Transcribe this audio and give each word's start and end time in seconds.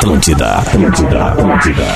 Atlântida, 0.00 0.54
Atlântida, 0.54 1.24
Atlântida. 1.26 1.86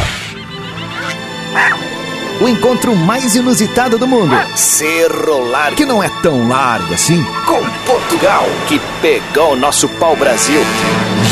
O 2.38 2.46
encontro 2.46 2.94
mais 2.94 3.34
inusitado 3.34 3.96
do 3.96 4.06
mundo. 4.06 4.36
Cerro 4.54 5.48
Largo. 5.48 5.74
Que 5.74 5.86
não 5.86 6.02
é 6.02 6.10
tão 6.22 6.46
largo 6.46 6.92
assim. 6.92 7.24
Com 7.46 7.64
Portugal. 7.86 8.44
Que 8.68 8.78
pegou 9.00 9.54
o 9.54 9.56
nosso 9.56 9.88
pau-brasil. 9.88 10.60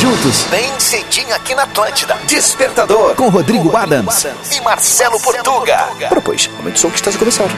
Juntos, 0.01 0.45
bem 0.51 0.73
cedinho 0.81 1.35
aqui 1.35 1.55
na 1.55 1.65
Atlântida. 1.65 2.17
Despertador. 2.27 3.17
Com 3.17 3.29
Rodrigo, 3.29 3.77
Adams, 3.77 4.27
E 4.51 4.59
Marcelo, 4.63 5.21
Portuga. 5.21 5.77
Propôs. 6.09 6.49
Aumente 6.57 6.77
o 6.77 6.81
som 6.81 6.89
que 6.89 6.97
está 6.97 7.11
a 7.11 7.19
começar. 7.19 7.49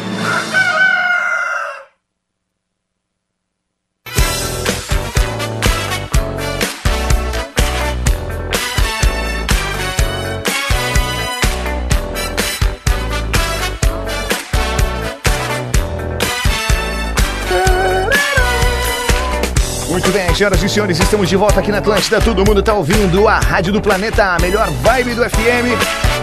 Senhoras 20.34 20.62
e 20.62 20.68
senhores, 20.68 20.98
estamos 20.98 21.28
de 21.28 21.36
volta 21.36 21.60
aqui 21.60 21.70
na 21.70 21.78
Atlântida. 21.78 22.20
Todo 22.20 22.44
mundo 22.44 22.60
está 22.60 22.74
ouvindo 22.74 23.28
a 23.28 23.38
Rádio 23.38 23.72
do 23.72 23.80
Planeta, 23.80 24.24
a 24.34 24.38
melhor 24.40 24.68
vibe 24.82 25.14
do 25.14 25.22
FM. 25.30 25.78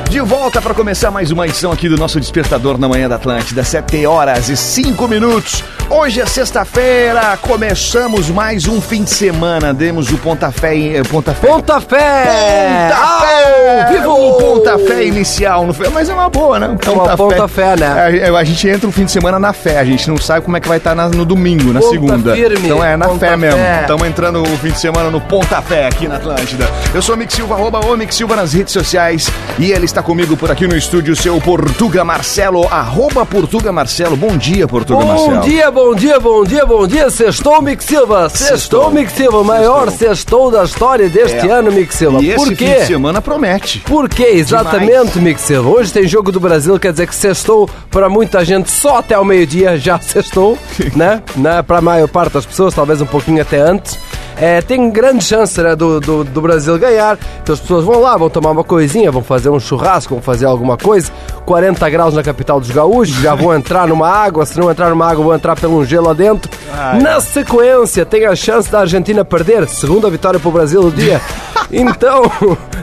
De 0.10 0.20
volta 0.20 0.62
para 0.62 0.74
começar 0.74 1.10
mais 1.10 1.32
uma 1.32 1.46
edição 1.48 1.72
aqui 1.72 1.88
do 1.88 1.96
nosso 1.96 2.20
Despertador 2.20 2.78
na 2.78 2.88
manhã 2.90 3.08
da 3.08 3.16
Atlântida, 3.16 3.64
7 3.64 4.06
horas 4.06 4.50
e 4.50 4.58
5 4.58 5.08
minutos. 5.08 5.64
Hoje 5.90 6.20
é 6.22 6.26
sexta-feira, 6.26 7.38
começamos 7.42 8.30
mais 8.30 8.66
um 8.68 8.82
fim 8.82 9.04
de 9.04 9.10
semana. 9.10 9.74
Demos 9.74 10.10
o 10.12 10.18
pontafé. 10.18 10.76
em- 10.76 11.04
Pontafé. 11.04 11.48
Pontafé! 11.48 12.24
Pontafé! 12.90 13.84
Ao 13.84 13.94
vivo! 13.94 14.12
O 14.12 14.34
pontafé 14.38 15.04
inicial, 15.06 15.72
foi? 15.74 15.90
Mas 15.90 16.10
é 16.10 16.14
uma 16.14 16.30
boa, 16.30 16.60
né? 16.60 16.78
É 16.86 16.90
uma 16.90 17.16
pontafé, 17.18 17.76
né? 17.78 18.18
É, 18.20 18.30
a 18.30 18.44
gente 18.44 18.68
entra 18.68 18.88
o 18.88 18.92
fim 18.92 19.06
de 19.06 19.12
semana 19.12 19.40
na 19.40 19.54
fé, 19.54 19.80
a 19.80 19.86
gente 19.86 20.10
não 20.10 20.18
sabe 20.18 20.42
como 20.46 20.56
é 20.58 20.60
que 20.60 20.68
vai 20.68 20.78
estar 20.78 20.94
na- 20.96 21.10
no 21.10 21.26
domingo, 21.26 21.72
na 21.74 21.80
Ponta 21.80 21.92
segunda. 21.92 22.36
firme, 22.36 22.66
então 22.66 22.84
é 22.84 22.96
na 22.98 23.08
ponta 23.08 23.20
fé 23.28 23.38
mesmo. 23.38 23.60
fé. 23.60 23.84
Entrando 24.12 24.42
o 24.44 24.58
fim 24.58 24.72
de 24.72 24.80
semana 24.80 25.10
no 25.10 25.22
pontafé 25.22 25.88
aqui 25.88 26.06
na 26.06 26.18
Atlântida. 26.18 26.70
Eu 26.94 27.02
sou 27.02 27.16
o 27.16 27.18
Mick 27.18 27.34
Silva, 27.34 27.56
arroba 27.56 27.80
o 27.80 27.96
Mick 27.96 28.14
Silva 28.14 28.36
nas 28.36 28.52
redes 28.52 28.74
sociais. 28.74 29.30
E 29.58 29.72
ele 29.72 29.86
está 29.86 30.04
comigo 30.04 30.36
por 30.36 30.52
aqui 30.52 30.68
no 30.68 30.76
estúdio, 30.76 31.16
seu 31.16 31.40
Portuga 31.40 32.04
Marcelo, 32.04 32.68
arroba 32.70 33.26
Portuga 33.26 33.72
Marcelo. 33.72 34.18
Bom 34.18 34.36
dia, 34.36 34.68
Portuga 34.68 35.06
Marcelo. 35.06 35.36
Bom 35.38 35.40
dia, 35.42 35.72
bom 35.72 35.96
dia, 35.96 36.20
bom 36.20 36.44
dia, 36.44 36.66
bom 36.66 36.86
dia. 36.88 37.10
Sextou, 37.10 37.62
Mick 37.62 37.82
Silva. 37.82 38.28
Sextou, 38.28 38.48
Sextou. 38.58 38.92
Mick 38.92 39.12
Silva. 39.14 39.44
Maior 39.46 39.90
sextou 39.92 40.52
da 40.52 40.64
história 40.66 41.08
deste 41.08 41.48
É. 41.48 41.50
ano, 41.52 41.72
Mick 41.72 41.94
Silva. 41.96 42.22
E 42.22 42.34
Por 42.36 42.48
esse 42.48 42.56
quê? 42.58 42.66
fim 42.66 42.80
de 42.82 42.86
semana 42.88 43.22
promete. 43.22 43.80
Por 43.80 44.10
quê? 44.10 44.28
Exatamente, 44.34 45.20
Mick 45.20 45.40
Silva. 45.40 45.70
Hoje 45.70 45.94
tem 45.94 46.06
jogo 46.06 46.34
do 46.34 46.40
Brasil, 46.40 46.78
quer 46.78 46.92
dizer 46.92 47.08
que 47.08 47.16
sextou 47.16 47.70
para 47.90 48.10
muita 48.10 48.44
gente 48.44 48.70
só 48.70 48.98
até 48.98 49.18
o 49.18 49.24
meio-dia 49.24 49.78
já 49.78 49.98
sextou, 50.04 50.58
né? 50.98 51.24
né? 51.38 51.62
Para 51.62 51.78
a 51.78 51.82
maior 51.82 52.10
parte 52.10 52.34
das 52.34 52.46
pessoas, 52.46 52.74
talvez 52.74 53.00
um 53.02 53.06
pouquinho 53.06 53.42
até 53.42 53.60
antes. 53.62 54.01
É, 54.38 54.62
tem 54.62 54.90
grande 54.90 55.24
chance 55.24 55.62
né, 55.62 55.76
do, 55.76 56.00
do, 56.00 56.24
do 56.24 56.42
Brasil 56.42 56.78
ganhar. 56.78 57.18
Então 57.44 57.54
as 57.54 57.60
pessoas 57.60 57.86
vão 57.86 58.00
lá, 58.02 58.18
vão 58.18 58.30
tomar 58.30 58.52
uma 58.52 58.64
coisinha, 58.64 59.12
vão 59.12 59.24
fazer 59.24 59.50
um 59.50 59.60
churrasco, 59.60 60.16
vão 60.16 60.22
fazer 60.22 60.46
alguma 60.46 60.78
coisa. 60.78 61.12
40 61.46 61.90
graus 61.90 62.14
na 62.14 62.24
capital 62.24 62.60
dos 62.60 62.72
gaúchos, 62.72 63.16
já 63.16 63.36
vão 63.36 63.54
entrar 63.54 63.88
numa 63.88 64.10
água. 64.10 64.46
Se 64.46 64.60
não 64.60 64.70
entrar 64.72 64.90
numa 64.90 65.06
água, 65.10 65.24
vão 65.26 65.36
entrar 65.36 65.56
pelo 65.60 65.84
gelo 65.86 66.08
lá 66.08 66.14
dentro. 66.14 66.50
Na 67.02 67.20
sequência, 67.20 68.06
tem 68.06 68.26
a 68.26 68.36
chance 68.36 68.72
da 68.72 68.80
Argentina 68.82 69.24
perder. 69.26 69.68
Segunda 69.68 70.10
vitória 70.10 70.40
para 70.40 70.50
o 70.50 70.52
Brasil 70.52 70.82
do 70.84 70.92
dia. 70.92 71.20
Então, 71.74 72.24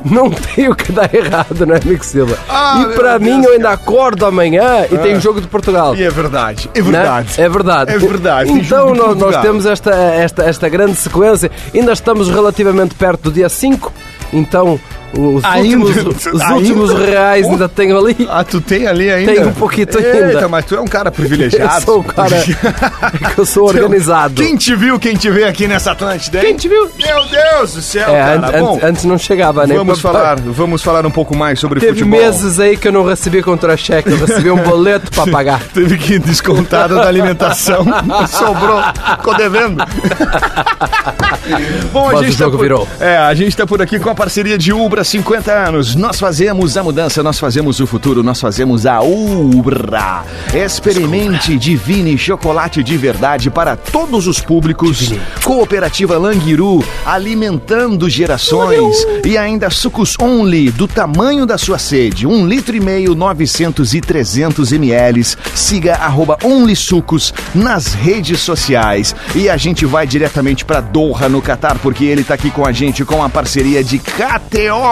não 0.02 0.30
tem 0.30 0.66
o 0.70 0.74
que 0.74 0.90
dar 0.92 1.12
errado, 1.14 1.66
não 1.66 1.74
é, 1.74 1.80
Mick 1.84 2.06
Silva? 2.06 2.38
Ah, 2.48 2.76
e 2.82 2.86
meu 2.86 2.96
para 2.96 3.18
Deus, 3.18 3.30
mim, 3.36 3.44
eu 3.44 3.52
ainda 3.52 3.68
acordo 3.68 4.24
amanhã 4.24 4.86
e 4.90 4.96
tem 4.96 5.20
jogo 5.20 5.42
de 5.42 5.46
Portugal. 5.46 5.94
E 5.94 6.02
é 6.02 6.08
verdade, 6.08 6.70
é 6.74 6.80
Né? 6.80 6.90
verdade. 6.90 7.34
É 7.36 7.48
verdade. 7.50 7.92
É 7.92 7.98
verdade, 7.98 8.50
Então 8.52 8.94
nós, 8.94 9.14
nós 9.18 9.36
temos 9.42 9.66
esta, 9.66 9.90
esta, 9.94 10.42
esta 10.44 10.68
grande 10.70 10.94
sequência. 10.94 11.37
Ainda 11.74 11.92
estamos 11.92 12.28
relativamente 12.28 12.94
perto 12.94 13.24
do 13.24 13.32
dia 13.32 13.48
5. 13.48 13.92
Então 14.32 14.78
os, 15.16 15.44
Ainda? 15.44 15.84
últimos, 15.86 16.26
os 16.26 16.40
Ainda? 16.40 16.54
últimos 16.54 16.92
reais 16.92 17.46
ainda 17.46 17.68
tenho 17.68 17.98
ali. 17.98 18.28
Ah, 18.30 18.44
tu 18.44 18.60
tem 18.60 18.86
ali 18.86 19.10
ainda? 19.10 19.32
Tem 19.32 19.44
um 19.46 19.52
pouquinho 19.52 19.86
Eita, 19.88 19.98
ainda. 19.98 20.48
mas 20.48 20.64
tu 20.64 20.74
é 20.74 20.80
um 20.80 20.86
cara 20.86 21.10
privilegiado. 21.10 21.74
Eu 21.74 21.80
sou 21.80 22.00
um 22.00 22.02
cara 22.02 22.36
eu 23.36 23.46
sou 23.46 23.66
organizado. 23.68 24.34
Quem 24.34 24.56
te 24.56 24.74
viu, 24.74 24.98
quem 24.98 25.14
te 25.16 25.30
vê 25.30 25.44
aqui 25.44 25.66
nessa 25.66 25.92
Atlântida? 25.92 26.40
Quem 26.40 26.54
te 26.56 26.68
viu? 26.68 26.88
Meu 26.98 27.24
Deus 27.26 27.74
do 27.74 27.82
céu, 27.82 28.08
É, 28.14 28.38
cara. 28.38 28.58
an- 28.58 28.60
Bom, 28.60 28.80
antes, 28.82 29.04
não 29.04 29.18
chegava, 29.18 29.66
né? 29.66 29.74
vamos 29.74 30.00
falar, 30.00 30.38
vamos 30.40 30.82
falar 30.82 31.06
um 31.06 31.10
pouco 31.10 31.36
mais 31.36 31.58
sobre 31.58 31.80
Teve 31.80 32.00
futebol. 32.00 32.20
meses 32.20 32.60
aí 32.60 32.76
que 32.76 32.88
eu 32.88 32.92
não 32.92 33.04
recebi 33.04 33.42
contra-cheque, 33.42 34.10
eu 34.10 34.18
recebi 34.18 34.50
um 34.50 34.56
boleto 34.62 35.10
para 35.10 35.30
pagar. 35.30 35.62
Teve 35.72 35.96
que 35.98 36.14
ir 36.14 36.18
descontado 36.20 36.94
da 36.96 37.06
alimentação. 37.08 37.84
Sobrou. 38.28 38.80
Ficou 39.16 39.36
devendo. 39.36 39.82
Bom, 41.92 42.10
Mas 42.12 42.28
o 42.28 42.32
jogo 42.32 42.56
por... 42.56 42.62
virou. 42.62 42.88
É, 43.00 43.16
a 43.16 43.34
gente 43.34 43.56
tá 43.56 43.66
por 43.66 43.80
aqui 43.80 43.98
com 43.98 44.10
a 44.10 44.14
parceria 44.14 44.58
de 44.58 44.72
Ubra 44.72 44.97
50 45.04 45.52
anos. 45.52 45.94
Nós 45.94 46.18
fazemos 46.18 46.76
a 46.76 46.82
mudança, 46.82 47.22
nós 47.22 47.38
fazemos 47.38 47.80
o 47.80 47.86
futuro, 47.86 48.22
nós 48.22 48.40
fazemos 48.40 48.86
a 48.86 49.00
Ubra. 49.00 50.24
Experimente 50.54 51.56
Divine 51.56 52.16
chocolate 52.16 52.82
de 52.82 52.96
verdade 52.96 53.50
para 53.50 53.76
todos 53.76 54.26
os 54.26 54.40
públicos. 54.40 55.12
Cooperativa 55.44 56.18
Languiru, 56.18 56.84
alimentando 57.04 58.08
gerações. 58.08 58.96
E 59.24 59.36
ainda 59.36 59.70
sucos 59.70 60.16
Only, 60.20 60.70
do 60.70 60.88
tamanho 60.88 61.46
da 61.46 61.58
sua 61.58 61.78
sede. 61.78 62.26
Um 62.26 62.46
litro 62.46 62.76
e 62.76 62.80
meio, 62.80 63.14
900 63.14 63.94
e 63.94 64.00
300 64.00 64.72
ml. 64.72 65.24
Siga 65.54 65.94
arroba 65.94 66.38
Only 66.44 66.76
Sucos 66.76 67.32
nas 67.54 67.94
redes 67.94 68.40
sociais. 68.40 69.14
E 69.34 69.48
a 69.48 69.56
gente 69.56 69.84
vai 69.84 70.06
diretamente 70.06 70.64
para 70.64 70.80
Doha, 70.80 71.28
no 71.28 71.42
Catar, 71.42 71.78
porque 71.78 72.04
ele 72.04 72.24
tá 72.24 72.34
aqui 72.34 72.50
com 72.50 72.66
a 72.66 72.72
gente 72.72 73.04
com 73.04 73.22
a 73.22 73.28
parceria 73.28 73.82
de 73.82 73.98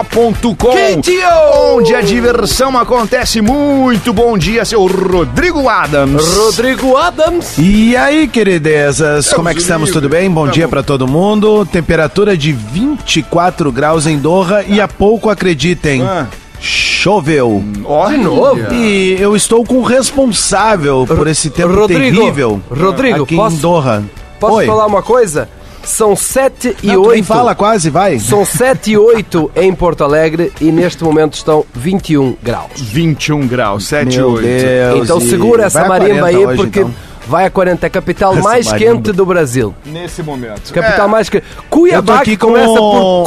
KTO.com. 0.03 1.75
Onde 1.75 1.95
a 1.95 2.01
diversão 2.01 2.77
acontece. 2.77 3.41
Muito 3.41 4.13
bom 4.13 4.37
dia, 4.37 4.63
seu 4.63 4.85
Rodrigo 4.85 5.67
Adams. 5.67 6.35
Rodrigo 6.37 6.95
Adams. 6.95 7.57
E 7.57 7.95
aí, 7.95 8.27
queridezas, 8.27 9.33
como 9.33 9.49
é 9.49 9.53
que 9.55 9.59
estamos? 9.61 9.89
Tudo 9.91 10.07
bem? 10.07 10.29
Bom 10.29 10.47
dia 10.47 10.67
pra 10.67 10.83
todo 10.83 11.07
mundo. 11.07 11.65
Temperatura 11.65 12.37
de 12.37 12.51
24 12.51 13.71
graus 13.71 14.05
em 14.05 14.17
Doha 14.19 14.63
e 14.67 14.79
há 14.79 14.87
pouco, 14.87 15.29
acreditem, 15.29 16.03
Ah. 16.03 16.27
choveu. 16.59 17.63
Olha. 17.83 18.17
De 18.17 18.23
novo? 18.23 18.73
E 18.73 19.17
eu 19.19 19.35
estou 19.35 19.63
com 19.65 19.75
o 19.77 19.83
responsável 19.83 21.05
por 21.07 21.27
esse 21.27 21.49
tempo 21.49 21.73
Rodrigo, 21.73 22.17
terrível 22.19 22.61
Rodrigo, 22.69 23.23
aqui 23.23 23.35
posso- 23.35 23.55
em 23.55 23.59
Doha. 23.59 24.03
Posso 24.39 24.53
Oi. 24.57 24.65
falar 24.67 24.85
uma 24.85 25.01
coisa? 25.01 25.49
São 25.87 26.15
7 26.15 26.75
e 26.83 26.87
Não, 26.87 26.95
tu 26.95 27.01
8. 27.03 27.13
nem 27.13 27.23
fala 27.23 27.55
quase, 27.55 27.89
vai. 27.89 28.19
São 28.19 28.43
7 28.45 28.91
e 28.91 28.97
8 28.97 29.49
em 29.55 29.73
Porto 29.73 30.03
Alegre 30.03 30.51
e 30.59 30.71
neste 30.71 31.03
momento 31.03 31.33
estão 31.35 31.65
21 31.73 32.35
graus. 32.43 32.71
21 32.75 33.47
graus, 33.47 33.85
7 33.85 34.13
e 34.13 34.17
Meu 34.17 34.31
8. 34.31 34.41
Deus. 34.45 35.03
Então 35.05 35.17
e 35.19 35.29
segura 35.29 35.63
essa 35.65 35.85
marimba 35.87 36.19
40 36.19 36.25
aí 36.27 36.45
hoje, 36.45 36.57
porque 36.57 36.79
então. 36.81 36.93
vai 37.27 37.45
a 37.45 37.49
40, 37.49 37.85
é 37.85 37.87
a 37.87 37.89
capital 37.89 38.33
Essa 38.33 38.41
mais 38.41 38.65
marimba. 38.67 38.91
quente 38.91 39.11
do 39.13 39.25
Brasil. 39.25 39.73
Nesse 39.85 40.21
momento. 40.21 40.73
Capital 40.73 41.07
É. 41.07 41.09
mais 41.09 41.29
quente. 41.29 41.45
Cuiabá 41.69 42.15
aqui 42.17 42.31
que 42.31 42.37
com- 42.37 42.47
começa 42.47 42.67
por 42.73 43.23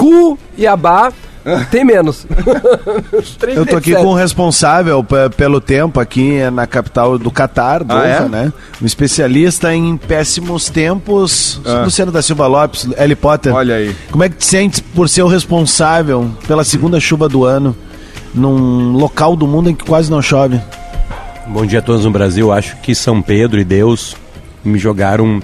Cuiabá 0.54 1.12
tem 1.71 1.84
menos. 1.84 2.27
Eu 3.55 3.66
tô 3.66 3.77
aqui 3.77 3.94
com 3.94 4.06
o 4.06 4.15
responsável 4.15 5.05
pelo 5.37 5.61
tempo 5.61 5.99
aqui 6.00 6.38
na 6.50 6.66
capital 6.66 7.19
do 7.19 7.31
Catar, 7.31 7.83
Doha, 7.84 8.03
é? 8.05 8.28
né? 8.28 8.53
Um 8.81 8.87
especialista 8.87 9.75
em 9.75 9.97
péssimos 9.97 10.69
tempos, 10.69 11.61
Ah. 11.65 11.83
Luciano 11.84 12.11
da 12.12 12.22
Silva 12.22 12.47
Lopes, 12.47 12.84
Harry 12.97 13.15
Potter. 13.16 13.55
Olha 13.55 13.77
aí. 13.77 13.94
Como 14.11 14.25
é 14.25 14.28
que 14.28 14.37
te 14.37 14.47
sentes 14.47 14.81
por 14.81 15.09
ser 15.09 15.22
o 15.22 15.28
responsável 15.28 16.31
pela 16.47 16.64
segunda 16.64 16.99
chuva 17.00 17.29
do 17.29 17.44
ano 17.44 17.76
num 18.35 18.93
local 18.93 19.35
do 19.37 19.47
mundo 19.47 19.70
em 19.70 19.75
que 19.75 19.85
quase 19.85 20.11
não 20.11 20.23
chove? 20.23 20.61
Bom 21.47 21.67
dia 21.67 21.81
a 21.81 21.82
todos 21.82 22.05
no 22.05 22.11
Brasil. 22.11 22.52
Acho 22.52 22.76
que 22.76 22.94
São 22.94 23.20
Pedro 23.20 23.58
e 23.61 23.64
Deus 23.64 24.14
me 24.64 24.79
jogaram 24.79 25.41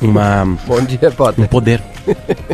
uma, 0.00 0.56
Bom 0.66 0.80
dia, 0.80 1.08
um 1.08 1.12
Potter. 1.12 1.48
poder. 1.48 1.82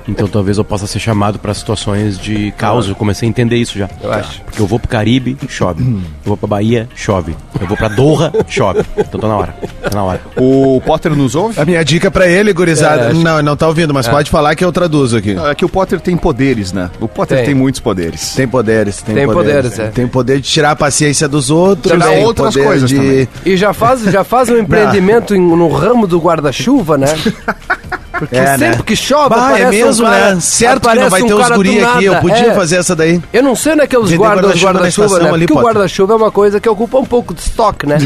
Então 0.08 0.26
talvez 0.29 0.58
eu 0.58 0.64
possa 0.64 0.87
ser 0.87 0.99
chamado 0.99 1.38
para 1.38 1.52
situações 1.55 2.19
de 2.19 2.52
caos. 2.56 2.88
Eu 2.88 2.94
comecei 2.94 3.26
a 3.26 3.31
entender 3.31 3.56
isso 3.56 3.79
já. 3.79 3.88
Eu 4.02 4.12
acho. 4.12 4.41
Porque 4.43 4.61
eu 4.61 4.67
vou 4.67 4.79
pro 4.79 4.88
Caribe, 4.88 5.37
chove. 5.49 5.82
Eu 5.82 6.05
vou 6.25 6.37
pra 6.37 6.47
Bahia, 6.49 6.88
chove. 6.94 7.37
Eu 7.61 7.67
vou 7.67 7.76
pra 7.76 7.88
Doha, 7.88 8.32
chove. 8.49 8.82
Então 8.97 9.20
tá 9.20 9.29
na 9.29 9.37
hora. 9.37 9.55
Tá 9.82 9.91
na 9.94 10.05
hora. 10.05 10.20
O 10.37 10.81
Potter 10.85 11.14
nos 11.14 11.35
ouve? 11.35 11.61
A 11.61 11.64
minha 11.64 11.85
dica 11.85 12.11
pra 12.11 12.26
ele, 12.29 12.52
gurizada. 12.52 13.11
É, 13.11 13.12
não, 13.12 13.43
não 13.43 13.56
tá 13.56 13.67
ouvindo, 13.69 13.93
mas 13.94 14.06
pode 14.08 14.31
falar 14.31 14.55
que 14.55 14.64
eu 14.64 14.73
traduzo 14.73 15.17
aqui. 15.17 15.37
É 15.38 15.55
que 15.55 15.64
o 15.64 15.69
Potter 15.69 16.00
tem 16.00 16.17
poderes, 16.17 16.73
né? 16.73 16.91
O 17.00 17.08
Potter 17.08 17.38
tem, 17.38 17.47
Tem. 17.47 17.55
muitos 17.55 17.81
poderes. 17.81 18.35
Tem 18.35 18.47
poderes, 18.49 19.02
tem, 19.02 19.14
Tem 19.14 19.26
poderes, 19.26 19.79
é. 19.79 19.88
Tem 19.88 20.06
poder 20.06 20.41
de 20.41 20.49
tirar 20.49 20.73
a 20.73 20.76
paciência 20.76 21.29
dos 21.29 21.50
outros, 21.50 21.93
Tirar 21.93 22.08
tem 22.08 22.25
outras 22.25 22.55
poder 22.55 22.67
coisas 22.67 22.88
de... 22.88 22.97
também. 22.97 23.29
E 23.44 23.56
já 23.56 23.73
faz, 23.73 24.02
já 24.02 24.25
faz 24.25 24.49
um 24.49 24.56
empreendimento 24.58 25.35
em- 25.35 25.41
no 25.41 25.69
ramo 25.69 26.06
do 26.06 26.19
guarda-chuva, 26.19 26.97
né? 26.99 27.06
Porque 28.20 28.37
É, 28.37 28.46
sempre 28.58 28.67
né? 28.69 28.82
que 28.87 28.94
chove, 28.94 29.31
Bah, 29.31 29.37
é 29.37 29.40
aparece 29.64 29.82
um 29.82 29.87
mesmo, 29.87 30.05
cara- 30.06 30.34
né? 30.34 30.40
Certo 30.40 30.81
que 30.81 30.87
não 30.87 30.93
aparece 30.93 31.11
vai 31.11 31.22
um 31.22 31.26
ter 31.26 31.34
os 31.34 31.40
cara 31.40 31.55
do 31.55 31.56
guri 31.56 31.84
aqui. 31.84 32.05
Eu 32.05 32.17
podia 32.17 32.46
É. 32.49 32.55
fazer 32.55 32.76
essa 32.76 32.94
daí. 32.94 33.20
Eu 33.32 33.43
não 33.43 33.56
sei 33.56 33.75
naqueles 33.75 34.05
Vender 34.11 34.19
guardas 34.19 34.44
guarda-chuva 34.44 34.67
na 34.72 34.78
guarda-chuva, 34.81 35.06
estação 35.06 35.26
né? 35.28 35.34
ali, 35.34 35.46
Porque 35.46 35.58
o 35.61 35.64
guarda-chuva 35.64 36.12
é 36.12 36.17
uma 36.17 36.31
coisa 36.31 36.61
que 36.61 36.69
ocupa 36.69 36.99
um 36.99 37.05
pouco 37.05 37.32
de 37.34 37.40
estoque, 37.40 37.87
né? 37.87 37.96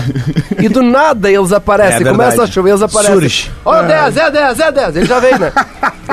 e 0.59 0.69
do 0.69 0.83
nada 0.83 1.31
eles 1.31 1.53
aparecem, 1.53 2.07
É 2.07 2.11
começa 2.11 2.43
a 2.43 2.47
chover, 2.47 2.71
eles 2.71 2.83
aparecem. 2.83 3.13
Surge. 3.15 3.51
Ó, 3.65 3.83
10, 3.83 4.17
é 4.17 4.31
10, 4.31 4.61
é 4.61 4.73
10. 4.73 4.97
Ele 4.97 5.07
já 5.07 5.19
vem, 5.19 5.39
né? 5.39 5.53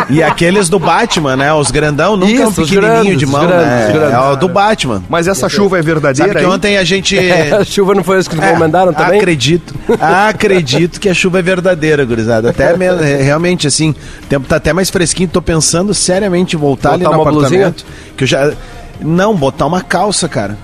E 0.10 0.24
aqueles 0.24 0.68
do 0.68 0.80
Batman, 0.80 1.36
né? 1.38 1.54
Os 1.54 1.70
grandão, 1.70 2.18
nunca 2.18 2.32
é 2.32 2.46
um 2.46 2.50
Isso, 2.50 2.62
os 2.64 2.70
pequenininho 2.70 3.04
grandes, 3.04 3.20
de 3.20 3.26
mão, 3.28 3.42
os 3.42 3.48
grandes, 3.48 3.68
né? 3.68 3.86
os 3.88 3.94
grandes. 3.94 4.14
É 4.16 4.20
o 4.20 4.36
do 4.36 4.50
Batman. 4.50 5.04
Mas 5.10 5.28
essa 5.28 5.48
chuva 5.48 5.78
é 5.78 5.82
verdadeira, 5.82 6.32
Sabe 6.34 6.44
que 6.44 6.50
ontem 6.52 6.78
a 6.78 6.84
gente... 6.84 7.18
É, 7.22 7.54
a 7.54 7.64
chuva 7.64 7.94
não 7.94 8.04
foi 8.04 8.18
isso 8.20 8.30
que 8.30 8.40
É, 8.42 8.56
mandaram 8.58 8.94
também? 8.94 9.20
Acredito. 9.20 9.76
Acredito 10.00 11.00
que 11.00 11.10
a 11.10 11.14
chuva 11.14 11.40
é 11.40 11.42
verdadeira, 11.42 12.04
gurizada. 12.06 12.50
Até 12.50 12.76
me- 12.78 12.86
é, 12.86 13.22
realmente, 13.22 13.68
assim, 13.68 13.91
o 13.92 14.26
tempo 14.28 14.48
tá 14.48 14.56
até 14.58 14.74
mais 14.74 14.90
fresquinho. 14.90 15.30
Tô 15.30 15.42
pensando 15.42 15.94
seriamente 15.94 16.56
em 16.56 16.60
voltar 16.60 16.94
ali 16.94 17.04
Botar 17.04 17.18
no 17.18 17.24
uma 17.24 17.30
apartamento. 17.32 17.86
Que 18.18 18.24
eu 18.24 18.28
já. 18.28 18.54
Não, 19.00 19.36
botar 19.36 19.66
uma 19.66 19.82
calça, 19.82 20.28
cara. 20.30 20.58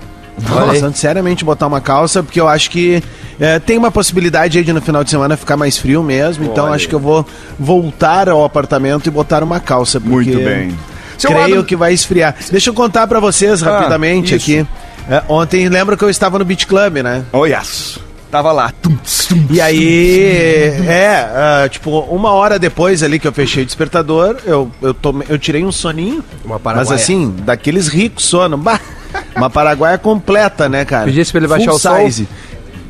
Pensando 0.70 0.94
seriamente 0.96 1.44
botar 1.44 1.66
uma 1.66 1.80
calça, 1.80 2.22
porque 2.22 2.40
eu 2.40 2.46
acho 2.46 2.70
que 2.70 3.02
é, 3.40 3.58
tem 3.58 3.76
uma 3.76 3.90
possibilidade 3.90 4.56
aí 4.56 4.62
de 4.64 4.72
no 4.72 4.80
final 4.80 5.02
de 5.02 5.10
semana 5.10 5.36
ficar 5.36 5.56
mais 5.56 5.76
frio 5.76 6.02
mesmo. 6.02 6.44
Então 6.44 6.72
acho 6.72 6.88
que 6.88 6.94
eu 6.94 7.00
vou 7.00 7.26
voltar 7.58 8.28
ao 8.28 8.44
apartamento 8.44 9.08
e 9.08 9.10
botar 9.10 9.42
uma 9.42 9.58
calça. 9.58 9.98
Muito 9.98 10.36
bem. 10.38 10.76
Seu 11.16 11.30
Creio 11.30 11.44
Adam- 11.54 11.64
que 11.64 11.74
vai 11.74 11.92
esfriar. 11.92 12.36
Deixa 12.52 12.70
eu 12.70 12.74
contar 12.74 13.08
pra 13.08 13.18
vocês 13.18 13.60
rapidamente 13.60 14.34
Ah, 14.34 14.36
aqui. 14.36 14.64
É, 15.10 15.22
ontem, 15.28 15.68
lembra 15.68 15.96
que 15.96 16.04
eu 16.04 16.10
estava 16.10 16.38
no 16.38 16.44
Beach 16.44 16.66
Club, 16.66 16.98
né? 16.98 17.24
Oh, 17.32 17.44
yes. 17.44 17.98
Tava 18.30 18.52
lá. 18.52 18.70
Tum, 18.82 18.94
tum, 18.94 19.46
E 19.50 19.60
aí, 19.60 20.70
é, 20.86 21.16
ah, 21.34 21.68
tipo, 21.70 21.98
uma 22.00 22.30
hora 22.32 22.58
depois 22.58 23.02
ali 23.02 23.18
que 23.18 23.26
eu 23.26 23.32
fechei 23.32 23.62
o 23.62 23.66
despertador, 23.66 24.36
eu, 24.44 24.70
eu, 24.82 24.92
tomei, 24.92 25.26
eu 25.30 25.38
tirei 25.38 25.64
um 25.64 25.72
soninho. 25.72 26.22
Uma 26.44 26.56
Mas 26.56 26.62
paraguaia. 26.62 26.94
assim, 27.00 27.34
daqueles 27.44 27.88
ricos 27.88 28.24
sono. 28.24 28.58
Bah, 28.58 28.78
uma 29.34 29.48
paraguaia 29.48 29.96
completa, 29.96 30.68
né, 30.68 30.84
cara? 30.84 31.06
Pedisse 31.06 31.32
pra 31.32 31.40
ele 31.40 31.48
baixar 31.48 31.66
Full 31.70 31.74
o 31.74 31.78
som? 31.78 31.96
size. 32.04 32.28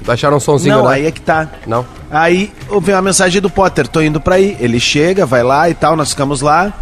Baixaram 0.05 0.38
um 0.38 0.40
sonzinho, 0.40 0.76
Não, 0.79 0.88
né? 0.88 0.94
aí 0.94 1.06
é 1.06 1.11
que 1.12 1.20
tá. 1.20 1.46
Não? 1.67 1.85
Aí 2.11 2.50
veio 2.82 2.96
uma 2.96 3.02
mensagem 3.02 3.40
do 3.43 3.50
Potter, 3.50 3.87
tô 3.87 4.00
indo 4.00 4.20
pra 4.20 4.37
aí. 4.37 4.56
Ele 4.58 4.81
chega, 4.81 5.26
vai 5.26 5.43
lá 5.43 5.69
e 5.69 5.75
tal, 5.75 5.94
nós 5.94 6.11
ficamos 6.11 6.40
lá. 6.40 6.73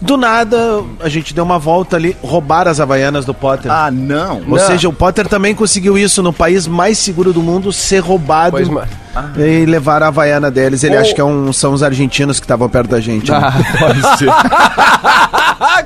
Do 0.00 0.16
nada, 0.16 0.82
a 1.00 1.08
gente 1.10 1.34
deu 1.34 1.44
uma 1.44 1.58
volta 1.58 1.96
ali, 1.96 2.16
roubaram 2.22 2.70
as 2.70 2.80
havaianas 2.80 3.24
do 3.26 3.34
Potter. 3.34 3.70
Ah, 3.70 3.90
não. 3.90 4.36
Ou 4.48 4.56
Não. 4.56 4.58
seja, 4.58 4.88
o 4.88 4.92
Potter 4.92 5.28
também 5.28 5.54
conseguiu 5.54 5.98
isso 5.98 6.22
no 6.22 6.32
país 6.32 6.66
mais 6.66 6.96
seguro 6.98 7.32
do 7.34 7.42
mundo, 7.42 7.70
ser 7.72 7.98
roubado 7.98 8.52
Pois, 8.52 8.68
mas- 8.68 8.88
e 9.36 9.66
levar 9.66 10.02
a 10.02 10.06
havaiana 10.08 10.50
deles. 10.50 10.82
Ele 10.84 10.94
Ou- 10.94 11.02
acha 11.02 11.14
que 11.14 11.20
é 11.20 11.24
um- 11.24 11.52
são 11.52 11.72
os 11.74 11.82
argentinos 11.82 12.40
que 12.40 12.44
estavam 12.46 12.68
perto 12.68 12.88
da 12.90 13.00
gente. 13.00 13.30
né? 13.30 13.40
Pode 13.78 14.00
ser. 14.18 14.28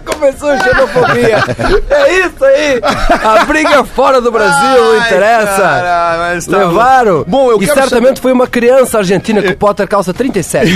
Começou 0.05 0.51
a 0.51 0.59
xenofobia. 0.63 1.45
é 1.91 2.21
isso 2.27 2.45
aí. 2.45 2.81
A 3.25 3.45
briga 3.45 3.85
fora 3.85 4.21
do 4.21 4.31
Brasil 4.31 4.69
não 4.85 4.97
interessa. 4.99 5.57
cara, 5.63 6.17
mas 6.19 6.47
tá 6.47 6.59
Levaram. 6.59 7.25
Bom, 7.27 7.51
eu 7.51 7.61
e 7.63 7.67
quero 7.67 7.81
certamente 7.81 8.21
foi 8.21 8.33
uma 8.33 8.47
criança 8.47 8.99
argentina 8.99 9.43
que 9.43 9.51
o 9.53 9.57
Potter 9.59 9.89
calça 9.89 10.15
37. 10.15 10.73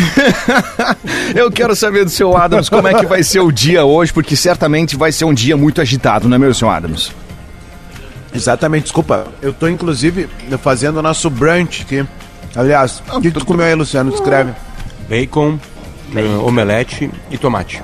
Eu 1.35 1.51
quero 1.51 1.75
saber 1.77 2.05
do 2.05 2.11
seu 2.11 2.37
Adams 2.37 2.69
como 2.69 2.89
é 2.89 2.95
que 2.95 3.07
vai 3.07 3.23
ser 3.29 3.41
o 3.41 3.51
dia 3.53 3.85
hoje, 3.85 4.13
porque 4.13 4.35
certamente 4.35 4.97
vai 4.97 5.13
ser 5.13 5.25
um 5.25 5.35
dia 5.35 5.57
muito 5.57 5.81
agitado, 5.81 6.29
não 6.29 6.37
é 6.37 6.39
meu, 6.39 6.53
seu 6.55 6.69
Adams? 6.71 7.13
Exatamente, 8.35 8.85
desculpa. 8.85 9.27
Eu 9.41 9.53
tô, 9.53 9.69
inclusive, 9.69 10.29
fazendo 10.63 10.99
o 10.99 11.03
nosso 11.03 11.31
brunch 11.31 11.83
aqui. 11.83 12.05
Aliás, 12.55 13.03
o 13.13 13.21
que 13.21 13.31
tu 13.31 13.45
comeu 13.45 13.67
aí, 13.67 13.75
Luciano? 13.75 14.13
Escreve. 14.13 14.53
Bacon, 15.09 15.59
eh, 16.15 16.23
omelete 16.43 17.11
e 17.31 17.39
tomate. 17.39 17.83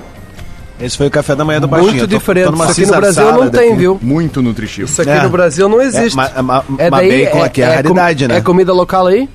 Esse 0.79 0.97
foi 0.97 1.07
o 1.07 1.11
café 1.11 1.35
da 1.35 1.45
manhã 1.45 1.61
do 1.61 1.67
Baixinho. 1.67 1.91
Muito 1.91 2.03
Eu 2.03 2.07
tô- 2.07 2.13
tô 2.15 2.19
diferente. 2.19 2.53
Isso 2.53 2.63
aqui 2.71 2.85
no 2.85 2.91
Brasil 2.97 3.31
não 3.31 3.49
tem, 3.49 3.75
viu? 3.77 3.99
Muito 4.01 4.41
nutritivo. 4.41 4.87
Isso 4.89 5.01
aqui 5.01 5.09
É. 5.11 5.23
no 5.23 5.29
Brasil 5.29 5.69
não 5.69 5.81
existe. 5.81 6.19
É, 6.19 6.41
ma- 6.41 6.41
ma- 6.43 6.63
É 6.77 6.89
daí, 6.91 7.25
bacon 7.25 7.43
aqui 7.43 7.61
é, 7.61 7.65
com- 7.67 7.73
raridade, 7.75 8.27
né? 8.27 8.37
É 8.37 8.41
comida 8.41 8.73
local 8.73 9.07
aí? 9.07 9.29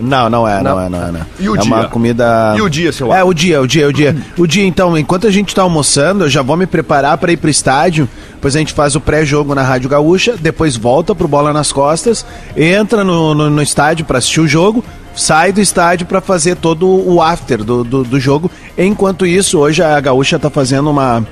Não, 0.00 0.30
não 0.30 0.48
é, 0.48 0.62
não, 0.62 0.76
Não. 0.76 0.80
é, 0.80 0.88
não 0.88 1.02
é, 1.08 1.12
não. 1.12 1.20
E 1.38 1.48
o 1.48 1.54
é 1.56 1.58
dia? 1.58 1.74
uma 1.74 1.88
comida. 1.88 2.54
E 2.56 2.62
o 2.62 2.68
dia, 2.68 2.92
seu 2.92 3.12
É, 3.12 3.22
o 3.22 3.32
dia, 3.32 3.60
o 3.60 3.66
dia, 3.66 3.88
o 3.88 3.92
dia. 3.92 4.16
O 4.36 4.46
dia, 4.46 4.64
então, 4.64 4.96
enquanto 4.96 5.26
a 5.26 5.30
gente 5.30 5.54
tá 5.54 5.62
almoçando, 5.62 6.24
eu 6.24 6.28
já 6.28 6.42
vou 6.42 6.56
me 6.56 6.66
preparar 6.66 7.18
para 7.18 7.32
ir 7.32 7.36
pro 7.36 7.50
estádio. 7.50 8.08
Depois 8.34 8.56
a 8.56 8.58
gente 8.58 8.72
faz 8.72 8.96
o 8.96 9.00
pré-jogo 9.00 9.54
na 9.54 9.62
Rádio 9.62 9.88
Gaúcha, 9.90 10.34
depois 10.38 10.76
volta 10.76 11.14
pro 11.14 11.28
Bola 11.28 11.52
nas 11.52 11.70
Costas, 11.72 12.24
entra 12.56 13.04
no, 13.04 13.34
no, 13.34 13.50
no 13.50 13.62
estádio 13.62 14.04
para 14.06 14.16
assistir 14.18 14.40
o 14.40 14.48
jogo, 14.48 14.82
sai 15.14 15.52
do 15.52 15.60
estádio 15.60 16.06
para 16.06 16.20
fazer 16.22 16.56
todo 16.56 16.86
o 16.88 17.20
after 17.20 17.62
do, 17.62 17.84
do, 17.84 18.02
do 18.02 18.18
jogo. 18.18 18.50
Enquanto 18.78 19.26
isso, 19.26 19.58
hoje 19.58 19.82
a 19.82 20.00
Gaúcha 20.00 20.38
tá 20.38 20.48
fazendo 20.48 20.88
uma 20.90 21.26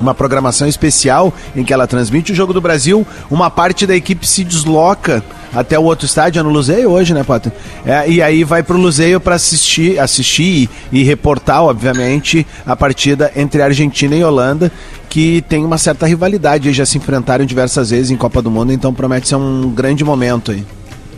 uma 0.00 0.14
programação 0.14 0.68
especial 0.68 1.32
em 1.54 1.64
que 1.64 1.72
ela 1.72 1.86
transmite 1.86 2.32
o 2.32 2.34
jogo 2.34 2.52
do 2.52 2.60
Brasil. 2.60 3.06
Uma 3.30 3.50
parte 3.50 3.86
da 3.86 3.94
equipe 3.94 4.26
se 4.26 4.44
desloca 4.44 5.22
até 5.54 5.78
o 5.78 5.82
outro 5.84 6.06
estádio, 6.06 6.40
é 6.40 6.42
no 6.42 6.50
Luzeio 6.50 6.90
hoje, 6.90 7.14
né, 7.14 7.24
Potter? 7.24 7.52
É, 7.84 8.08
e 8.08 8.20
aí 8.20 8.44
vai 8.44 8.62
pro 8.62 8.76
Luzeio 8.76 9.20
para 9.20 9.36
assistir, 9.36 9.98
assistir 9.98 10.68
e, 10.92 11.00
e 11.00 11.02
reportar, 11.02 11.62
obviamente, 11.62 12.46
a 12.66 12.76
partida 12.76 13.32
entre 13.34 13.62
Argentina 13.62 14.14
e 14.14 14.22
Holanda, 14.22 14.70
que 15.08 15.42
tem 15.48 15.64
uma 15.64 15.78
certa 15.78 16.06
rivalidade, 16.06 16.68
eles 16.68 16.76
já 16.76 16.84
se 16.84 16.98
enfrentaram 16.98 17.44
diversas 17.44 17.90
vezes 17.90 18.10
em 18.10 18.16
Copa 18.16 18.42
do 18.42 18.50
Mundo, 18.50 18.72
então 18.72 18.92
promete 18.92 19.28
ser 19.28 19.36
um 19.36 19.70
grande 19.70 20.04
momento 20.04 20.52
aí. 20.52 20.64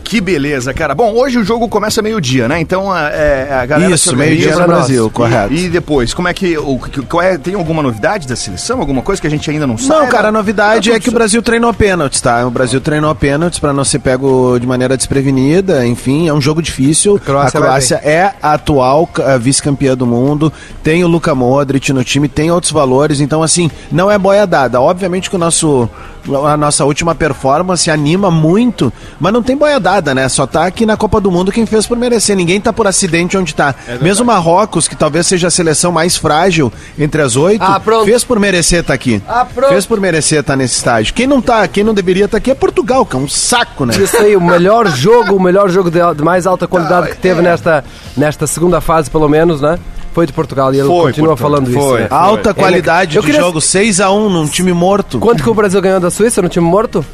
Que 0.09 0.19
beleza, 0.19 0.73
cara. 0.73 0.95
Bom, 0.95 1.13
hoje 1.13 1.37
o 1.37 1.43
jogo 1.43 1.69
começa 1.69 2.01
meio-dia, 2.01 2.47
né? 2.47 2.59
Então 2.59 2.91
a, 2.91 3.09
é, 3.09 3.53
a 3.61 3.63
galera 3.63 3.93
Isso, 3.93 4.15
meio-dia 4.17 4.55
no 4.57 4.65
Brasil, 4.65 5.03
nós. 5.03 5.13
correto. 5.13 5.53
E, 5.53 5.65
e 5.65 5.69
depois, 5.69 6.15
como 6.15 6.27
é 6.27 6.33
que. 6.33 6.57
O, 6.57 6.79
que- 6.79 7.03
qual 7.03 7.21
é, 7.21 7.37
tem 7.37 7.53
alguma 7.53 7.83
novidade 7.83 8.27
da 8.27 8.35
seleção? 8.35 8.79
Alguma 8.79 9.03
coisa 9.03 9.21
que 9.21 9.27
a 9.27 9.29
gente 9.29 9.47
ainda 9.51 9.67
não 9.67 9.77
sabe? 9.77 9.99
Não, 9.99 10.07
cara, 10.07 10.29
a 10.29 10.31
novidade 10.31 10.89
Tá 10.89 10.95
é 10.95 10.99
que 10.99 11.09
o 11.09 11.11
Brasil 11.11 11.43
treinou 11.43 11.71
pênaltis, 11.75 12.19
tá? 12.21 12.43
O 12.43 12.49
Brasil 12.49 12.81
treinou 12.81 13.13
pênaltis 13.13 13.59
pra 13.59 13.71
não 13.71 13.83
ser 13.83 13.99
pego 13.99 14.57
de 14.59 14.65
maneira 14.65 14.97
desprevenida, 14.97 15.85
enfim, 15.85 16.27
é 16.27 16.33
um 16.33 16.41
jogo 16.41 16.59
difícil. 16.59 17.17
A 17.17 17.19
Croácia 17.19 17.59
Croácia, 17.61 18.01
vai 18.03 18.11
é 18.11 18.33
a 18.41 18.53
atual 18.53 19.07
eh, 19.19 19.37
vice-campeã 19.37 19.95
do 19.95 20.07
mundo, 20.07 20.51
tem 20.81 21.03
o 21.03 21.07
Luka 21.07 21.35
Modric 21.35 21.93
no 21.93 22.03
time, 22.03 22.27
tem 22.27 22.49
outros 22.49 22.71
valores, 22.71 23.21
então 23.21 23.43
assim, 23.43 23.69
não 23.91 24.09
é 24.09 24.17
boia 24.17 24.47
dada. 24.47 24.81
Obviamente 24.81 25.29
que 25.29 25.35
o 25.35 25.39
nosso 25.39 25.87
a 26.45 26.57
nossa 26.57 26.85
última 26.85 27.13
performance 27.15 27.89
anima 27.89 28.29
muito, 28.31 28.91
mas 29.19 29.31
não 29.33 29.41
tem 29.43 29.55
boia 29.57 29.79
dada, 29.79 30.13
né? 30.13 30.27
Só 30.29 30.45
tá 30.45 30.65
aqui 30.65 30.85
na 30.85 30.97
Copa 30.97 31.19
do 31.21 31.31
Mundo 31.31 31.51
quem 31.51 31.65
fez 31.65 31.85
por 31.87 31.97
merecer. 31.97 32.35
Ninguém 32.35 32.59
tá 32.59 32.71
por 32.73 32.87
acidente 32.87 33.37
onde 33.37 33.53
tá. 33.55 33.73
Mesmo 34.01 34.25
Marrocos, 34.25 34.87
que 34.87 34.95
talvez 34.95 35.27
seja 35.27 35.47
a 35.47 35.51
seleção 35.51 35.91
mais 35.91 36.17
frágil 36.17 36.71
entre 36.97 37.21
as 37.21 37.35
oito, 37.35 37.63
Ah, 37.63 37.81
fez 38.05 38.23
por 38.23 38.39
merecer 38.39 38.83
tá 38.83 38.93
aqui. 38.93 39.21
Ah, 39.27 39.45
pronto. 39.45 39.69
Fez 39.69 39.85
por 39.85 39.99
merecer 39.99 40.39
estar 40.39 40.55
nesse 40.55 40.75
estágio. 40.75 41.13
Quem 41.13 41.27
não 41.27 41.41
tá, 41.41 41.67
quem 41.67 41.83
não 41.83 41.93
deveria 41.93 42.25
estar 42.25 42.37
aqui 42.37 42.51
é 42.51 42.55
Portugal, 42.55 43.05
que 43.05 43.15
é 43.15 43.19
um 43.19 43.27
saco, 43.27 43.85
né? 43.85 43.93
Isso 43.95 44.17
aí, 44.17 44.35
o 44.35 44.41
melhor 44.41 44.87
jogo, 44.87 45.35
o 45.35 45.39
melhor 45.41 45.69
jogo 45.69 45.89
de, 45.89 45.99
de 46.15 46.23
mais 46.23 46.45
alta 46.47 46.67
qualidade 46.67 47.09
que 47.09 47.17
teve 47.17 47.41
nesta, 47.41 47.83
nesta 48.15 48.45
segunda 48.47 48.81
fase, 48.81 49.09
pelo 49.09 49.27
menos, 49.27 49.61
né? 49.61 49.79
Foi 50.19 50.25
de 50.25 50.33
Portugal 50.33 50.73
e 50.73 50.79
ele 50.79 50.87
Foi, 50.87 50.97
continua 51.13 51.29
portanto, 51.37 51.41
falando 51.41 51.69
isso. 51.69 51.79
foi. 51.79 52.01
né? 52.01 52.07
Alta 52.11 52.49
Ele- 52.49 52.53
qualidade 52.59 53.15
Eu 53.15 53.21
de 53.21 53.27
queria- 53.27 53.39
jogo, 53.41 53.61
6x1 53.61 54.27
num 54.29 54.45
time 54.47 54.73
morto. 54.73 55.17
Quanto 55.17 55.41
que 55.41 55.49
o 55.49 55.53
Brasil 55.53 55.81
ganhou 55.81 55.97
da 56.01 56.11
Suíça 56.11 56.41
no 56.41 56.49
time 56.49 56.65
morto? 56.65 57.05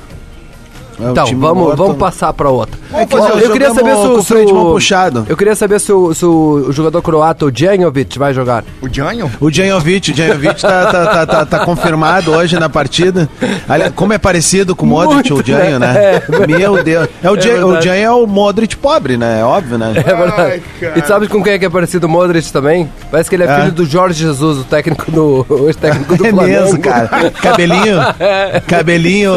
É, 0.99 1.03
o 1.07 1.11
Então, 1.11 1.25
vamos, 1.37 1.63
morto. 1.63 1.75
vamos 1.77 1.97
passar 1.97 2.31
para 2.33 2.49
outra. 2.49 2.79
É 2.93 3.05
que 3.05 3.15
eu 3.15 3.51
queria 3.51 3.73
saber 3.73 3.95
se, 3.95 4.33
o- 4.33 4.53
o 4.55 4.69
o- 4.69 4.73
puxado. 4.73 5.25
Eu 5.27 5.35
queria 5.37 5.55
saber 5.55 5.79
se 5.79 5.91
o, 5.91 6.13
se 6.13 6.25
o 6.25 6.71
jogador 6.71 7.01
croata, 7.01 7.45
o 7.45 7.51
Djanjovic, 7.51 8.17
vai 8.17 8.33
jogar. 8.33 8.63
O 8.81 8.87
Janho? 8.93 9.29
O 9.39 9.49
Djanjovic, 9.51 10.11
o 10.11 10.13
Djanjovic 10.13 10.61
tá, 10.61 10.85
tá, 10.85 11.05
tá, 11.05 11.25
tá, 11.25 11.45
tá 11.45 11.59
confirmado 11.65 12.31
hoje 12.31 12.57
na 12.59 12.69
partida. 12.69 13.27
Aliás, 13.67 13.91
como 13.95 14.13
é 14.13 14.17
parecido 14.17 14.75
com 14.75 14.85
o 14.85 14.89
Modric, 14.89 15.31
Muito, 15.31 15.35
o 15.39 15.43
Djanjo, 15.43 15.79
né? 15.79 16.21
né? 16.29 16.47
Meu 16.47 16.83
Deus. 16.83 17.07
É 17.23 17.29
o, 17.29 17.35
Djan- 17.35 17.49
o 17.65 17.67
verdade. 17.71 17.81
Djanjo 17.83 17.99
é 18.03 18.11
o 18.11 18.25
Modric 18.27 18.77
pobre, 18.77 19.17
né? 19.17 19.41
É 19.41 19.43
óbvio, 19.43 19.77
né? 19.77 19.93
É 19.95 20.15
verdade. 20.15 20.63
e 20.95 21.01
tu 21.01 21.07
sabes 21.07 21.27
com 21.29 21.43
quem 21.43 21.53
é 21.53 21.59
que 21.59 21.65
é 21.65 21.69
parecido 21.69 22.07
o 22.07 22.09
Modric 22.09 22.51
também? 22.51 22.89
Parece 23.11 23.29
que 23.29 23.35
ele 23.35 23.43
é, 23.43 23.47
É. 23.47 23.59
filho 23.59 23.71
do 23.71 23.85
Jorge 23.85 24.19
Jesus, 24.23 24.59
o 24.59 24.63
técnico 24.63 25.11
do, 25.11 25.45
o 25.49 25.67
ex-técnico 25.67 26.15
do 26.15 26.25
É 26.25 26.29
Flamengo. 26.29 26.61
mesmo, 26.63 26.79
cara. 26.79 27.09
Cabelinho. 27.41 27.97
Cabelinho. 28.67 29.33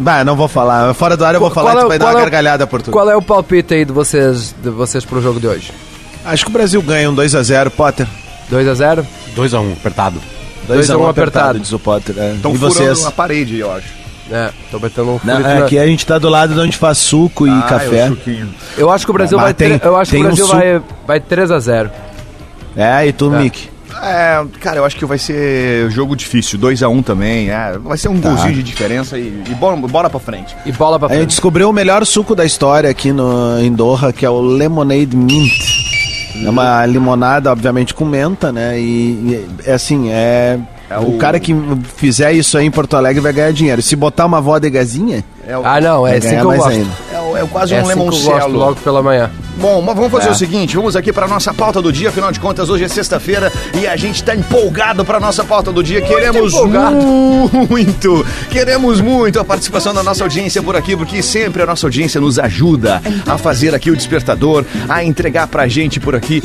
Bah, 0.00 0.24
não 0.24 0.36
vou 0.36 0.48
falar. 0.48 0.94
Fora 0.96 1.16
do 1.16 1.24
ar 1.24 1.34
eu 1.34 1.40
vou 1.40 1.50
falar, 1.50 1.72
Qual 1.72 1.78
é 1.78 1.80
tu 1.82 1.84
o- 1.84 1.88
vai 1.88 1.98
dar 1.98 2.04
qual 2.06 2.14
uma 2.14 2.20
é 2.20 2.22
gargalhada 2.22 2.66
por 2.66 2.80
tudo. 2.82 2.92
Qual 2.92 3.10
é 3.10 3.16
o 3.16 3.22
palpite 3.22 3.74
aí 3.74 3.84
de 3.84 3.92
vocês, 3.92 4.54
de 4.62 4.70
vocês 4.70 5.04
pro 5.04 5.20
jogo 5.20 5.38
de 5.38 5.46
hoje? 5.46 5.72
Acho 6.24 6.44
que 6.44 6.50
o 6.50 6.52
Brasil 6.52 6.80
ganha 6.82 7.10
um 7.10 7.14
2x0, 7.14 7.70
Potter. 7.70 8.06
2 8.48 8.66
a 8.68 8.74
0 8.74 9.06
2x1, 9.36 9.72
apertado. 9.74 10.20
2 10.66 10.90
a 10.90 10.96
1 10.96 11.06
apertado. 11.08 11.60
diz 11.60 11.72
o 11.72 11.78
Potter. 11.78 12.14
É. 12.18 12.32
Estão 12.32 12.52
e 12.52 12.58
furando 12.58 12.74
vocês? 12.74 13.04
a 13.06 13.10
parede, 13.10 13.58
eu 13.58 13.70
acho. 13.72 13.86
É, 14.30 14.50
tô 14.72 14.80
metendo 14.80 15.10
um 15.12 15.20
Não, 15.22 15.36
é, 15.36 15.40
na- 15.60 15.64
aqui 15.66 15.78
a 15.78 15.86
gente 15.86 16.04
tá 16.04 16.18
do 16.18 16.28
lado 16.28 16.52
de 16.54 16.58
onde 16.60 16.76
faz 16.76 16.98
suco 16.98 17.46
e 17.46 17.50
Ah, 17.50 17.62
café. 17.68 17.98
é 17.98 18.04
o 18.06 18.08
suquinho. 18.08 18.48
Eu 18.76 18.90
acho 18.90 19.04
que 19.04 19.10
o 19.10 19.14
Brasil 19.14 19.36
Mas 19.38 19.44
vai 19.44 19.54
tem- 19.54 19.80
eu 19.84 19.96
acho 19.96 20.10
que 20.10 20.16
o 20.16 20.20
um 20.20 20.22
Brasil 20.24 20.46
suco. 20.46 20.58
vai 20.58 20.82
vai 21.06 21.20
3 21.20 21.50
a 21.52 21.58
0. 21.60 21.90
É, 22.76 23.06
e 23.06 23.12
tu, 23.12 23.32
É. 23.32 23.38
Mick? 23.38 23.68
É, 24.02 24.44
cara, 24.60 24.78
eu 24.78 24.84
acho 24.84 24.96
que 24.96 25.04
vai 25.04 25.18
ser 25.18 25.90
jogo 25.90 26.14
difícil. 26.16 26.58
2x1 26.58 27.02
também. 27.04 27.50
É, 27.50 27.78
vai 27.78 27.96
ser 27.96 28.08
um 28.08 28.20
Tá. 28.20 28.28
golzinho 28.30 28.54
de 28.54 28.62
diferença 28.62 29.18
e, 29.18 29.42
e 29.48 29.54
bora, 29.54 29.76
bora 29.76 30.10
pra 30.10 30.20
frente. 30.20 30.56
E 30.66 30.72
bola 30.72 30.98
pra 30.98 31.06
A 31.06 31.10
gente 31.10 31.18
frente. 31.20 31.30
descobriu 31.30 31.68
o 31.70 31.72
melhor 31.72 32.04
suco 32.06 32.34
da 32.34 32.44
história 32.44 32.90
aqui 32.90 33.12
no, 33.12 33.60
em 33.60 33.72
Doha, 33.72 34.12
que 34.12 34.24
é 34.24 34.30
o 34.30 34.40
Lemonade 34.40 35.16
Mint. 35.16 35.86
É 36.44 36.50
uma 36.50 36.84
limonada, 36.84 37.50
obviamente, 37.50 37.94
com 37.94 38.04
menta, 38.04 38.52
né? 38.52 38.78
E, 38.78 38.84
e 38.84 39.46
é 39.64 39.72
assim, 39.72 40.10
é. 40.10 40.58
o... 41.02 41.16
cara 41.16 41.40
que 41.40 41.54
fizer 41.96 42.32
isso 42.32 42.58
aí 42.58 42.66
em 42.66 42.70
Porto 42.70 42.94
Alegre 42.94 43.22
vai 43.22 43.32
ganhar 43.32 43.52
dinheiro. 43.52 43.80
Se 43.80 43.96
botar 43.96 44.26
uma 44.26 44.40
vodegazinha, 44.40 45.24
É, 45.48 45.56
o- 45.56 45.64
Ah, 45.64 45.80
não, 45.80 46.06
é 46.06 46.16
assim 46.18 46.28
que 46.30 46.34
eu 46.36 46.44
mais 46.48 46.60
gosto. 46.60 46.76
ainda. 46.76 46.90
É, 47.38 47.42
o- 47.42 47.46
é 47.46 47.48
quase 47.48 47.74
É 47.74 47.78
um 47.78 47.80
assim 47.82 47.90
eu 47.92 47.96
gosto 47.98 48.26
lemoncelo. 48.28 48.58
logo 48.58 48.76
pela 48.76 49.02
manhã. 49.02 49.30
Bom, 49.58 49.80
mas 49.80 49.94
vamos 49.96 50.10
fazer 50.12 50.28
É. 50.28 50.32
o 50.32 50.34
seguinte, 50.34 50.76
vamos 50.76 50.96
aqui 50.96 51.12
para 51.12 51.26
nossa 51.26 51.52
pauta 51.54 51.80
do 51.80 51.90
dia, 51.90 52.10
afinal 52.10 52.30
de 52.30 52.38
contas 52.38 52.68
hoje 52.68 52.84
é 52.84 52.88
sexta-feira 52.88 53.50
e 53.74 53.86
a 53.86 53.96
gente 53.96 54.22
tá 54.22 54.34
empolgado 54.36 55.04
para 55.04 55.18
nossa 55.18 55.42
pauta 55.44 55.72
do 55.72 55.82
dia, 55.82 56.02
queremos 56.02 56.52
empolgado. 56.52 56.96
muito, 57.68 58.26
queremos 58.50 59.00
muito 59.00 59.40
a 59.40 59.44
participação 59.44 59.94
da 59.94 60.02
nossa 60.02 60.22
audiência 60.24 60.62
por 60.62 60.76
aqui, 60.76 60.94
porque 60.96 61.22
sempre 61.22 61.62
a 61.62 61.66
nossa 61.66 61.86
audiência 61.86 62.20
nos 62.20 62.38
ajuda 62.38 63.00
a 63.26 63.38
fazer 63.38 63.74
aqui 63.74 63.90
o 63.90 63.96
despertador, 63.96 64.64
a 64.88 65.02
entregar 65.02 65.46
pra 65.46 65.66
gente 65.68 65.98
por 65.98 66.14
aqui 66.14 66.42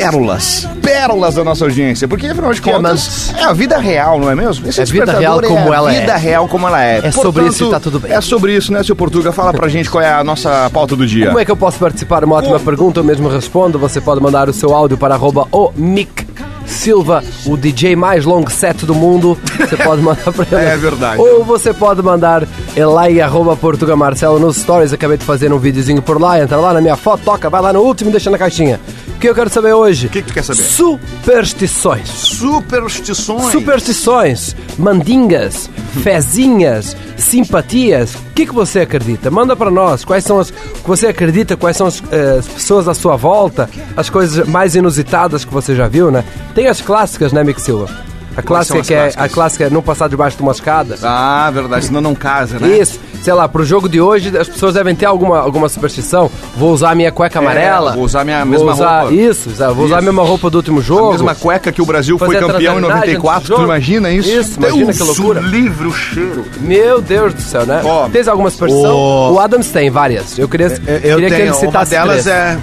pérolas, 0.00 0.68
pérolas 0.82 1.34
da 1.34 1.44
nossa 1.44 1.64
audiência, 1.64 2.08
porque 2.08 2.26
afinal 2.26 2.52
de 2.52 2.60
contas 2.62 2.80
Diamantes. 2.80 3.34
é 3.36 3.44
a 3.44 3.52
vida 3.52 3.78
real, 3.78 4.18
não 4.18 4.30
é 4.30 4.34
mesmo? 4.34 4.66
Esse 4.68 4.80
É 4.80 4.84
vida 4.84 5.12
real 5.12 5.40
como 5.42 5.58
é 5.58 5.76
a 5.76 5.76
ela 5.76 5.92
é. 5.94 6.00
vida 6.00 6.16
real 6.16 6.48
como 6.48 6.66
ela 6.66 6.82
é. 6.84 7.00
É 7.04 7.10
sobre 7.10 7.46
isso 7.46 7.66
e 7.66 7.70
tá 7.70 7.80
tudo 7.80 8.00
bem. 8.00 8.12
É 8.12 8.20
sobre 8.20 8.56
isso, 8.56 8.72
né, 8.72 8.82
seu 8.82 8.96
Portuga? 8.96 9.30
Fala 9.32 9.52
pra 9.52 9.68
gente 9.68 9.90
qual 9.90 10.02
é 10.02 10.10
a 10.12 10.24
nossa 10.24 10.70
pauta 10.72 10.96
do 10.96 11.06
dia. 11.06 11.26
Como 11.26 11.38
é 11.38 11.44
que 11.44 11.50
eu 11.50 11.56
posso 11.56 11.78
participar? 11.78 12.24
Uma 12.24 12.36
ótima 12.36 12.58
pergunta, 12.58 13.00
eu 13.00 13.04
mesmo 13.04 13.28
respondo. 13.28 13.78
Você 13.78 14.00
pode 14.00 14.20
mandar 14.22 14.48
o 14.48 14.52
seu 14.52 14.74
áudio 14.74 14.96
para 14.96 15.14
arroba 15.14 15.46
o 15.52 15.70
Mick 15.76 16.26
Silva, 16.66 17.22
o 17.46 17.56
DJ 17.56 17.96
mais 17.96 18.24
long 18.24 18.46
set 18.48 18.86
do 18.86 18.94
mundo. 18.94 19.36
Você 19.58 19.76
pode 19.76 20.00
mandar 20.02 20.32
para 20.32 20.46
ele. 20.60 20.70
É 20.70 20.76
verdade. 20.76 21.20
Ou 21.20 21.44
você 21.44 21.72
pode 21.74 22.00
mandar 22.02 22.46
lá 22.76 23.10
em 23.10 23.20
arroba 23.20 23.56
Portuga 23.56 23.96
Marcelo 23.96 24.38
nos 24.38 24.56
stories. 24.56 24.92
Acabei 24.92 25.16
de 25.16 25.24
fazer 25.24 25.52
um 25.52 25.58
videozinho 25.58 26.00
por 26.00 26.20
lá. 26.20 26.40
Entra 26.40 26.56
lá 26.58 26.72
na 26.72 26.80
minha 26.80 26.96
foto, 26.96 27.22
toca, 27.24 27.50
vai 27.50 27.60
lá 27.60 27.72
no 27.72 27.80
último 27.80 28.10
e 28.10 28.12
deixa 28.12 28.30
na 28.30 28.38
caixinha. 28.38 28.78
O 29.20 29.22
que 29.22 29.28
eu 29.28 29.34
quero 29.34 29.50
saber 29.50 29.74
hoje? 29.74 30.06
O 30.06 30.08
que 30.08 30.22
que 30.22 30.28
tu 30.28 30.32
quer 30.32 30.42
saber? 30.42 30.62
Superstições. 30.62 32.08
Superstições. 32.08 33.52
Superstições, 33.52 34.56
mandingas, 34.78 35.68
fezinhas, 36.02 36.96
simpatias. 37.18 38.14
O 38.14 38.18
que, 38.34 38.46
que 38.46 38.54
você 38.54 38.80
acredita? 38.80 39.30
Manda 39.30 39.54
para 39.54 39.70
nós. 39.70 40.06
Quais 40.06 40.24
são 40.24 40.40
as 40.40 40.50
que 40.50 40.86
você 40.86 41.08
acredita? 41.08 41.54
Quais 41.54 41.76
são 41.76 41.86
as, 41.86 42.02
eh, 42.10 42.36
as 42.38 42.48
pessoas 42.48 42.88
à 42.88 42.94
sua 42.94 43.14
volta? 43.16 43.68
As 43.94 44.08
coisas 44.08 44.48
mais 44.48 44.74
inusitadas 44.74 45.44
que 45.44 45.52
você 45.52 45.76
já 45.76 45.86
viu, 45.86 46.10
né? 46.10 46.24
Tem 46.54 46.68
as 46.68 46.80
clássicas, 46.80 47.30
né, 47.30 47.44
Mick 47.44 47.60
Silva? 47.60 47.90
A 48.36 48.42
clássica 48.42 48.78
as 48.80 48.86
que 48.86 48.94
é 48.94 49.12
a 49.16 49.28
clássica 49.28 49.64
é 49.64 49.70
não 49.70 49.82
passar 49.82 50.08
debaixo 50.08 50.36
de 50.36 50.42
uma 50.42 50.52
escada. 50.52 50.96
Ah, 51.02 51.50
verdade, 51.52 51.86
senão 51.86 52.00
não 52.00 52.14
casa, 52.14 52.58
né? 52.58 52.78
Isso, 52.78 52.98
sei 53.22 53.32
lá, 53.34 53.48
pro 53.48 53.64
jogo 53.64 53.88
de 53.88 54.00
hoje 54.00 54.36
as 54.38 54.48
pessoas 54.48 54.74
devem 54.74 54.94
ter 54.94 55.06
alguma, 55.06 55.38
alguma 55.40 55.68
superstição. 55.68 56.30
Vou 56.56 56.72
usar 56.72 56.90
a 56.90 56.94
minha 56.94 57.10
cueca 57.10 57.38
amarela. 57.40 57.90
É, 57.92 57.94
vou 57.94 58.04
usar 58.04 58.20
a 58.20 58.24
minha 58.24 58.38
vou 58.38 58.46
mesma 58.46 58.72
usar, 58.72 59.00
roupa. 59.00 59.14
Isso, 59.14 59.50
vou 59.50 59.84
usar 59.84 59.96
a 59.96 59.98
Isso. 59.98 60.06
mesma 60.06 60.22
roupa 60.22 60.48
do 60.50 60.56
último 60.58 60.80
jogo. 60.80 61.08
A 61.08 61.12
mesma 61.12 61.34
cueca 61.34 61.72
que 61.72 61.82
o 61.82 61.86
Brasil 61.86 62.18
foi 62.18 62.36
campeão 62.36 62.78
em 62.78 62.82
transalidade 62.82 63.12
94, 63.12 63.36
antes 63.38 63.48
do 63.50 63.56
tu 63.56 63.62
imagina 63.62 64.10
isso? 64.10 64.28
Isso, 64.30 64.58
imagina 64.58 64.92
que 64.92 65.02
loucura. 65.02 65.40
livre 65.40 65.86
o 65.88 65.92
cheiro. 65.92 66.44
Meu 66.60 67.00
Deus 67.02 67.34
do 67.34 67.42
céu, 67.42 67.66
né? 67.66 67.82
Tens 68.12 68.28
alguma 68.28 68.48
superstição? 68.50 68.94
o- 68.94 69.32
O 69.34 69.40
Adams 69.40 69.68
tem 69.70 69.90
várias. 69.90 70.38
Eu 70.38 70.48
queria, 70.48 70.66
Eu, 70.66 70.72
eu 70.94 71.00
queria 71.00 71.16
que 71.16 71.20
tenho, 71.28 71.40
ele 71.40 71.48
uma 71.50 71.54
citasse 71.54 71.90
delas 71.90 72.22
três. 72.22 72.26
é. 72.28 72.58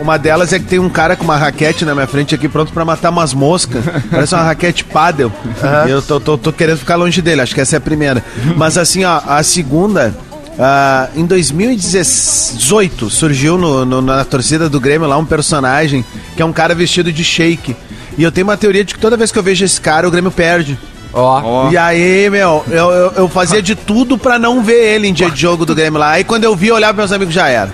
Uma 0.00 0.18
delas 0.18 0.52
é 0.52 0.58
que 0.58 0.64
tem 0.66 0.78
um 0.78 0.88
cara 0.88 1.16
com 1.16 1.24
uma 1.24 1.36
raquete 1.36 1.84
na 1.84 1.94
minha 1.94 2.06
frente 2.06 2.34
aqui 2.34 2.48
pronto 2.48 2.72
pra 2.72 2.84
matar 2.84 3.10
umas 3.10 3.32
moscas. 3.34 3.82
Parece 4.10 4.34
uma 4.34 4.42
raquete 4.44 4.84
paddle. 4.84 5.32
E 5.86 5.90
eu 5.90 6.02
tô, 6.02 6.18
tô- 6.20 6.36
tô 6.38 6.52
querendo 6.52 6.78
ficar 6.78 6.96
longe 6.96 7.20
dele, 7.22 7.40
acho 7.40 7.54
que 7.54 7.60
essa 7.60 7.76
é 7.76 7.78
a 7.78 7.80
primeira. 7.80 8.22
Mas 8.56 8.76
assim, 8.78 9.04
ó, 9.04 9.20
a 9.26 9.42
segunda. 9.42 10.14
ah, 10.58 11.08
em 11.16 11.24
2018 11.24 13.08
surgiu 13.10 13.56
no- 13.56 13.84
no- 13.84 14.02
na 14.02 14.24
torcida 14.24 14.68
do 14.68 14.78
Grêmio 14.80 15.08
lá 15.08 15.16
um 15.16 15.24
personagem 15.24 16.04
que 16.36 16.42
é 16.42 16.44
um 16.44 16.52
cara 16.52 16.74
vestido 16.74 17.12
de 17.12 17.24
shake. 17.24 17.74
E 18.18 18.22
eu 18.22 18.30
tenho 18.32 18.46
uma 18.46 18.56
teoria 18.56 18.84
de 18.84 18.94
que 18.94 19.00
toda 19.00 19.16
vez 19.16 19.32
que 19.32 19.38
eu 19.38 19.42
vejo 19.42 19.64
esse 19.64 19.80
cara, 19.80 20.06
o 20.06 20.10
Grêmio 20.10 20.30
perde. 20.30 20.78
Ó, 21.12 21.40
Ó. 21.42 21.70
E 21.70 21.76
aí, 21.76 22.28
meu, 22.30 22.64
eu, 22.68 22.90
eu, 22.90 23.12
eu 23.16 23.28
fazia 23.28 23.60
de 23.62 23.74
tudo 23.74 24.16
pra 24.18 24.38
não 24.38 24.62
ver 24.62 24.94
ele 24.94 25.08
em 25.08 25.12
dia 25.12 25.30
de 25.30 25.40
jogo 25.40 25.64
do 25.66 25.74
Grêmio 25.74 25.98
lá. 25.98 26.10
Aí 26.10 26.24
quando 26.24 26.44
eu 26.44 26.54
vi, 26.54 26.68
eu 26.68 26.74
olhava 26.76 26.94
pros 26.94 27.10
meus 27.10 27.12
amigos, 27.16 27.34
já 27.34 27.48
era. 27.48 27.72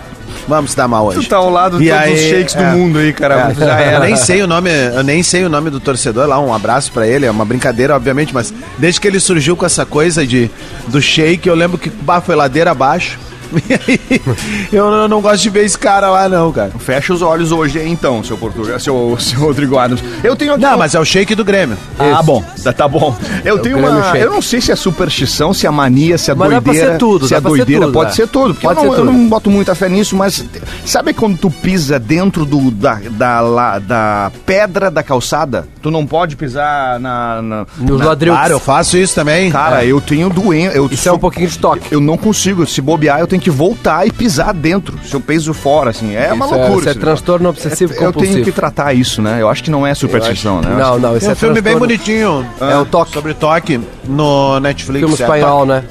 Vamos 0.49 0.75
dar 0.75 0.87
mal 0.87 1.07
hoje. 1.07 1.21
Tu 1.21 1.29
tá 1.29 1.37
ao 1.37 1.51
lado 1.51 1.79
de 1.79 1.89
todos 1.89 2.03
aí, 2.03 2.15
os 2.15 2.21
shakes 2.21 2.55
do 2.55 2.63
é. 2.63 2.71
mundo 2.73 2.99
aí, 2.99 3.13
cara. 3.13 3.51
É, 3.51 3.55
Já 3.55 3.81
Eu 3.81 3.89
era. 3.89 4.01
nem 4.01 4.17
sei 4.17 4.43
o 4.43 4.47
nome, 4.47 4.71
eu 4.95 5.03
nem 5.03 5.23
sei 5.23 5.45
o 5.45 5.49
nome 5.49 5.71
do 5.71 5.81
torcedor 5.81 6.27
lá, 6.29 6.39
um 6.39 6.55
abraço 6.55 6.93
pra 6.93 7.07
ele, 7.07 7.27
é 7.27 7.31
uma 7.31 7.45
brincadeira, 7.45 7.95
obviamente, 7.97 8.33
mas 8.33 8.53
desde 8.79 9.01
que 9.01 9.09
ele 9.09 9.19
surgiu 9.19 9.57
com 9.57 9.67
essa 9.67 9.85
coisa 9.85 10.27
de 10.27 10.51
do 10.89 11.01
shake, 11.03 11.49
eu 11.49 11.55
lembro 11.55 11.77
que 11.79 11.91
bah, 11.91 12.21
foi 12.21 12.35
ladeira 12.37 12.71
abaixo. 12.71 13.19
Eu 14.73 15.09
não, 15.09 15.21
gosto 15.21 15.43
de 15.43 15.51
ver 15.51 15.65
esse 15.65 15.79
cara 15.79 16.11
lá, 16.11 16.29
não, 16.29 16.53
cara. 16.53 16.71
Fecha 16.79 17.13
os 17.13 17.23
olhos 17.23 17.53
hoje 17.53 17.81
então, 17.87 18.23
seu 18.23 18.37
Portugal, 18.37 18.79
seu, 18.79 19.17
seu 19.19 19.41
Rodrigo 19.41 19.79
Adams. 19.79 20.03
Eu 20.23 20.35
tenho 20.37 20.53
aqui. 20.53 20.63
Não, 20.63 20.75
um- 20.75 20.79
mas 20.79 20.95
é 20.95 21.01
o 21.01 21.05
shake 21.05 21.35
do 21.35 21.45
Grêmio. 21.45 21.77
Ah, 21.99 22.13
Isso. 22.13 22.23
bom, 22.25 22.45
tá, 22.63 22.73
tá 22.73 22.89
bom. 22.89 23.17
Eu 23.45 23.59
tenho 23.59 23.77
Grêmio 23.79 23.97
uma. 23.97 24.05
Shake. 24.13 24.19
Eu 24.25 24.31
não 24.31 24.43
sei 24.43 24.61
se 24.61 24.73
é 24.73 24.77
superstição, 24.77 25.53
se 25.55 25.67
é 25.67 25.71
mania, 25.71 26.19
se 26.19 26.31
é 26.31 26.35
Mas 26.35 26.51
dá 26.51 26.61
pra 26.61 26.73
doideira. 26.73 26.93
ser 26.93 26.99
tudo, 26.99 27.27
se 27.29 27.35
é 27.35 27.41
doideira, 27.41 27.85
tudo, 27.87 27.93
pode 27.93 28.11
é. 28.11 28.15
ser 28.15 28.29
tudo. 28.29 28.55
Porque 28.55 28.67
Pode 28.67 28.79
eu, 28.81 28.85
não, 28.87 28.93
ser 28.95 29.01
eu 29.01 29.07
tudo. 29.07 29.17
não 29.17 29.29
boto 29.29 29.51
muita 29.51 29.75
fé 29.75 29.89
nisso, 29.89 30.17
mas 30.17 30.45
sabe 30.85 31.13
quando 31.15 31.37
tu 31.39 31.51
pisa 31.51 31.99
dentro 31.99 32.45
do, 32.45 32.71
da, 32.71 32.99
da, 33.11 33.41
la- 33.41 33.79
da 33.79 34.33
pedra 34.45 34.91
da 34.91 35.03
calçada? 35.03 35.67
Tu 35.83 35.91
não 35.91 36.07
pode 36.07 36.37
pisar 36.37 36.99
na. 37.01 37.41
na 37.43 37.67
nos 37.79 37.99
na- 38.01 38.07
ladrilhos. 38.07 38.37
Claro, 38.37 38.53
eu 38.55 38.61
faço 38.61 38.97
isso 38.97 39.15
também. 39.15 39.51
Cara, 39.51 39.85
eu 39.85 40.01
tenho 40.01 40.29
doença. 40.29 40.77
Isso 40.91 41.09
é 41.09 41.13
um 41.13 41.19
pouquinho 41.19 41.49
de 41.49 41.59
toque. 41.59 41.89
Eu 41.91 42.01
não 42.01 42.17
consigo. 42.17 42.67
Se 42.67 42.81
bobear, 42.81 43.21
eu 43.21 43.27
tenho 43.27 43.36
que 43.39 43.51
voltar 43.51 44.07
e 44.07 44.11
pisar 44.13 44.53
dentro. 44.55 44.99
Se 45.05 45.15
eu 45.15 45.21
piso 45.21 45.53
fora, 45.55 45.91
assim. 45.91 46.15
É 46.15 46.33
uma 46.33 46.47
Isso 46.47 46.55
é- 46.55 46.59
loucura. 46.59 46.79
isso 46.81 46.89
é 46.89 46.91
esse 46.93 47.01
transtorno 47.01 47.49
obsessivo 47.49 47.93
negócio. 47.93 48.07
Eu 48.09 48.13
tenho 48.13 48.25
compulsivo. 48.27 48.45
que 48.45 48.53
tratar 48.53 48.93
isso, 48.95 49.21
né? 49.23 49.41
Eu 49.41 49.49
acho 49.49 49.63
que 49.65 49.71
não 49.71 49.87
é 49.87 49.95
superstição, 49.95 50.61
né? 50.61 50.71
Eu 50.73 50.77
Não, 50.79 50.99
não, 50.99 51.11
isso 51.17 51.21
Tem 51.21 51.29
é 51.31 51.33
um 51.33 51.37
filme 51.37 51.55
bem 51.61 51.77
transtorno. 51.77 51.87
bonitinho. 51.97 52.47
É 52.61 52.77
o 52.79 52.85
toque. 52.87 53.13
Sobre 53.13 53.35
toque 53.35 53.81
no 54.05 54.59
Netflix. 54.61 55.01
Filme 55.01 55.15
é, 55.15 55.23
espanhol, 55.23 55.67
né? 55.67 55.85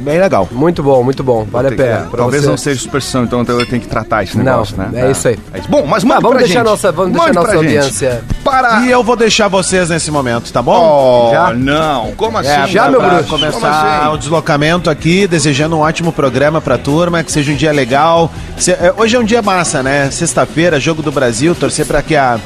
Bem 0.00 0.18
legal. 0.18 0.48
Muito 0.50 0.82
bom, 0.82 1.02
muito 1.04 1.22
bom. 1.22 1.44
Vale 1.50 1.68
a 1.68 1.70
que- 1.70 1.76
pena. 1.76 1.88
é, 1.90 2.02
Pra 2.08 2.18
talvez 2.18 2.42
você. 2.44 2.48
não 2.50 2.56
seja 2.56 2.80
superstição, 2.80 3.24
então 3.24 3.40
eu 3.46 3.66
tenho 3.66 3.82
que 3.82 3.86
tratar 3.88 4.22
esse 4.24 4.36
Não, 4.36 4.44
negócio, 4.44 4.76
né? 4.76 4.90
é 4.94 5.10
isso 5.10 5.28
aí. 5.28 5.38
isso. 5.56 5.68
Bom, 5.68 5.84
mas 5.86 6.02
Tá, 6.02 6.08
manda 6.08 6.20
vamos 6.20 6.36
pra 6.38 6.46
deixar 6.46 6.60
gente. 6.60 6.68
nossa- 6.70 6.92
vamos 6.92 7.12
deixar 7.12 7.32
nossa 7.34 7.54
audiência. 7.56 8.24
Para... 8.42 8.80
E 8.80 8.90
eu 8.90 9.04
vou 9.04 9.14
deixar 9.16 9.48
vocês 9.48 9.90
nesse 9.90 10.10
momento, 10.10 10.50
tá 10.52 10.62
bom? 10.62 11.28
Oh, 11.28 11.30
Já? 11.32 11.52
não. 11.52 12.12
Como 12.16 12.38
assim? 12.38 12.48
É, 12.48 12.66
Já, 12.66 12.88
meu 12.88 13.00
bruxo? 13.00 13.28
Como 13.28 13.44
começar 13.52 13.98
assim? 14.04 14.14
o 14.14 14.16
deslocamento 14.16 14.88
aqui, 14.88 15.26
desejando 15.26 15.76
um 15.76 15.80
ótimo 15.80 16.12
programa 16.12 16.60
pra 16.60 16.78
turma, 16.78 17.22
que 17.22 17.30
seja 17.30 17.52
um 17.52 17.56
dia 17.56 17.70
legal. 17.72 18.30
Se- 18.56 18.72
é, 18.72 18.94
Hoje 18.96 19.16
é 19.16 19.18
um 19.18 19.24
dia 19.24 19.42
massa, 19.42 19.82
né? 19.82 20.10
Sexta-feira, 20.10 20.80
jogo 20.80 21.02
do 21.02 21.12
Brasil, 21.12 21.54
torcer 21.54 21.84
pra 21.86 22.00
que 22.02 22.16
a, 22.16 22.38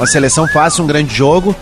a 0.00 0.06
seleção 0.06 0.46
faça 0.48 0.82
um 0.82 0.86
grande 0.86 1.14
jogo. 1.14 1.54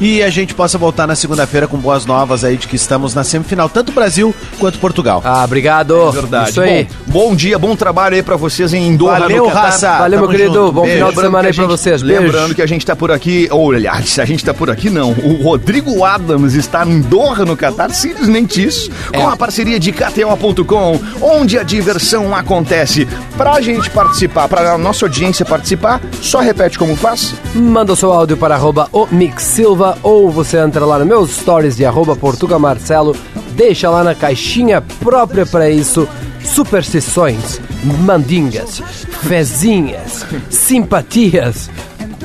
E 0.00 0.22
a 0.22 0.30
gente 0.30 0.54
possa 0.54 0.78
voltar 0.78 1.06
na 1.06 1.14
segunda-feira 1.16 1.66
com 1.66 1.76
boas 1.76 2.06
novas 2.06 2.44
aí 2.44 2.56
de 2.56 2.68
que 2.68 2.76
estamos 2.76 3.14
na 3.14 3.24
semifinal, 3.24 3.68
tanto 3.68 3.90
Brasil 3.90 4.32
quanto 4.58 4.78
Portugal. 4.78 5.20
Ah, 5.24 5.42
obrigado. 5.44 6.10
Verdade. 6.12 6.50
Isso 6.50 6.60
aí. 6.60 6.86
Bom, 7.06 7.28
bom 7.30 7.34
dia, 7.34 7.58
bom 7.58 7.74
trabalho 7.74 8.14
aí 8.14 8.22
pra 8.22 8.36
vocês 8.36 8.72
em 8.72 8.94
Doha, 8.96 9.18
Valeu, 9.18 9.44
no 9.44 9.48
Catar. 9.50 9.60
raça. 9.62 9.98
Valeu, 9.98 10.20
meu 10.20 10.28
Tamo 10.28 10.38
querido. 10.38 10.54
junto. 10.54 10.72
Bom 10.72 10.82
Beijo. 10.82 10.96
final 10.96 11.10
de 11.12 11.20
semana 11.20 11.48
aí 11.48 11.54
pra 11.54 11.66
vocês. 11.66 12.02
Beijo. 12.02 12.22
Lembrando 12.22 12.54
que 12.54 12.62
a 12.62 12.66
gente 12.66 12.86
tá 12.86 12.94
por 12.94 13.10
aqui, 13.10 13.48
ou 13.50 13.72
aliás, 13.72 14.18
a 14.20 14.24
gente 14.24 14.44
tá 14.44 14.54
por 14.54 14.70
aqui 14.70 14.88
não. 14.88 15.10
O 15.10 15.42
Rodrigo 15.42 16.04
Adams 16.04 16.54
está 16.54 16.86
em 16.86 17.00
Doha, 17.00 17.44
no 17.44 17.56
Catar, 17.56 17.90
simplesmente 17.90 18.64
isso, 18.64 18.90
com 19.12 19.28
É. 19.28 19.32
a 19.32 19.36
parceria 19.36 19.80
de 19.80 19.90
KTO.com, 19.90 21.00
onde 21.20 21.58
a 21.58 21.62
diversão 21.62 22.34
acontece. 22.36 23.06
Pra 23.36 23.60
gente 23.60 23.90
participar, 23.90 24.48
pra 24.48 24.78
nossa 24.78 25.04
audiência 25.06 25.44
participar, 25.44 26.00
só 26.22 26.38
repete 26.40 26.78
como 26.78 26.94
faz. 26.96 27.34
Manda 27.54 27.92
o 27.92 27.96
seu 27.96 28.12
áudio 28.12 28.36
para 28.36 28.54
arroba 28.54 28.88
o 28.92 29.06
Mix 29.10 29.42
Silva 29.42 29.87
ou 30.02 30.30
você 30.30 30.58
entra 30.58 30.84
lá 30.84 30.98
nos 30.98 31.06
meus 31.06 31.30
stories 31.30 31.76
de 31.76 31.84
arroba 31.84 32.16
Portuga 32.16 32.58
Marcelo, 32.58 33.16
deixa 33.52 33.88
lá 33.88 34.02
na 34.02 34.14
caixinha 34.14 34.80
própria 34.80 35.46
para 35.46 35.70
isso 35.70 36.08
superstições, 36.44 37.60
mandingas, 38.04 38.80
fezinhas, 39.22 40.26
simpatias, 40.50 41.70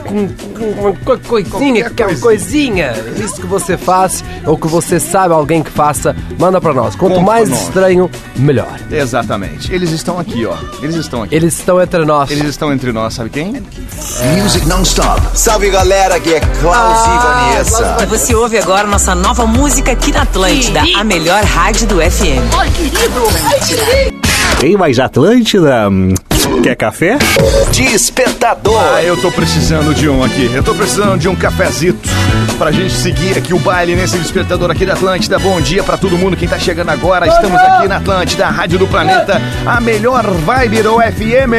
com- 0.03 0.27
com- 0.27 0.93
com- 1.05 1.17
coisinha, 1.17 1.89
que 1.89 2.03
é 2.03 2.07
uma 2.07 2.19
coisinha, 2.19 2.93
isso 3.17 3.35
que 3.35 3.47
você 3.47 3.77
faz 3.77 4.23
ou 4.45 4.57
que 4.57 4.67
você 4.67 4.99
sabe 4.99 5.33
alguém 5.33 5.63
que 5.63 5.71
faça, 5.71 6.15
manda 6.37 6.59
para 6.61 6.73
nós. 6.73 6.95
Quanto 6.95 7.13
Conta 7.15 7.25
mais 7.25 7.47
pra 7.49 7.57
nós. 7.57 7.67
estranho, 7.67 8.11
melhor. 8.35 8.79
Exatamente. 8.91 9.73
Eles 9.73 9.91
estão 9.91 10.19
aqui, 10.19 10.45
ó. 10.45 10.53
Eles 10.81 10.95
estão 10.95 11.23
aqui. 11.23 11.35
Eles 11.35 11.53
estão 11.53 11.81
entre 11.81 12.05
nós. 12.05 12.29
Eles 12.31 12.45
estão 12.49 12.71
entre 12.73 12.91
nós, 12.91 13.13
sabe 13.13 13.29
quem? 13.29 13.63
Music 14.41 14.65
non-stop. 14.67 15.21
Salve 15.33 15.69
galera, 15.69 16.15
aqui 16.15 16.33
é 16.33 16.39
Klaus 16.39 17.05
e 17.05 17.17
Vanessa. 17.27 17.97
E 18.01 18.05
você 18.05 18.35
ouve 18.35 18.57
agora 18.57 18.87
nossa 18.87 19.15
nova 19.15 19.45
música 19.45 19.91
aqui 19.91 20.11
na 20.11 20.21
Atlântida, 20.23 20.81
a 20.97 21.03
melhor 21.03 21.43
rádio 21.43 21.87
do 21.87 21.95
FM. 22.01 22.43
Tem 24.59 24.77
mais 24.77 24.99
Atlântida? 24.99 25.89
Hum, 25.89 26.13
Quer 26.63 26.77
café? 26.77 27.17
Despertador. 27.73 28.81
Ah, 28.95 29.03
eu 29.03 29.17
tô 29.17 29.29
precisando 29.29 29.93
de 29.93 30.07
um 30.07 30.23
aqui. 30.23 30.49
Eu 30.53 30.63
tô 30.63 30.73
precisando 30.73 31.19
de 31.19 31.27
um 31.27 31.35
cafezito 31.35 32.07
pra 32.57 32.71
gente 32.71 32.93
seguir 32.93 33.37
aqui 33.37 33.53
o 33.53 33.59
baile 33.59 33.97
nesse 33.97 34.17
despertador 34.17 34.71
aqui 34.71 34.85
da 34.85 34.93
Atlântida. 34.93 35.37
Bom 35.37 35.59
dia 35.59 35.83
pra 35.83 35.97
todo 35.97 36.17
mundo 36.17 36.37
quem 36.37 36.47
tá 36.47 36.57
chegando 36.57 36.87
agora. 36.87 37.27
Estamos 37.27 37.59
aqui 37.59 37.89
na 37.89 37.97
Atlântida, 37.97 38.45
a 38.45 38.49
Rádio 38.49 38.79
do 38.79 38.87
Planeta, 38.87 39.41
a 39.65 39.81
melhor 39.81 40.23
vibe 40.23 40.83
do 40.83 41.01
FM. 41.01 41.51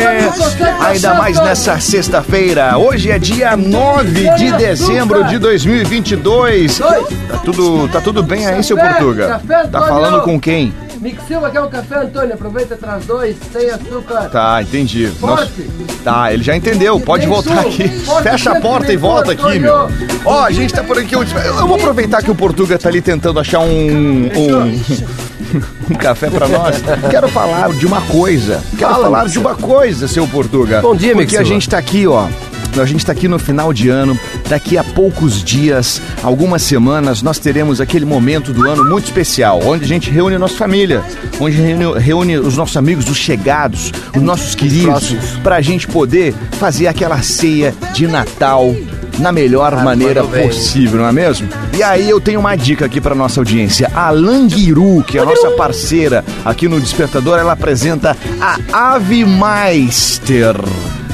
Ainda 0.87 1.13
mais 1.13 1.39
nessa 1.39 1.79
sexta-feira. 1.79 2.79
Hoje 2.79 3.11
é 3.11 3.19
dia 3.19 3.55
9 3.59 4.31
de 4.37 4.53
dezembro 4.53 5.23
de 5.25 5.39
2022. 5.39 6.79
Tá 6.79 7.37
tudo, 7.45 7.89
tá 7.89 8.01
tudo 8.01 8.23
bem 8.23 8.47
aí, 8.47 8.65
seu 8.65 8.79
Portuga? 8.79 9.39
Tá 9.71 9.83
falando 9.83 10.23
com 10.23 10.41
quem? 10.41 10.73
Mix 11.05 11.23
Silva 11.27 11.51
quer 11.51 11.61
um 11.61 11.69
café, 11.69 11.97
Antônio? 11.97 12.33
Aproveita, 12.33 12.77
traz 12.77 13.05
dois, 13.05 13.37
sem 13.53 13.69
açúcar. 13.69 14.31
Tá, 14.31 14.63
entendi. 14.63 15.13
Nossa, 15.21 15.45
Forte. 15.45 15.71
tá, 16.03 16.33
ele 16.33 16.43
já 16.43 16.57
entendeu. 16.57 16.99
Pode 16.99 17.27
voltar 17.27 17.61
aqui. 17.61 17.87
Fecha 18.25 18.53
a 18.53 18.61
porta 18.63 18.91
e 18.91 18.97
volta 18.97 19.33
aqui, 19.33 19.59
meu. 19.59 19.87
Ó, 20.25 20.45
a 20.45 20.51
gente 20.51 20.73
tá 20.73 20.83
por 20.83 20.99
aqui. 20.99 21.15
Eu 21.15 21.67
vou 21.67 21.77
aproveitar 21.77 22.23
que 22.23 22.31
o 22.31 22.35
Portuga 22.35 22.79
tá 22.79 22.89
ali 22.89 23.03
tentando 23.03 23.39
achar 23.39 23.59
um. 23.59 23.67
um... 23.67 24.81
um 25.93 25.95
café 25.95 26.31
pra 26.31 26.49
nós. 26.49 26.77
Quero 27.11 27.29
falar 27.29 27.75
de 27.75 27.85
uma 27.85 28.01
coisa. 28.01 28.63
Quero 28.79 28.91
Fala, 28.91 29.05
falar 29.05 29.29
de 29.29 29.39
uma 29.39 29.55
coisa, 29.55 30.09
seu 30.09 30.27
Portuga. 30.27 30.81
Bom 30.81 30.97
dia, 30.97 31.15
Porque 31.15 31.37
a 31.37 31.45
gente 31.45 31.69
tá 31.69 31.77
aqui, 31.77 32.07
ó. 32.07 32.29
A 32.81 32.87
gente 32.87 33.05
tá 33.05 33.13
aqui 33.13 33.29
no 33.29 33.39
final 33.39 33.73
de 33.73 33.89
ano. 33.89 34.19
Daqui 34.49 34.77
a 34.77 34.85
poucos 34.85 35.43
dias, 35.43 36.01
algumas 36.23 36.63
semanas, 36.63 37.23
nós 37.23 37.39
teremos 37.39 37.81
aquele 37.81 38.05
momento 38.05 38.53
do 38.53 38.69
ano 38.69 38.85
muito 38.85 39.05
especial, 39.05 39.61
onde 39.65 39.85
a 39.85 39.89
gente 39.89 40.11
reúne 40.11 40.37
a 40.37 40.39
nossa 40.39 40.57
família, 40.57 41.03
onde 41.41 41.57
reúne, 41.57 41.99
reúne 41.99 42.39
os 42.39 42.57
nossos 42.57 42.77
amigos, 42.77 43.09
os 43.09 43.17
chegados, 43.17 43.93
os 44.15 44.23
nossos 44.23 44.55
queridos, 44.55 44.85
próximos. 44.85 45.31
pra 45.43 45.61
gente 45.61 45.87
poder 45.87 46.35
fazer 46.59 46.87
aquela 46.87 47.23
ceia 47.23 47.75
de 47.93 48.07
Natal 48.07 48.75
na 49.19 49.31
melhor 49.31 49.83
maneira 49.83 50.23
mandou 50.23 50.39
bem. 50.39 50.49
possível, 50.49 51.01
não 51.01 51.09
é 51.09 51.13
mesmo? 51.13 51.49
E 51.77 51.83
aí 51.83 52.09
eu 52.09 52.21
tenho 52.21 52.41
uma 52.41 52.57
dica 52.57 52.85
aqui 52.85 53.01
pra 53.01 53.15
nossa 53.15 53.41
audiência. 53.41 53.91
A 53.95 54.11
Languiru, 54.11 55.03
que 55.07 55.19
é 55.19 55.23
a 55.23 55.25
nossa 55.25 55.51
parceira 55.53 56.25
aqui 56.45 56.69
no 56.69 56.81
Despertador, 56.81 57.39
ela 57.39 57.53
apresenta 57.53 58.17
a 58.41 58.95
Ave 58.95 59.25
Meister. 59.25 60.57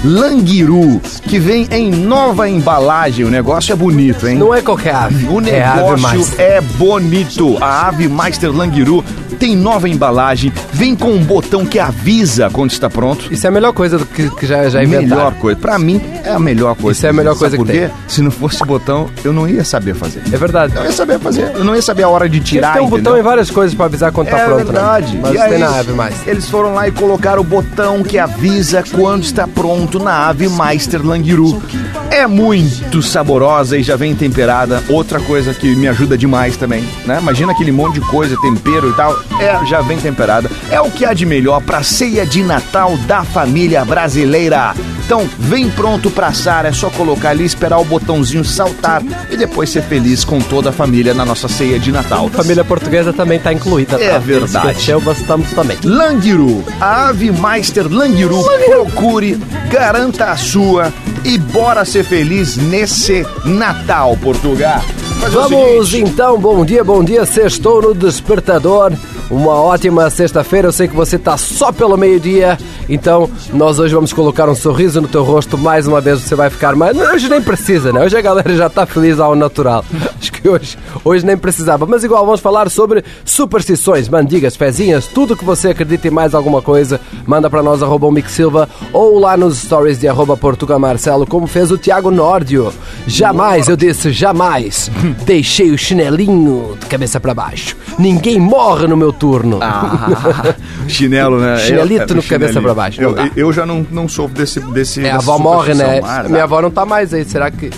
Languiru, 0.03 0.99
que 1.29 1.39
vem 1.39 1.69
em 1.71 1.91
nova 1.91 2.49
embalagem. 2.49 3.25
O 3.27 3.31
negócio 3.31 3.73
é 3.73 3.77
bonito, 3.77 4.27
hein? 4.27 4.39
Não 4.39 4.55
é 4.55 4.63
qualquer 4.63 4.95
ave. 4.95 5.27
O 5.27 5.39
é 5.41 5.43
negócio 5.43 5.99
mais. 5.99 6.39
é 6.39 6.61
bonito. 6.61 7.59
A 7.61 7.89
Ave 7.89 8.09
Meister 8.09 8.51
Languiru 8.51 9.05
tem 9.41 9.57
nova 9.57 9.89
embalagem, 9.89 10.53
vem 10.71 10.95
com 10.95 11.13
um 11.13 11.25
botão 11.25 11.65
que 11.65 11.79
avisa 11.79 12.51
quando 12.51 12.73
está 12.73 12.91
pronto. 12.91 13.33
Isso 13.33 13.47
é 13.47 13.49
a 13.49 13.51
melhor 13.51 13.73
coisa 13.73 13.97
do 13.97 14.05
que, 14.05 14.29
que 14.37 14.47
já, 14.47 14.69
já 14.69 14.85
inventaram. 14.85 15.17
Melhor 15.17 15.35
coisa. 15.35 15.59
Pra 15.59 15.79
mim, 15.79 15.99
é 16.23 16.31
a 16.31 16.39
melhor 16.39 16.77
coisa. 16.77 16.99
Isso 16.99 17.07
é 17.07 17.09
a 17.09 17.13
melhor 17.15 17.35
coisa 17.39 17.57
Sabe 17.57 17.73
que 17.73 17.79
por 17.79 17.89
quê? 17.89 17.95
Se 18.07 18.21
não 18.21 18.31
fosse 18.31 18.63
botão, 18.67 19.09
eu 19.25 19.33
não 19.33 19.49
ia 19.49 19.65
saber 19.65 19.95
fazer. 19.95 20.23
É 20.31 20.37
verdade. 20.37 20.77
Eu 20.77 20.85
ia 20.85 20.93
saber 20.93 21.19
fazer. 21.19 21.53
Eu 21.55 21.65
não 21.65 21.75
ia 21.75 21.81
saber 21.81 22.03
a 22.03 22.11
hora 22.11 22.29
de 22.29 22.39
tirar, 22.41 22.75
tem 22.75 22.83
um 22.83 22.91
botão 22.91 23.17
em 23.17 23.23
várias 23.23 23.51
coisas 23.51 23.75
pra 23.75 23.87
avisar 23.87 24.13
quando 24.13 24.29
tá 24.29 24.41
é 24.41 24.45
pronto, 24.45 24.65
verdade. 24.65 25.15
né? 25.15 25.21
Mas 25.23 25.31
E 25.33 25.39
tem 25.39 25.43
aí, 25.43 25.59
na 25.59 25.79
ave 25.79 25.93
mais. 25.93 26.15
Eles 26.29 26.47
foram 26.47 26.75
lá 26.75 26.87
e 26.87 26.93
colocaram 26.93 27.41
o 27.41 27.45
botão 27.45 28.03
que 28.03 28.19
avisa 28.19 28.85
quando 28.93 29.23
está 29.23 29.49
pronto 29.49 29.90
na 29.99 30.29
Ave 30.29 30.49
Meister 30.49 31.05
Langiru. 31.05 31.63
É 32.11 32.27
muito 32.27 33.03
saborosa 33.03 33.79
e 33.79 33.83
já 33.83 33.97
vem 33.97 34.15
temperada. 34.15 34.83
Outra 34.89 35.21
coisa 35.21 35.55
que 35.55 35.75
me 35.75 35.89
ajuda 35.89 36.19
demais 36.19 36.57
também, 36.57 36.87
né? 37.07 37.19
Imagina 37.21 37.53
aquele 37.53 37.73
monte 37.73 37.95
de 37.95 38.01
coisa, 38.03 38.37
tempero 38.41 38.91
e 38.91 38.93
tal. 38.93 39.19
É, 39.41 39.65
já 39.67 39.81
vem 39.81 39.99
temperada. 39.99 40.51
É 40.71 40.81
o 40.81 40.91
que 40.91 41.05
há 41.05 41.13
de 41.13 41.25
melhor 41.25 41.63
pra 41.63 41.83
ceia 41.83 42.27
de 42.27 42.43
Natal 42.43 42.97
da 43.07 43.25
família 43.25 43.85
brasileira. 43.85 44.75
Então, 45.11 45.29
vem 45.37 45.69
pronto 45.69 46.09
pra 46.09 46.29
assar, 46.29 46.65
é 46.65 46.73
só 46.73 46.89
colocar 46.89 47.31
ali, 47.31 47.45
esperar 47.45 47.81
o 47.81 47.85
botãozinho 47.85 48.45
saltar 48.45 49.03
e 49.29 49.37
depois 49.37 49.69
ser 49.69 49.83
feliz 49.83 50.23
com 50.23 50.39
toda 50.39 50.71
a 50.71 50.73
família 50.73 51.13
na 51.13 51.25
nossa 51.25 51.49
ceia 51.49 51.81
de 51.81 51.91
Natal. 51.91 52.29
Família 52.29 52.63
portuguesa 52.63 53.13
também 53.13 53.41
tá 53.41 53.53
incluída. 53.53 54.01
É 54.01 54.11
tá? 54.11 54.19
verdade. 54.19 54.69
Esqueceu, 54.69 55.03
mas 55.05 55.19
estamos 55.19 55.51
também. 55.51 55.77
Langiru, 55.83 56.63
a 56.81 57.09
Ave 57.09 57.33
Meister 57.33 57.93
Langiru, 57.93 58.41
procure, 58.67 59.37
garanta 59.69 60.27
a 60.27 60.37
sua 60.37 60.93
e 61.25 61.37
bora 61.37 61.85
ser 61.85 62.05
feliz 62.05 62.57
nesse 62.57 63.27
Natal, 63.45 64.17
Portugal. 64.17 64.81
Mas 65.21 65.33
é 65.33 65.37
Vamos 65.37 65.91
seguinte, 65.91 66.13
então, 66.13 66.39
bom 66.39 66.65
dia, 66.65 66.85
bom 66.85 67.03
dia. 67.03 67.27
Sextou 67.27 67.83
no 67.83 67.95
Despertador. 67.95 68.93
Uma 69.31 69.55
ótima 69.55 70.11
sexta-feira. 70.11 70.69
Eu 70.69 70.73
sei 70.73 70.89
que 70.89 70.97
você 70.97 71.17
tá 71.19 71.37
só 71.37 71.71
pelo 71.71 71.97
meio-dia. 71.97 72.59
Então, 72.89 73.31
nós 73.53 73.79
hoje 73.79 73.95
vamos 73.95 74.13
colocar 74.13 74.49
um 74.49 74.55
sorriso 74.55 75.01
no 75.01 75.07
teu 75.07 75.23
rosto. 75.23 75.57
Mais 75.57 75.87
uma 75.87 76.01
vez 76.01 76.21
você 76.21 76.35
vai 76.35 76.51
ficar 76.51 76.75
mais. 76.75 76.97
Hoje 76.97 77.29
nem 77.29 77.41
precisa, 77.41 77.93
né? 77.93 78.05
Hoje 78.05 78.17
a 78.17 78.21
galera 78.21 78.57
já 78.57 78.69
tá 78.69 78.85
feliz 78.85 79.21
ao 79.21 79.37
natural. 79.37 79.85
Acho 80.21 80.33
que 80.33 80.49
hoje, 80.49 80.77
hoje 81.05 81.25
nem 81.25 81.37
precisava. 81.37 81.87
Mas 81.87 82.03
igual, 82.03 82.27
vamos 82.27 82.41
falar 82.41 82.69
sobre 82.69 83.05
superstições, 83.25 84.09
mandigas, 84.09 84.57
fezinhas, 84.57 85.07
tudo 85.07 85.37
que 85.37 85.45
você 85.45 85.69
acredita 85.69 86.09
em 86.09 86.11
mais 86.11 86.35
alguma 86.35 86.61
coisa. 86.61 87.01
Manda 87.25 87.49
pra 87.49 87.63
nós, 87.63 87.83
arroba 87.83 88.09
o 88.09 88.29
Silva, 88.29 88.69
ou 88.93 89.19
lá 89.19 89.37
nos 89.37 89.59
stories 89.59 90.01
de 90.01 90.09
arroba 90.09 90.37
Portugal 90.37 90.79
Marcelo, 90.79 91.27
como 91.27 91.47
fez 91.47 91.71
o 91.71 91.79
Tiago 91.79 92.11
Nórdio. 92.11 92.73
Jamais, 93.07 93.69
eu 93.69 93.77
disse 93.77 94.11
jamais, 94.11 94.91
deixei 95.25 95.71
o 95.71 95.79
chinelinho 95.79 96.77
de 96.79 96.87
cabeça 96.87 97.21
pra 97.21 97.33
baixo. 97.33 97.77
Ninguém 97.99 98.39
morre 98.39 98.87
no 98.87 98.97
meu 98.97 99.13
turno. 99.21 99.59
Ah, 99.63 100.55
chinelo, 100.89 101.39
né? 101.39 101.59
Chinelito 101.59 102.13
Eu- 102.13 102.17
no 102.17 102.23
cabeça 102.23 102.61
pra 102.61 102.75
baixo, 102.75 103.01
Eu, 103.01 103.15
eu 103.37 103.53
já 103.53 103.65
não, 103.67 103.87
não 103.91 104.09
sofro 104.09 104.35
desse, 104.37 104.59
desse. 104.59 105.05
É, 105.07 105.11
a 105.13 105.17
avó 105.17 105.39
morre, 105.39 105.75
né? 105.75 106.01
Ah, 106.03 106.25
Minha 106.29 106.45
avó 106.45 106.61
não 106.63 106.71
tá 106.71 106.85
mais 106.87 107.13
aí, 107.15 107.25
será 107.25 107.51
que 107.51 107.71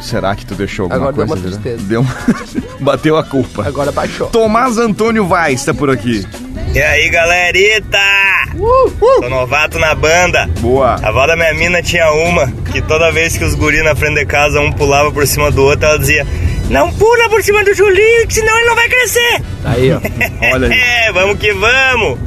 Será 0.00 0.34
que 0.34 0.46
tu 0.46 0.54
deixou 0.54 0.84
alguma 0.84 1.10
Agora 1.10 1.26
deu 1.26 1.26
coisa? 1.26 1.34
uma 1.34 1.50
né? 1.50 1.60
tristeza. 1.62 1.86
Deu 1.86 2.00
uma- 2.00 2.16
Bateu 2.80 3.18
a 3.18 3.22
culpa. 3.24 3.66
agora 3.68 3.92
baixou? 3.92 4.28
Tomás 4.28 4.78
Antônio 4.78 5.26
Vaz 5.26 5.62
tá 5.66 5.74
por 5.74 5.90
aqui. 5.90 6.26
E 6.72 6.80
aí, 6.80 7.10
galerita? 7.10 7.98
Sou 8.98 9.28
novato 9.28 9.78
na 9.78 9.94
banda. 9.94 10.48
Boa. 10.60 10.96
A 11.02 11.08
avó 11.08 11.26
da 11.26 11.36
minha 11.36 11.52
mina 11.52 11.82
tinha 11.82 12.10
uma 12.12 12.46
que 12.72 12.80
toda 12.80 13.10
vez 13.12 13.36
que 13.36 13.44
os 13.44 13.54
guri 13.54 13.82
na 13.82 13.94
frente 13.94 14.14
de 14.20 14.24
casa 14.26 14.58
um 14.60 14.72
pulava 14.72 15.10
por 15.12 15.26
cima 15.26 15.50
do 15.50 15.62
outro, 15.64 15.84
ela 15.84 15.98
dizia: 15.98 16.26
Não 16.70 16.92
pula 16.92 17.28
por 17.28 17.42
cima 17.42 17.62
do 17.64 17.74
Julinho, 17.74 18.26
que 18.26 18.34
senão 18.34 18.56
ele 18.58 18.68
não 18.68 18.74
vai 18.76 18.88
crescer. 18.88 19.42
Aí, 19.64 19.92
ó. 19.92 20.00
Olha 20.54 20.68
aí. 20.68 20.72
É, 21.08 21.12
vamos 21.12 21.38
que 21.38 21.52
vamos. 21.52 22.18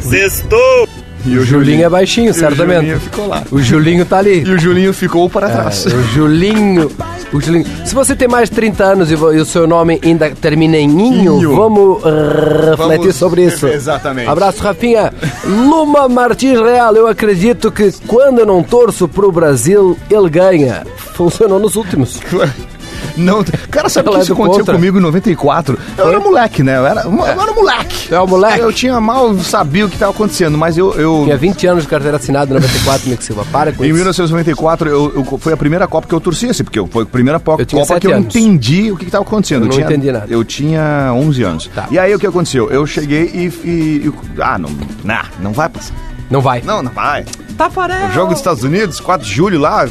Sextou. 0.00 0.88
E 1.24 1.38
O 1.38 1.44
Julinho 1.44 1.84
é 1.84 1.88
baixinho, 1.88 2.26
e 2.26 2.30
o 2.30 2.34
certamente. 2.34 2.80
Julinho 2.80 3.00
ficou 3.00 3.28
lá. 3.28 3.44
O 3.52 3.62
Julinho 3.62 4.04
tá 4.04 4.18
ali. 4.18 4.42
E 4.42 4.50
o 4.50 4.58
Julinho 4.58 4.92
ficou 4.92 5.30
para 5.30 5.48
trás. 5.48 5.86
É, 5.86 5.90
o 5.94 6.02
Julinho. 6.08 6.90
O 7.32 7.40
Julinho. 7.40 7.64
Se 7.86 7.94
você 7.94 8.16
tem 8.16 8.26
mais 8.26 8.50
de 8.50 8.56
30 8.56 8.84
anos 8.84 9.10
e, 9.12 9.14
e 9.14 9.16
o 9.16 9.44
seu 9.44 9.68
nome 9.68 10.00
ainda 10.02 10.30
termina 10.30 10.76
em 10.76 10.90
Inho, 10.90 11.38
Inho. 11.38 11.54
vamos 11.54 12.02
uh, 12.02 12.70
refletir 12.70 12.98
Vamos- 12.98 13.14
sobre 13.16 13.44
isso. 13.44 13.68
Exatamente. 13.68 14.28
Abraço, 14.28 14.60
Rafinha. 14.60 15.12
Luma 15.44 16.08
Martins 16.08 16.58
Real, 16.60 16.96
eu 16.96 17.06
acredito 17.06 17.70
que 17.70 17.92
quando 18.08 18.40
eu 18.40 18.46
não 18.46 18.60
torço 18.64 19.06
pro 19.06 19.30
Brasil, 19.30 19.96
ele 20.10 20.28
ganha. 20.28 20.84
Funcionou 21.14 21.60
nos 21.60 21.76
últimos. 21.76 22.20
Não, 23.16 23.44
cara, 23.70 23.88
sabe 23.88 24.08
Ela 24.08 24.16
que 24.16 24.20
é 24.20 24.24
isso 24.24 24.32
aconteceu 24.32 24.60
contra. 24.60 24.74
comigo 24.74 24.98
em 24.98 25.00
94? 25.02 25.78
Eu 25.98 26.08
era 26.08 26.20
moleque, 26.20 26.62
né? 26.62 26.76
Eu 26.78 26.86
era, 26.86 27.02
eu 27.02 27.24
era 27.26 27.52
moleque. 27.52 28.08
Tu 28.08 28.14
é 28.14 28.20
o 28.20 28.26
moleque? 28.26 28.60
Eu 28.60 28.72
tinha 28.72 29.00
mal 29.00 29.34
sabia 29.38 29.86
o 29.86 29.88
que 29.88 29.94
estava 29.96 30.12
acontecendo, 30.12 30.56
mas 30.58 30.76
eu, 30.78 30.92
eu 30.94 31.22
Tinha 31.24 31.36
20 31.36 31.66
anos 31.66 31.82
de 31.84 31.88
carteira 31.88 32.16
assinada, 32.16 32.54
94, 32.54 33.08
Mick 33.08 33.24
Silva. 33.24 33.44
Para 33.52 33.72
com 33.72 33.84
em 33.84 33.88
isso. 33.88 33.94
1994 33.96 34.88
eu, 34.88 35.12
eu- 35.30 35.38
foi 35.38 35.52
a 35.52 35.56
primeira 35.56 35.86
Copa 35.86 36.06
que 36.08 36.14
eu 36.14 36.20
torci, 36.20 36.46
assim, 36.48 36.64
porque 36.64 36.78
eu- 36.78 36.86
foi 36.86 37.02
a 37.04 37.06
primeira 37.06 37.36
Eu 37.36 37.40
Copa 37.40 37.64
que 38.00 38.06
eu 38.06 38.14
anos. 38.14 38.34
entendi 38.34 38.90
o 38.90 38.96
que 38.96 39.04
estava 39.04 39.24
acontecendo. 39.24 39.62
Eu 39.62 39.66
não 39.68 39.72
tinha, 39.74 39.86
entendi 39.86 40.12
nada. 40.12 40.26
Eu 40.28 40.44
tinha 40.44 41.12
11 41.14 41.42
anos. 41.42 41.70
Tá. 41.74 41.86
E 41.90 41.98
aí 41.98 42.14
o 42.14 42.18
que 42.18 42.26
aconteceu? 42.26 42.70
Eu 42.70 42.86
cheguei 42.86 43.24
e, 43.34 43.46
e- 43.68 44.06
e- 44.08 44.12
ah, 44.40 44.58
não, 44.58 44.70
nah, 45.04 45.24
não 45.40 45.52
vai 45.52 45.68
passar. 45.68 45.94
Não 46.30 46.40
vai. 46.40 46.62
Não, 46.62 46.82
não 46.82 46.90
vai. 46.92 47.24
Tafarel. 47.62 48.08
O 48.08 48.12
jogo 48.12 48.28
dos 48.30 48.38
Estados 48.38 48.64
Unidos, 48.64 48.98
4 48.98 49.26
de 49.26 49.32
julho 49.32 49.58
lá, 49.60 49.86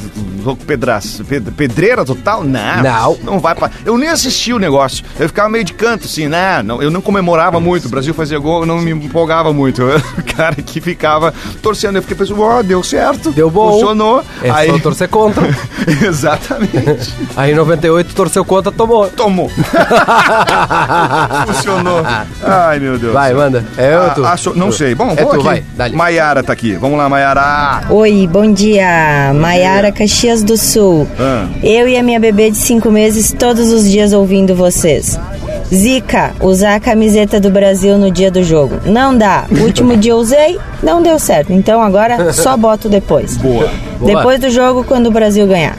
pedras, 0.68 1.22
ped- 1.28 1.52
pedreira 1.52 2.04
total? 2.04 2.44
Não. 2.44 2.82
Não. 2.84 3.18
Não 3.24 3.40
vai 3.40 3.56
pra... 3.56 3.70
Eu 3.86 3.98
nem 3.98 4.10
assisti 4.10 4.52
o 4.54 4.60
negócio. 4.60 5.06
Eu 5.20 5.28
ficava 5.30 5.48
meio 5.48 5.64
de 5.64 5.74
canto, 5.74 6.06
assim, 6.06 6.28
né? 6.28 6.62
Não, 6.64 6.82
eu 6.82 6.92
não 6.92 7.00
comemorava 7.02 7.60
muito. 7.60 7.86
O 7.86 7.90
Brasil 7.90 8.14
fazia 8.14 8.38
gol, 8.40 8.62
eu 8.62 8.66
não 8.66 8.80
me 8.80 8.92
empolgava 8.92 9.54
muito. 9.54 9.82
Eu 9.82 9.90
era 9.96 10.00
o 10.18 10.24
cara 10.36 10.56
que 10.56 10.82
ficava 10.82 11.34
torcendo. 11.62 11.96
Eu 11.98 12.02
fiquei 12.02 12.18
pensando, 12.18 12.42
ó, 12.42 12.62
deu 12.62 12.84
certo. 12.84 13.32
Deu 13.32 13.50
bom. 13.50 13.72
Funcionou. 13.72 14.24
É 14.44 14.50
Aí... 14.52 14.70
só 14.70 14.80
torcer 14.80 15.08
contra. 15.08 15.44
Exatamente. 16.06 17.14
Aí 17.38 17.52
em 17.52 17.56
98 17.56 18.14
torceu 18.14 18.44
contra, 18.44 18.72
tomou. 18.72 19.08
Tomou. 19.10 19.50
Funcionou. 21.48 22.04
Ai, 22.44 22.80
meu 22.80 22.98
Deus. 22.98 23.14
Vai, 23.14 23.34
manda. 23.34 23.66
É 23.78 23.94
eu 23.96 24.14
tu? 24.16 24.26
Ah, 24.26 24.34
acho- 24.34 24.54
não 24.56 24.72
sei. 24.72 24.94
Bom, 24.96 25.12
É 25.12 25.24
vamos 25.24 25.44
tu, 25.44 25.50
aqui. 25.50 25.64
vai. 25.78 25.90
Maiara 25.92 26.44
tá 26.44 26.52
aqui. 26.54 26.74
Vamos 26.74 26.98
lá, 26.98 27.08
Maiara. 27.10 27.42
Oi, 27.92 28.28
bom 28.28 28.52
dia. 28.52 29.32
Maiara 29.36 29.92
Caxias 29.92 30.42
do 30.42 30.58
Sul. 30.58 31.08
Ah. 31.20 31.48
Eu 31.62 31.88
e 31.88 31.96
a 31.96 32.02
minha 32.02 32.20
bebê 32.20 32.50
de 32.50 32.58
cinco 32.58 32.90
meses 32.90 33.32
todos 33.38 33.72
os 33.72 33.88
dias 33.88 34.14
ouvindo 34.14 34.56
vocês. 34.56 35.20
Zica, 35.72 36.34
usar 36.42 36.76
a 36.76 36.80
camiseta 36.80 37.40
do 37.40 37.52
Brasil 37.52 38.00
no 38.00 38.10
dia 38.10 38.32
do 38.32 38.44
jogo. 38.44 38.80
Não 38.86 39.16
dá. 39.16 39.46
Último 39.62 39.96
dia 39.96 40.12
eu 40.12 40.18
usei, 40.18 40.60
não 40.82 41.04
deu 41.04 41.20
certo. 41.20 41.54
Então 41.54 41.82
agora 41.82 42.34
só 42.34 42.58
boto 42.58 42.90
depois. 42.90 43.38
Boa. 43.38 43.70
Boa. 44.00 44.16
Depois 44.16 44.40
do 44.40 44.50
jogo, 44.50 44.84
quando 44.84 45.06
o 45.08 45.12
Brasil 45.12 45.46
ganhar. 45.46 45.78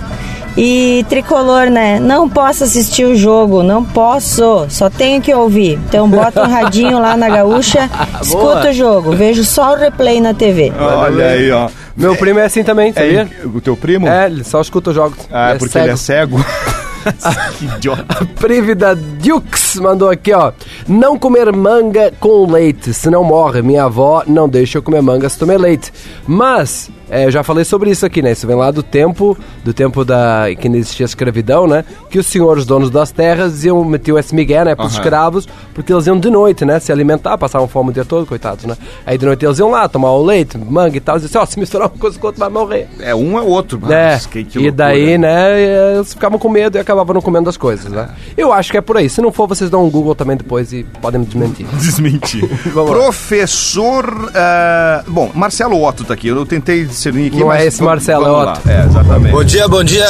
E 0.57 1.05
tricolor, 1.09 1.71
né? 1.71 1.99
Não 1.99 2.29
posso 2.29 2.65
assistir 2.65 3.05
o 3.05 3.17
jogo, 3.17 3.63
não 3.63 3.85
posso. 3.85 4.67
Só 4.69 4.91
tenho 4.91 5.21
que 5.21 5.35
ouvir. 5.35 5.79
Então 5.89 6.09
bota 6.09 6.43
um 6.43 6.51
radinho 6.51 6.99
lá 7.01 7.17
na 7.17 7.29
gaúcha, 7.29 7.89
escuta 8.21 8.71
o 8.71 8.73
jogo, 8.73 9.13
vejo 9.13 9.45
só 9.45 9.73
o 9.73 9.77
replay 9.77 10.21
na 10.21 10.35
TV. 10.35 10.73
Olha 10.79 11.27
aí, 11.27 11.51
ó. 11.51 11.69
Meu 11.97 12.17
primo 12.17 12.39
é 12.39 12.45
assim 12.47 12.65
também, 12.65 12.93
sabia? 12.93 13.29
É, 13.43 13.47
o 13.47 13.61
teu 13.61 13.77
primo? 13.77 14.09
É, 14.09 14.27
ele 14.27 14.45
só 14.45 14.61
escuta 14.61 14.91
os 14.91 14.97
jogos. 14.97 15.19
Ah, 15.31 15.51
é 15.51 15.55
é 15.55 15.59
porque 15.59 15.73
cego. 15.73 15.85
ele 15.85 15.93
é 15.93 15.97
cego. 15.97 16.45
que 17.59 17.65
idiota. 17.65 18.25
Prívida 18.41 18.95
Dukes 18.95 19.77
mandou 19.77 20.11
aqui, 20.11 20.33
ó. 20.33 20.53
Não 20.89 21.19
comer 21.19 21.53
manga 21.53 22.13
com 22.21 22.51
leite, 22.51 22.93
senão 22.93 23.25
morre. 23.25 23.63
Minha 23.63 23.85
avó 23.85 24.23
não 24.27 24.49
deixa 24.49 24.79
eu 24.79 24.83
comer 24.83 25.03
manga 25.03 25.29
se 25.29 25.39
tomar 25.39 25.59
leite. 25.59 25.93
Mas, 26.27 26.91
é, 27.11 27.27
eu 27.27 27.31
já 27.31 27.43
falei 27.43 27.65
sobre 27.65 27.91
isso 27.91 28.05
aqui, 28.07 28.23
né? 28.23 28.33
Isso 28.33 28.47
vem 28.47 28.57
lá 28.57 28.71
do 28.71 28.83
tempo, 28.83 29.37
do 29.65 29.73
tempo 29.73 30.05
da 30.05 30.47
que 30.59 30.67
ainda 30.67 30.79
existia 30.79 31.05
a 31.05 31.09
escravidão, 31.09 31.67
né? 31.67 31.85
Que 32.11 32.19
os 32.19 32.27
senhores 32.27 32.65
donos 32.65 32.91
das 32.91 33.11
terras 33.11 33.65
iam 33.65 33.85
meter 33.85 34.15
esse 34.17 34.35
migué, 34.35 34.65
né? 34.65 34.75
Para 34.75 34.87
os 34.87 34.93
Aham. 34.93 35.01
escravos, 35.03 35.49
porque 35.75 35.93
eles 35.93 36.07
iam 36.07 36.19
de 36.19 36.31
noite, 36.31 36.65
né? 36.65 36.79
Se 36.81 36.93
alimentar, 36.93 37.37
passavam 37.39 37.67
fome 37.69 37.91
o 37.91 37.93
dia 37.93 38.05
todo, 38.05 38.27
coitados, 38.27 38.65
né? 38.65 38.77
Aí 39.07 39.17
de 39.19 39.27
noite 39.27 39.45
eles 39.45 39.59
iam 39.59 39.71
lá 39.71 39.89
tomar 39.89 40.11
o 40.13 40.25
leite, 40.25 40.57
manga 40.59 40.97
e 40.97 41.01
tal. 41.01 41.17
E 41.17 41.21
diziam, 41.21 41.43
ó, 41.43 41.47
se 41.47 41.59
misturar 41.59 41.89
uma 41.89 41.99
coisa 41.99 42.19
com 42.19 42.27
outra 42.27 42.41
vai 42.49 42.51
morrer. 42.51 42.89
É 43.01 43.15
um 43.15 43.39
é 43.39 43.43
outro. 43.43 43.81
É, 43.91 44.13
Mas 44.13 44.27
que- 44.27 44.45
que 44.45 44.59
e 44.59 44.71
daí, 44.71 45.19
né, 45.19 45.95
eles 45.97 46.13
ficavam 46.15 46.39
com 46.39 46.49
medo 46.49 46.77
e 46.77 46.81
acabavam 46.81 46.92
não 46.95 47.21
comendo 47.21 47.49
as 47.49 47.57
coisas, 47.57 47.91
né? 47.91 48.09
Eu 48.37 48.53
acho 48.53 48.71
que 48.71 48.79
é 48.79 48.81
por 48.81 48.97
aí. 48.97 49.09
Se 49.09 49.21
não 49.21 49.33
for, 49.33 49.47
vocês 49.47 49.69
dão 49.71 49.85
um 49.85 49.91
Google 49.91 50.15
também 50.15 50.37
depois 50.37 50.73
e 50.73 50.85
podem 51.01 51.21
me 51.21 51.27
desmentir. 51.27 51.67
Desmentir. 51.77 52.49
Professor. 52.73 54.31
ah, 54.35 55.03
bom, 55.07 55.31
Marcelo 55.35 55.83
Otto 55.83 56.05
tá 56.05 56.15
aqui. 56.15 56.29
Eu 56.29 56.47
tentei 56.47 56.85
discernir 56.85 57.29
aqui. 57.29 57.39
Não 57.39 57.49
mas 57.49 57.63
é 57.63 57.67
esse 57.67 57.83
Marcelo, 57.83 58.25
é 58.25 58.29
vamos 58.29 58.49
Otto. 58.59 58.69
lá. 58.69 58.75
É, 58.75 58.85
exatamente. 58.87 59.33
Bom 59.33 59.45
dia, 59.45 59.69
bom 59.69 59.85
dia. 59.85 60.07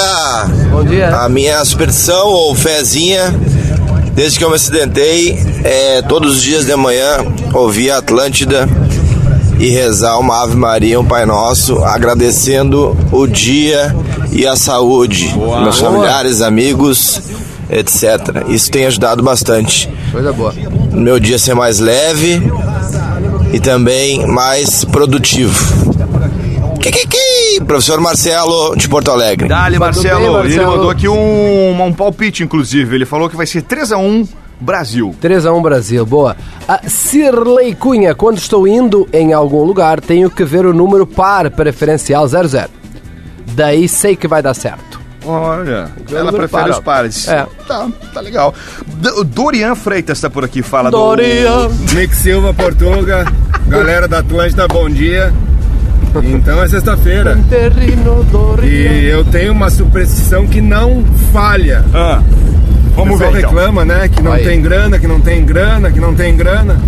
Bom 0.70 0.84
dia. 0.84 1.16
A 1.16 1.28
minha 1.28 1.64
superstição 1.64 2.28
ou 2.28 2.54
fezinha, 2.54 3.34
desde 4.14 4.38
que 4.38 4.44
eu 4.44 4.50
me 4.50 4.56
acidentei, 4.56 5.38
é 5.64 6.02
todos 6.02 6.36
os 6.36 6.42
dias 6.42 6.66
de 6.66 6.76
manhã 6.76 7.18
ouvir 7.52 7.90
a 7.90 7.98
Atlântida 7.98 8.68
e 9.62 9.68
rezar 9.68 10.18
uma 10.18 10.42
Ave 10.42 10.56
Maria, 10.56 10.98
um 10.98 11.04
Pai 11.04 11.24
Nosso, 11.24 11.84
agradecendo 11.84 12.96
o 13.12 13.28
dia 13.28 13.94
e 14.32 14.44
a 14.44 14.56
saúde, 14.56 15.32
meus 15.36 15.36
Boa. 15.36 15.72
familiares, 15.72 16.42
amigos, 16.42 17.22
etc. 17.70 18.44
Isso 18.48 18.68
tem 18.72 18.86
ajudado 18.86 19.22
bastante. 19.22 19.88
Coisa 20.10 20.32
boa. 20.32 20.52
No 20.90 21.00
meu 21.00 21.20
dia 21.20 21.38
ser 21.38 21.54
mais 21.54 21.78
leve 21.78 22.42
e 23.52 23.60
também 23.60 24.26
mais 24.26 24.84
produtivo. 24.84 25.54
Kikiki! 26.80 27.64
Professor 27.64 28.00
Marcelo 28.00 28.74
de 28.74 28.88
Porto 28.88 29.12
Alegre. 29.12 29.46
Dali, 29.46 29.78
Marcelo. 29.78 30.18
bem, 30.18 30.30
Marcelo? 30.32 30.60
Ele 30.60 30.66
mandou 30.66 30.90
aqui 30.90 31.06
um, 31.08 31.84
um 31.84 31.92
palpite, 31.92 32.42
inclusive. 32.42 32.96
Ele 32.96 33.06
falou 33.06 33.30
que 33.30 33.36
vai 33.36 33.46
ser 33.46 33.62
3x1 33.62 34.26
Brasil. 34.62 35.14
3x1 35.20 35.62
Brasil, 35.62 36.06
boa. 36.06 36.36
A 36.68 36.88
Cirlei 36.88 37.74
Cunha, 37.74 38.14
quando 38.14 38.38
estou 38.38 38.66
indo 38.66 39.08
em 39.12 39.32
algum 39.32 39.64
lugar, 39.64 40.00
tenho 40.00 40.30
que 40.30 40.44
ver 40.44 40.64
o 40.64 40.72
número 40.72 41.06
par 41.06 41.50
preferencial 41.50 42.26
00. 42.28 42.68
Daí 43.54 43.88
sei 43.88 44.14
que 44.16 44.28
vai 44.28 44.40
dar 44.42 44.54
certo. 44.54 45.00
Olha, 45.24 45.88
ela 46.10 46.32
prefere 46.32 46.48
par, 46.48 46.70
os 46.70 46.78
pares. 46.80 47.28
É. 47.28 47.46
Tá, 47.68 47.88
tá 48.12 48.20
legal. 48.20 48.52
D- 48.86 49.10
O 49.10 49.22
Dorian 49.24 49.74
Freitas 49.76 50.20
tá 50.20 50.28
por 50.28 50.44
aqui, 50.44 50.62
fala 50.62 50.90
Dorian. 50.90 51.68
Nick 51.94 52.14
Silva, 52.14 52.52
Portuga, 52.54 53.24
galera 53.68 54.08
da 54.08 54.18
Atlântida, 54.18 54.66
bom 54.66 54.88
dia. 54.88 55.32
Então 56.24 56.60
é 56.62 56.68
sexta-feira 56.68 57.38
e 58.66 59.06
eu 59.06 59.24
tenho 59.24 59.52
uma 59.52 59.70
superstição 59.70 60.46
que 60.46 60.60
não 60.60 61.02
falha. 61.32 61.80
do... 61.80 61.96
Ah, 61.96 62.22
vamos 62.94 63.18
ver 63.18 63.28
então. 63.28 63.40
reclama, 63.50 63.84
né, 63.84 64.08
que 64.08 64.22
não 64.22 64.32
Aí. 64.32 64.44
tem 64.44 64.60
grana, 64.62 64.98
que 64.98 65.06
não 65.06 65.20
tem 65.20 65.44
grana, 65.44 65.90
que 65.90 66.00
não 66.00 66.14
tem 66.14 66.36
grana. 66.36 66.78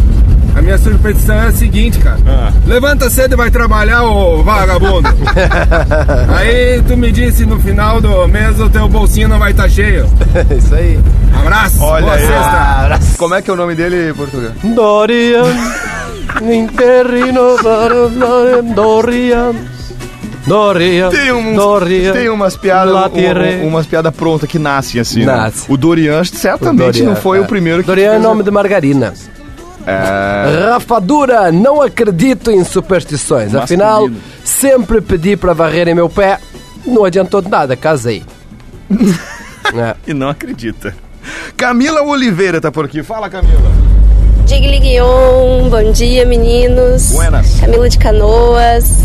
A 0.56 0.62
minha 0.62 0.78
superstição 0.78 1.34
é 1.34 1.48
a 1.48 1.52
seguinte, 1.52 1.98
cara. 1.98 2.18
Ah. 2.26 2.52
Levanta 2.64 3.10
cedo 3.10 3.32
e 3.32 3.36
vai 3.36 3.50
trabalhar, 3.50 4.04
ô 4.04 4.40
vagabundo. 4.44 5.08
Aí 6.38 6.80
tu 6.86 6.96
me 6.96 7.10
disse 7.10 7.44
no 7.44 7.58
final 7.58 8.00
do 8.00 8.28
mês 8.28 8.60
o 8.60 8.70
teu 8.70 8.88
bolsinho 8.88 9.28
não 9.28 9.38
vai 9.40 9.50
estar 9.50 9.68
cheio. 9.68 10.06
Isso 10.56 10.72
aí. 10.74 11.00
Abraço, 11.40 11.82
Olha 11.82 12.02
boa 12.02 12.14
aí. 12.14 12.20
sexta. 12.26 13.16
Como 13.18 13.34
é 13.34 13.42
que 13.42 13.50
é 13.50 13.52
o 13.52 13.56
nome 13.56 13.74
dele, 13.74 14.14
Portugal? 14.14 14.52
Dorian. 14.62 15.42
In 16.40 16.66
terrino 16.68 17.56
Dorian. 18.74 19.54
Dorian. 20.46 21.08
Dorian. 21.08 21.10
Tem, 21.10 21.32
uns, 21.32 21.56
Dorian. 21.56 22.12
tem 22.12 22.28
umas 22.28 22.56
piadas, 22.56 22.92
um- 22.94 23.64
um- 23.64 23.68
umas 23.68 23.86
piadas 23.86 24.14
prontas 24.14 24.48
que 24.48 24.58
nascem 24.58 25.00
assim. 25.00 25.20
né? 25.20 25.26
Nasce. 25.34 25.64
O 25.68 25.76
Dorian 25.76 26.22
certamente 26.24 26.98
Dorian, 26.98 27.04
não 27.06 27.16
foi 27.16 27.38
é. 27.38 27.40
o 27.40 27.44
primeiro 27.46 27.80
que 27.82 27.86
Dorian 27.86 28.12
é 28.14 28.18
nome 28.18 28.42
de 28.42 28.50
margarina. 28.50 29.12
É, 29.86 30.70
Rafadura, 30.70 31.52
não 31.52 31.82
acredito 31.82 32.50
em 32.50 32.64
superstições. 32.64 33.52
Masculino. 33.52 33.62
Afinal, 33.64 34.10
sempre 34.42 35.00
pedi 35.02 35.36
para 35.36 35.52
varrerem 35.52 35.94
meu 35.94 36.08
pé. 36.08 36.38
Não 36.86 37.04
adiantou 37.04 37.40
de 37.42 37.48
nada, 37.50 37.76
casei. 37.76 38.22
É. 39.74 39.94
e 40.06 40.12
não 40.12 40.28
acredita. 40.28 40.94
Camila 41.56 42.02
Oliveira 42.02 42.60
tá 42.60 42.70
por 42.70 42.84
aqui. 42.84 43.02
Fala, 43.02 43.30
Camila. 43.30 43.72
Digliguion, 44.44 45.70
bom 45.70 45.90
dia 45.90 46.26
meninos. 46.26 47.12
Buenas. 47.12 47.60
Camila 47.60 47.88
de 47.88 47.98
Canoas. 47.98 48.98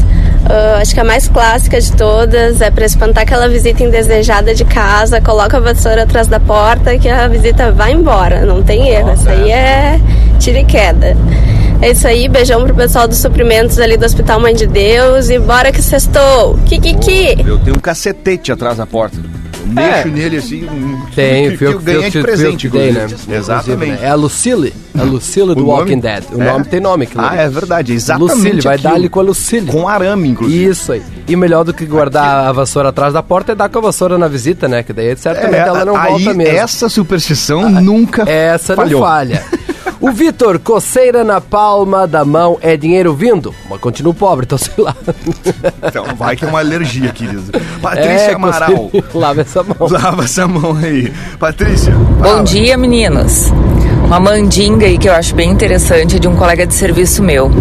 Acho 0.80 0.94
que 0.94 1.00
a 1.02 1.04
mais 1.04 1.28
clássica 1.28 1.80
de 1.80 1.92
todas 1.92 2.62
é 2.62 2.72
para 2.72 2.86
espantar 2.86 3.24
aquela 3.24 3.50
visita 3.50 3.84
indesejada 3.84 4.56
de 4.56 4.64
casa, 4.64 5.20
coloca 5.20 5.58
a 5.58 5.60
vassoura 5.60 6.04
atrás 6.04 6.28
da 6.28 6.40
porta 6.40 6.98
que 6.98 7.10
a 7.10 7.28
visita 7.28 7.70
vai 7.70 7.92
embora, 7.92 8.46
não 8.46 8.64
tem 8.64 8.88
erro. 8.88 9.14
Isso 9.14 9.28
aí 9.28 9.52
é 9.52 10.00
tira 10.40 10.60
e 10.60 10.64
queda. 10.64 11.18
É 11.82 11.92
isso 11.92 12.08
aí, 12.08 12.30
beijão 12.30 12.64
pro 12.64 12.74
pessoal 12.74 13.10
dos 13.10 13.18
suprimentos 13.18 13.78
ali 13.78 13.98
do 13.98 14.06
Hospital 14.06 14.40
Mãe 14.40 14.56
de 14.56 14.68
Deus 14.68 15.30
e 15.30 15.38
bora 15.38 15.70
que 15.70 15.82
sextou. 15.82 16.58
Kikiki! 16.66 17.46
Eu 17.46 17.60
tenho 17.60 17.76
um 17.76 17.80
cacetete 17.82 18.52
atrás 18.52 18.78
da 18.78 18.88
porta. 18.88 19.18
Eu 19.60 19.68
mexo 19.68 20.08
nele 20.10 20.38
assim. 20.38 20.66
um- 20.66 21.06
Tem, 21.16 21.52
que, 21.52 21.58
que 21.58 21.64
eu 21.66 21.80
ganhei 21.80 22.10
de 22.10 22.22
presente, 22.22 22.70
dei, 22.70 22.92
né? 22.92 23.08
Exatamente. 23.30 23.92
Né? 23.92 24.00
É 24.04 24.10
a 24.10 24.16
Lucille. 24.16 24.74
A 24.98 25.04
Lucille 25.04 25.50
do 25.56 25.56
nome? 25.62 25.70
Walking 25.70 26.00
Dead. 26.00 26.24
O 26.34 26.42
É? 26.42 26.46
nome 26.52 26.66
tem 26.66 26.80
nome. 26.80 27.04
aquilo 27.06 27.24
Ah, 27.24 27.36
é 27.36 27.48
verdade. 27.50 27.94
Exatamente. 27.94 28.36
Lucille, 28.38 28.62
vai 28.62 28.78
dar 28.78 28.94
ali 28.94 29.08
com 29.10 29.20
a 29.20 29.24
Lucille. 29.24 29.68
Com 29.72 29.88
arame, 29.88 30.30
inclusive. 30.30 30.66
Isso 30.70 30.92
aí. 30.92 31.02
E 31.28 31.36
melhor 31.36 31.64
do 31.64 31.74
que 31.74 31.86
guardar 31.86 32.48
a 32.48 32.52
vassoura 32.52 32.90
atrás 32.90 33.14
da 33.14 33.22
porta 33.24 33.52
é 33.52 33.56
dar 33.56 33.70
com 33.70 33.78
a 33.80 33.82
vassoura 33.82 34.18
na 34.18 34.28
visita, 34.28 34.68
né? 34.68 34.82
Que 34.84 34.92
daí 34.92 35.16
certamente 35.16 35.56
É, 35.56 35.68
ela 35.68 35.86
não 35.86 35.96
aí, 35.96 36.10
volta 36.12 36.34
mesmo. 36.34 36.58
Essa 36.58 36.90
superstição 36.90 37.70
nunca 37.70 38.24
Essa 38.30 38.76
falhou. 38.76 39.02
não 39.02 39.08
falha. 39.08 39.44
O 40.02 40.12
Vitor, 40.12 40.60
coceira 40.60 41.26
na 41.26 41.42
palma 41.42 42.08
da 42.08 42.24
mão 42.24 42.58
é 42.62 42.78
dinheiro 42.78 43.14
vindo? 43.14 43.54
Mas 43.70 43.80
continuo 43.82 44.14
pobre, 44.14 44.46
então 44.46 44.58
sei 44.58 44.74
lá. 44.82 44.96
Então, 45.84 46.06
vai 46.16 46.38
que 46.38 46.46
é 46.46 46.48
uma 46.48 46.60
alergia, 46.60 47.10
querido. 47.12 47.52
Patrícia 47.82 48.32
É, 48.32 48.34
Amaral. 48.34 48.90
Lava 49.14 49.42
essa 49.42 49.62
mão. 49.62 49.76
Lava 49.90 50.24
essa 50.24 50.48
mão 50.48 50.78
aí. 50.78 51.12
Patrícia. 51.38 51.92
Bom 51.94 52.24
fala. 52.24 52.44
dia, 52.44 52.78
meninos. 52.78 53.52
Uma 54.06 54.20
mandinga 54.22 54.86
aí 54.86 54.98
que 54.98 55.08
eu 55.08 55.14
acho 55.14 55.36
bem 55.36 55.52
interessante 55.52 56.16
é 56.16 56.20
de 56.20 56.28
um 56.28 56.36
colega 56.36 56.66
de 56.66 56.74
serviço 56.74 57.22
meu. 57.22 57.52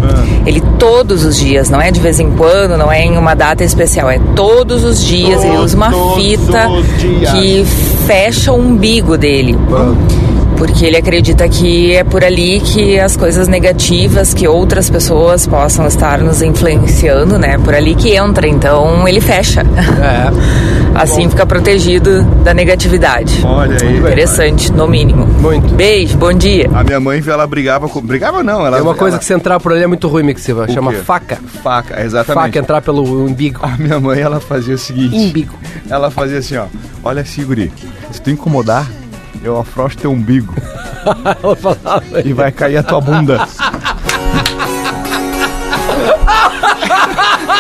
Ele 0.47 0.63
todos 0.79 1.25
os 1.25 1.37
dias, 1.37 1.69
não 1.69 1.81
é 1.81 1.91
de 1.91 2.01
vez 2.01 2.21
em 2.21 2.31
quando, 2.31 2.77
não 2.77 2.91
é 2.91 3.05
em 3.05 3.19
uma 3.19 3.35
data 3.35 3.65
especial, 3.65 4.09
é 4.09 4.19
todos 4.35 4.85
os 4.85 5.05
dias. 5.05 5.43
ele 5.45 5.59
usa 5.59 5.77
uma 5.77 5.91
Todos 5.91 6.15
fita 6.15 6.69
que 7.33 7.65
fecha 8.07 8.53
o 8.53 8.59
umbigo 8.61 9.19
dele. 9.19 9.59
Porque 10.59 10.85
ele 10.85 10.97
acredita 10.97 11.49
que 11.49 11.95
é 11.95 12.03
por 12.03 12.25
ali 12.25 12.61
que 12.61 12.99
as 12.99 13.17
coisas 13.17 13.47
negativas 13.47 14.35
que 14.35 14.47
outras 14.49 14.91
pessoas 14.91 15.47
possam 15.47 15.87
estar 15.87 16.19
nos 16.19 16.43
influenciando, 16.43 17.39
né? 17.39 17.57
Por 17.59 17.75
ali 17.75 17.95
que 17.95 18.15
entra, 18.17 18.47
então 18.49 19.07
ele 19.07 19.21
fecha. 19.21 19.61
É. 19.63 20.79
Assim 20.99 21.31
fica 21.31 21.47
protegido 21.47 22.25
da 22.43 22.53
negatividade. 22.53 23.41
Olha 23.47 23.77
aí. 23.81 23.99
Interessante, 23.99 24.73
no 24.73 24.89
mínimo. 24.89 25.27
Muito. 25.27 25.73
Beijo, 25.75 26.19
bom 26.19 26.33
dia. 26.33 26.69
A 26.75 26.83
minha 26.83 26.99
mãe, 26.99 27.23
ela 27.25 27.47
brigava 27.47 27.89
com. 27.89 28.01
Brigava 28.01 28.43
não, 28.43 28.67
ela. 28.67 28.79
É 28.79 28.83
uma 28.83 28.97
coisa 28.97 29.15
ela- 29.15 29.19
que 29.21 29.25
se 29.25 29.33
entrar 29.33 29.61
por 29.61 29.73
ali 29.73 29.85
é 29.85 29.87
muito 29.87 30.09
ruim, 30.09 30.25
Mixiva. 30.25 30.67
Chama 30.67 30.93
quê? 30.93 30.99
faca. 30.99 31.39
Faca, 31.63 32.03
exatamente. 32.03 32.43
Faca 32.47 32.59
entrar 32.59 32.83
pelo 32.83 33.03
umbigo. 33.25 33.61
A 33.63 33.77
minha 33.79 34.01
mãe, 34.01 34.19
ela 34.21 34.41
fazia 34.41 34.75
o 34.75 34.79
seguinte. 34.79 35.15
Umbigo. 35.17 35.55
Ela 35.89 36.11
fazia 36.11 36.39
assim, 36.39 36.57
ó. 36.57 36.65
Olha 37.05 37.23
assim, 37.23 37.45
guri. 37.45 37.71
Se 38.11 38.21
tu 38.21 38.31
incomodar, 38.31 38.91
eu 39.43 39.59
afrouxo 39.59 39.97
teu 39.99 40.13
umbigo 40.13 40.55
Ela 41.43 41.57
falava. 41.57 42.21
e 42.25 42.33
vai 42.33 42.53
cair 42.53 42.77
a 42.79 42.83
tua 42.83 43.01
bunda. 43.01 43.47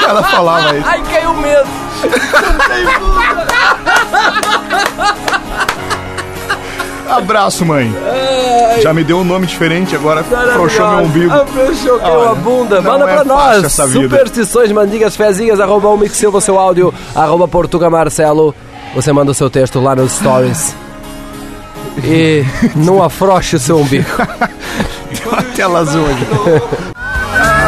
ela 0.09 0.23
falava 0.25 0.77
isso. 0.77 0.89
Ai, 0.89 1.03
caiu 1.03 1.35
mesmo. 1.35 1.73
Abraço, 7.09 7.65
mãe. 7.65 7.93
Já 8.83 8.93
me 8.93 9.03
deu 9.03 9.19
um 9.19 9.25
nome 9.25 9.47
diferente, 9.47 9.97
agora 9.97 10.21
afrouxou 10.21 10.89
meu 10.89 10.99
umbigo. 11.05 11.33
Afrouxou 11.33 11.99
caiu 11.99 12.19
Olha, 12.19 12.31
a 12.31 12.35
bunda. 12.35 12.83
Manda 12.83 13.11
é 13.11 13.15
pra 13.15 13.25
nós. 13.25 13.73
Superstições, 13.73 14.71
mandingas, 14.73 15.17
fezinhas, 15.17 15.59
arroba 15.59 15.89
o 15.89 16.41
seu 16.41 16.59
áudio, 16.59 16.93
arroba 17.15 17.49
Portuga 17.49 17.89
Marcelo, 17.89 18.55
você 18.95 19.13
manda 19.13 19.31
o 19.31 19.35
seu 19.35 19.49
texto 19.49 19.81
lá 19.81 19.97
nos 19.97 20.13
stories. 20.13 20.77
E 22.05 22.45
não 22.77 23.03
afroche 23.03 23.57
o 23.57 23.59
seu 23.59 23.79
umbigo. 23.79 24.09
Uma 25.27 25.43
tela 25.43 25.81
azul. 25.81 26.07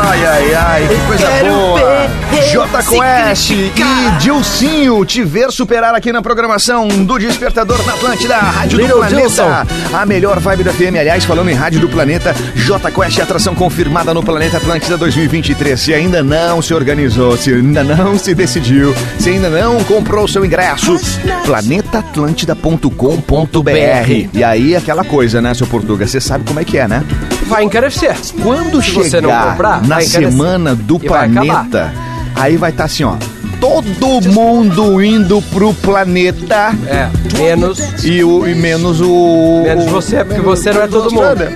Ai, 0.02 0.24
ai, 0.24 0.54
ai, 0.54 0.88
que 0.88 0.96
coisa 1.06 1.26
boa! 1.44 2.08
J 2.50 2.82
Quest 2.82 3.50
e 3.50 3.70
Dilcinho 4.18 5.04
te 5.04 5.22
ver 5.22 5.52
superar 5.52 5.94
aqui 5.94 6.10
na 6.10 6.22
programação 6.22 6.88
do 6.88 7.18
Despertador 7.18 7.84
na 7.84 7.92
Atlântida, 7.92 8.36
Rádio 8.36 8.78
do 8.78 8.82
Little 8.82 8.98
Planeta. 8.98 9.20
Dilson. 9.20 9.48
A 9.92 10.06
melhor 10.06 10.40
vibe 10.40 10.64
da 10.64 10.72
FM, 10.72 10.96
aliás, 10.98 11.24
falando 11.24 11.50
em 11.50 11.54
Rádio 11.54 11.80
do 11.80 11.88
Planeta, 11.88 12.34
J 12.54 12.90
Quest 12.90 13.18
é 13.18 13.22
atração 13.22 13.54
confirmada 13.54 14.14
no 14.14 14.22
Planeta 14.22 14.56
Atlântida 14.56 14.96
2023. 14.96 15.78
Se 15.78 15.92
ainda 15.92 16.22
não 16.22 16.62
se 16.62 16.72
organizou, 16.72 17.36
se 17.36 17.52
ainda 17.52 17.84
não 17.84 18.18
se 18.18 18.34
decidiu, 18.34 18.94
se 19.18 19.28
ainda 19.30 19.50
não 19.50 19.84
comprou 19.84 20.24
o 20.24 20.28
seu 20.28 20.42
ingresso, 20.44 20.98
planetaatlântida.com.br. 21.44 24.28
E 24.32 24.42
aí 24.42 24.74
aquela 24.74 25.04
coisa, 25.04 25.42
né, 25.42 25.52
seu 25.52 25.66
Portuga? 25.66 26.06
Você 26.06 26.20
sabe 26.20 26.44
como 26.44 26.58
é 26.58 26.64
que 26.64 26.78
é, 26.78 26.88
né? 26.88 27.04
Vai 27.50 27.64
encarecer. 27.64 28.16
Quando 28.42 28.80
Se 28.80 28.92
você 28.92 29.20
não 29.20 29.28
chegar 29.30 29.50
comprar, 29.50 29.86
na 29.86 30.00
semana 30.00 30.72
do 30.74 31.00
E 31.02 31.08
vai 31.08 31.28
planeta, 31.28 31.92
aí 32.36 32.56
vai 32.56 32.70
estar 32.70 32.84
assim, 32.84 33.02
ó. 33.02 33.16
Todo 33.60 34.22
mundo 34.30 35.02
indo 35.02 35.42
pro 35.42 35.74
planeta. 35.74 36.72
É, 36.86 37.08
menos. 37.36 38.04
E, 38.04 38.22
o, 38.22 38.46
e 38.46 38.54
menos 38.54 39.00
o. 39.00 39.62
Menos 39.64 39.86
você, 39.86 40.24
porque 40.24 40.40
você 40.40 40.72
não 40.72 40.82
é 40.82 40.86
todo 40.86 41.12
mundo. 41.12 41.52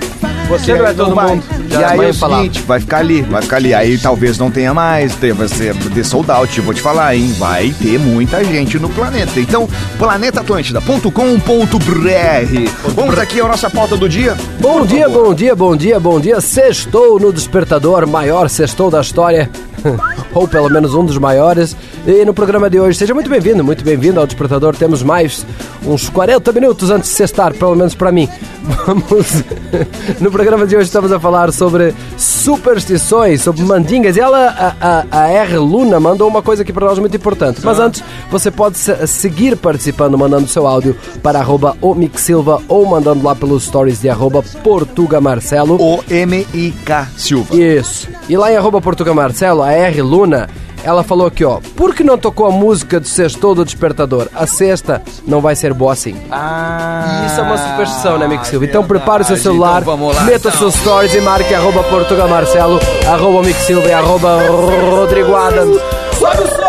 Você 0.49 0.75
não 0.75 0.85
é 0.85 0.93
todo 0.93 1.15
mundo. 1.15 1.43
E 1.79 1.83
aí 1.83 1.97
vai 1.97 2.07
é 2.07 2.09
o 2.09 2.13
falar. 2.13 2.37
seguinte, 2.37 2.61
vai 2.61 2.79
ficar 2.79 2.97
ali, 2.97 3.21
vai 3.21 3.41
ficar 3.41 3.57
ali. 3.57 3.73
Aí 3.73 3.97
talvez 3.97 4.37
não 4.37 4.51
tenha 4.51 4.73
mais, 4.73 5.15
vai 5.15 5.47
ser 5.47 5.73
de 5.73 6.03
sold 6.03 6.29
out, 6.31 6.61
vou 6.61 6.73
te 6.73 6.81
falar, 6.81 7.15
hein? 7.15 7.33
Vai 7.37 7.73
ter 7.81 7.99
muita 7.99 8.43
gente 8.43 8.79
no 8.79 8.89
planeta. 8.89 9.39
Então, 9.39 9.67
planetaatlântida.com.br. 9.97 12.91
Vamos 12.95 13.19
aqui 13.19 13.39
a 13.39 13.47
nossa 13.47 13.69
pauta 13.69 13.97
do 13.97 14.09
dia. 14.09 14.35
Bom 14.59 14.85
dia, 14.85 15.09
bom 15.09 15.33
dia, 15.33 15.55
bom 15.55 15.75
dia, 15.75 15.99
bom 15.99 16.19
dia. 16.19 16.41
Sextou 16.41 17.19
no 17.19 17.31
Despertador, 17.31 18.07
maior 18.07 18.49
sextou 18.49 18.89
da 18.89 19.01
história. 19.01 19.49
Ou 20.35 20.47
pelo 20.47 20.69
menos 20.69 20.93
um 20.93 21.03
dos 21.03 21.17
maiores. 21.17 21.75
E 22.05 22.23
no 22.25 22.33
programa 22.33 22.69
de 22.69 22.79
hoje, 22.79 22.99
seja 22.99 23.13
muito 23.13 23.29
bem-vindo, 23.29 23.63
muito 23.63 23.83
bem-vindo 23.83 24.19
ao 24.19 24.27
Despertador. 24.27 24.75
Temos 24.75 25.01
mais 25.01 25.45
uns 25.83 26.09
40 26.09 26.51
minutos 26.51 26.91
antes 26.91 27.09
de 27.09 27.15
sextar, 27.15 27.53
pelo 27.55 27.73
menos 27.75 27.95
para 27.95 28.11
mim. 28.11 28.29
Vamos. 28.85 29.43
No 30.19 30.29
programa 30.31 30.67
de 30.67 30.75
hoje 30.75 30.85
estamos 30.87 31.11
a 31.11 31.19
falar 31.19 31.51
sobre 31.53 31.93
superstições, 32.17 33.41
sobre 33.41 33.63
mandingas. 33.63 34.17
E 34.17 34.19
ela, 34.19 34.75
a, 34.81 35.05
a, 35.11 35.21
a 35.23 35.27
R. 35.29 35.57
Luna, 35.57 35.99
mandou 35.99 36.27
uma 36.27 36.41
coisa 36.41 36.63
aqui 36.63 36.73
para 36.73 36.85
nós 36.87 36.99
muito 36.99 37.15
importante. 37.15 37.61
Mas 37.63 37.79
antes, 37.79 38.03
você 38.29 38.51
pode 38.51 38.77
se- 38.77 39.07
seguir 39.07 39.55
participando, 39.55 40.17
mandando 40.17 40.47
seu 40.47 40.67
áudio 40.67 40.95
para 41.23 41.39
arroba 41.39 41.77
Silva 42.15 42.61
ou 42.67 42.85
mandando 42.85 43.23
lá 43.23 43.35
pelos 43.35 43.63
stories 43.63 44.01
de 44.01 44.09
arroba 44.09 44.43
Portuga 44.63 45.21
Marcelo. 45.21 45.77
O 45.81 46.03
M-I-K 46.09 47.07
Silva. 47.15 47.55
Isso. 47.55 48.09
E 48.27 48.35
lá 48.35 48.51
em 48.51 48.57
arroba 48.57 48.81
Portuga 48.81 49.13
Marcelo, 49.13 49.61
a 49.61 49.71
R. 49.71 50.01
Luna, 50.01 50.24
ela 50.83 51.03
falou 51.03 51.25
aqui, 51.27 51.43
ó. 51.43 51.59
Por 51.75 51.95
que 51.95 52.03
não 52.03 52.17
tocou 52.17 52.45
a 52.45 52.51
música 52.51 52.99
do 52.99 53.07
sextou 53.07 53.55
do 53.55 53.65
despertador? 53.65 54.27
A 54.35 54.45
sexta 54.45 55.01
não 55.27 55.41
vai 55.41 55.55
ser 55.55 55.73
boa 55.73 55.93
assim. 55.93 56.15
Ah, 56.31 57.23
Isso 57.25 57.39
é 57.39 57.43
uma 57.43 57.57
superstição, 57.57 58.17
né, 58.17 58.27
Mick 58.27 58.45
Silva? 58.47 58.65
Então 58.65 58.83
prepare 58.83 59.23
o 59.23 59.25
seu 59.25 59.35
Então 59.35 59.51
celular, 59.51 59.83
lá, 59.85 60.21
meta 60.23 60.49
os 60.49 60.55
seus 60.55 60.75
stories 60.75 61.13
e 61.15 61.21
marque 61.21 61.53
arroba 61.53 61.83
Portuga 61.83 62.27
Marcelo, 62.27 62.79
arroba 63.07 63.41
Mick 63.41 63.59
Silva 63.61 63.87
e 63.87 63.93
arroba 63.93 64.37
Rodrigo 64.91 65.35
Adams. 65.35 65.79
Sobe 66.19 66.43
o 66.43 66.47
som! 66.47 66.64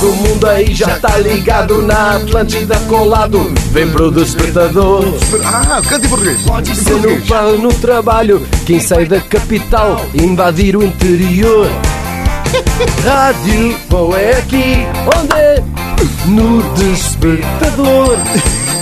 Todo 0.00 0.12
mundo 0.14 0.46
aí 0.46 0.72
já 0.74 0.98
tá 1.00 1.16
ligado 1.18 1.82
na 1.82 2.16
Atlântida 2.16 2.76
colado. 2.88 3.52
Vem 3.72 3.88
pro 3.90 4.10
despertador. 4.12 5.04
Ah, 5.44 5.82
canta 5.88 6.06
em 6.06 6.08
português. 6.08 6.40
Pode 6.42 6.74
ser 6.76 6.94
no, 6.94 7.20
pa- 7.26 7.42
no 7.42 7.72
trabalho, 7.74 8.46
quem 8.64 8.78
sai 8.78 9.06
da 9.06 9.20
capital 9.20 10.00
invadir 10.14 10.76
o 10.76 10.84
interior. 10.84 11.68
Rádio 13.04 13.76
bom 13.90 14.14
é 14.16 14.38
aqui, 14.38 14.86
onde? 15.16 16.30
No 16.30 16.62
despertador. 16.74 18.16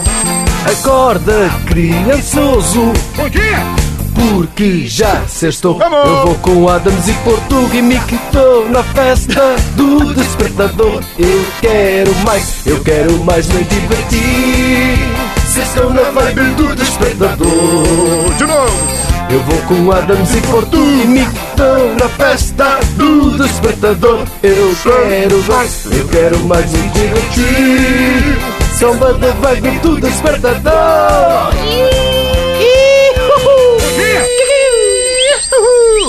Acorda, 0.70 1.50
criançoso. 1.66 2.92
Bom 3.16 3.28
dia! 3.30 3.85
Porque 4.16 4.86
já 4.86 5.22
sextou. 5.26 5.80
Eu 5.80 6.26
vou 6.26 6.34
com 6.36 6.68
Adams 6.68 7.08
e 7.08 7.12
Portuga 7.12 7.76
e 7.76 7.82
Mickey 7.82 8.18
Tô 8.32 8.64
na 8.70 8.82
festa 8.82 9.56
do 9.76 10.14
despertador. 10.14 11.02
Eu 11.18 11.46
quero 11.60 12.14
mais, 12.24 12.66
eu 12.66 12.80
quero 12.82 13.12
mais 13.24 13.46
me 13.48 13.62
divertir. 13.64 14.98
Sextou 15.46 15.90
na 15.90 16.02
vibe 16.02 16.54
do 16.54 16.74
despertador. 16.74 18.34
De 18.38 18.46
novo! 18.46 19.06
Eu 19.28 19.40
vou 19.40 19.58
com 19.62 19.90
Adams 19.92 20.34
e 20.34 20.40
Portuga 20.42 21.02
e 21.02 21.06
Mickey 21.06 21.38
Tô 21.56 22.02
na 22.02 22.08
festa 22.08 22.78
do 22.96 23.36
despertador. 23.36 24.24
Eu 24.42 24.74
quero 24.82 25.44
mais, 25.52 25.86
eu 25.86 26.08
quero 26.08 26.38
mais 26.44 26.72
me 26.72 26.88
divertir. 26.88 28.38
Samba 28.78 29.12
da 29.14 29.30
vibe 29.32 29.78
do 29.78 30.00
despertador 30.00 32.05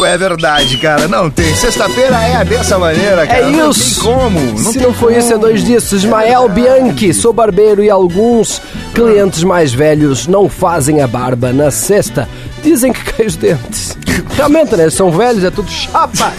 É 0.06 0.18
verdade, 0.18 0.78
cara. 0.78 1.08
Não 1.08 1.30
tem. 1.30 1.54
Sexta-feira 1.56 2.16
é 2.22 2.44
dessa 2.46 2.78
maneira, 2.78 3.26
cara. 3.28 3.40
É 3.40 3.50
Não 3.50 3.70
isso! 3.72 4.02
tem 4.04 4.14
como. 4.14 4.58
Se 4.60 4.78
não 4.80 4.94
foi 4.94 5.18
isso, 5.18 5.34
é 5.34 5.38
dois 5.38 5.64
dias. 5.64 5.92
Ismael 5.92 6.48
Bianchi, 6.50 7.14
sou 7.14 7.34
barbeiro 7.34 7.84
e 7.84 7.90
alguns 7.90 8.62
clientes 8.94 9.44
mais 9.44 9.74
velhos 9.74 10.28
não 10.28 10.48
fazem 10.50 11.02
a 11.02 11.08
barba 11.08 11.52
na 11.54 11.72
sexta. 11.72 12.28
Dizem 12.68 12.92
que 12.92 13.04
cai 13.14 13.26
os 13.26 13.36
dentes. 13.38 13.98
Realmente, 14.36 14.76
né? 14.76 14.90
São 14.90 15.10
velhos, 15.12 15.44
é 15.44 15.50
tudo 15.50 15.70
chapa. 15.72 16.34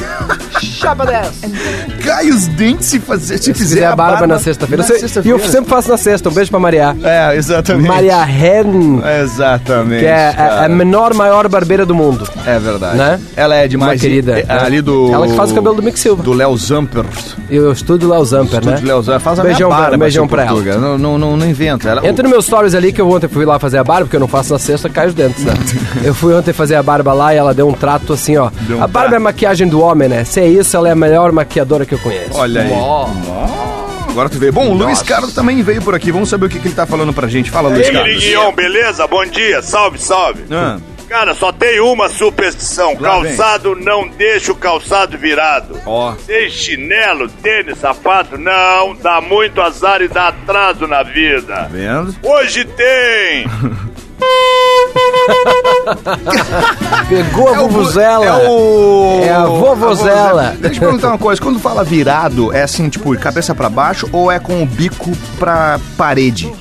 Chapa 0.60 1.06
dessa. 1.06 1.32
Cai 2.04 2.28
os 2.30 2.46
dentes 2.48 2.86
se, 2.86 2.98
fazer, 3.00 3.38
se, 3.38 3.54
fizer 3.54 3.86
a 3.86 3.96
barba, 3.96 4.26
na 4.26 4.38
sexta-feira. 4.38 4.82
sei- 4.82 5.00
E 5.24 5.28
eu 5.30 5.38
sempre 5.38 5.70
faço 5.70 5.88
na 5.88 5.96
sexta. 5.96 6.28
Um 6.28 6.32
beijo 6.32 6.50
pra 6.50 6.60
Maria. 6.60 6.94
É, 7.02 7.34
exatamente. 7.36 7.88
Maria 7.88 8.22
Hen, 8.28 9.00
Exatamente. 9.22 10.00
que 10.00 10.06
é 10.06 10.28
a, 10.36 10.64
a 10.64 10.68
menor, 10.68 11.14
maior 11.14 11.48
barbeira 11.48 11.86
do 11.86 11.94
mundo. 11.94 12.28
É 12.46 12.58
verdade. 12.58 12.96
Né? 12.98 13.20
Ela 13.36 13.56
é 13.56 13.68
demais. 13.68 13.92
Uma 13.92 13.98
querida, 13.98 14.38
É, 14.40 14.44
né? 14.44 14.60
Ali 14.60 14.80
do. 14.82 15.12
Ela 15.12 15.26
que 15.28 15.34
faz 15.34 15.50
o 15.50 15.54
cabelo 15.54 15.74
do 15.76 15.82
Mick 15.82 15.98
Silva. 15.98 16.22
Do 16.22 16.32
Léo 16.32 16.56
Zamper. 16.56 17.04
Eu 17.50 17.72
estudo 17.72 18.06
lá 18.08 18.18
o 18.18 18.24
Zamper, 18.24 18.64
né? 18.64 18.72
Estúdio 18.74 18.88
Léo 18.88 19.02
Zamper. 19.02 19.20
Faz 19.20 19.38
a 19.38 19.42
Beijão 19.42 19.68
minha 19.68 19.76
pra- 19.78 19.88
barba, 19.90 20.04
beijão 20.04 20.24
seu 20.24 20.28
pra 20.28 20.44
ela. 20.44 20.76
Não, 20.78 20.98
não, 20.98 21.18
não, 21.18 21.36
não 21.36 21.46
inventa. 21.48 21.88
Ela, 21.88 22.06
Entra 22.06 22.22
no 22.22 22.28
meus 22.30 22.44
stories 22.44 22.74
ali 22.74 22.92
que 22.92 23.00
eu 23.00 23.08
ontem 23.10 23.28
fui 23.28 23.44
lá 23.46 23.58
fazer 23.58 23.78
a 23.78 23.84
barba, 23.84 24.04
porque 24.04 24.16
eu 24.16 24.20
não 24.20 24.28
faço 24.28 24.52
na 24.52 24.58
sexta, 24.58 24.88
cai 24.90 25.06
os 25.08 25.14
dentes, 25.14 25.44
né? 25.44 25.54
eu 26.04 26.14
fui 26.18 26.34
ontem 26.34 26.52
fazer 26.52 26.74
a 26.74 26.82
barba 26.82 27.12
lá 27.12 27.32
e 27.32 27.36
ela 27.36 27.54
deu 27.54 27.68
um 27.68 27.72
trato 27.72 28.12
assim, 28.12 28.36
ó. 28.36 28.50
Um 28.70 28.82
a 28.82 28.86
barba 28.86 28.90
trato. 29.10 29.14
é 29.14 29.18
maquiagem 29.18 29.68
do 29.68 29.80
homem, 29.80 30.08
né? 30.08 30.24
Se 30.24 30.40
é 30.40 30.46
isso, 30.48 30.76
ela 30.76 30.88
é 30.88 30.92
a 30.92 30.96
melhor 30.96 31.32
maquiadora 31.32 31.86
que 31.86 31.94
eu 31.94 31.98
conheço. 31.98 32.34
Olha 32.36 32.62
aí. 32.62 32.72
Agora 34.10 34.28
tu 34.28 34.38
veio. 34.38 34.52
Bom, 34.52 34.68
o 34.70 34.74
Luiz 34.74 35.00
Carlos 35.02 35.32
também 35.32 35.62
veio 35.62 35.80
por 35.80 35.94
aqui. 35.94 36.10
Vamos 36.10 36.28
saber 36.28 36.46
o 36.46 36.48
que, 36.48 36.58
que 36.58 36.68
ele 36.68 36.74
tá 36.74 36.86
falando 36.86 37.12
pra 37.12 37.28
gente. 37.28 37.50
Fala, 37.50 37.68
Luiz 37.68 37.88
Carlos. 37.88 38.18
Guion, 38.20 38.52
beleza? 38.52 39.06
Bom 39.06 39.24
dia, 39.26 39.62
salve, 39.62 39.98
salve. 39.98 40.44
Ah, 40.50 40.78
Cara, 41.08 41.34
só 41.34 41.50
tem 41.52 41.80
uma 41.80 42.08
superstição: 42.08 42.94
Lá 43.00 43.20
vem. 43.20 43.34
calçado 43.34 43.74
não 43.76 44.06
deixa 44.08 44.52
o 44.52 44.54
calçado 44.56 45.16
virado. 45.16 45.78
ó. 45.86 46.14
Sem 46.26 46.50
chinelo, 46.50 47.28
tênis, 47.28 47.78
sapato, 47.78 48.36
não, 48.36 48.94
dá 48.94 49.20
muito 49.20 49.60
azar 49.62 50.02
e 50.02 50.08
dá 50.08 50.28
atraso 50.28 50.86
na 50.86 51.02
vida. 51.02 51.68
Vendo? 51.70 52.14
Hoje 52.22 52.64
tem! 52.64 53.46
Pegou 57.08 57.48
a 57.48 57.56
É 57.56 57.60
o- 57.60 57.68
vuvuzela. 57.68 58.24
É, 58.26 58.48
o... 58.48 59.20
É 59.24 59.30
a 59.32 59.44
vovozela. 59.46 60.54
Deixa 60.58 60.66
eu 60.66 60.70
te 60.72 60.80
perguntar 60.80 61.08
uma 61.08 61.18
coisa. 61.18 61.40
Quando 61.40 61.58
fala 61.58 61.82
virado, 61.84 62.52
é 62.52 62.62
assim, 62.62 62.88
tipo, 62.88 63.16
cabeça 63.18 63.54
pra 63.54 63.68
baixo 63.68 64.08
ou 64.12 64.30
é 64.30 64.38
com 64.38 64.62
o 64.62 64.66
bico 64.66 65.10
pra 65.38 65.78
parede? 65.96 66.52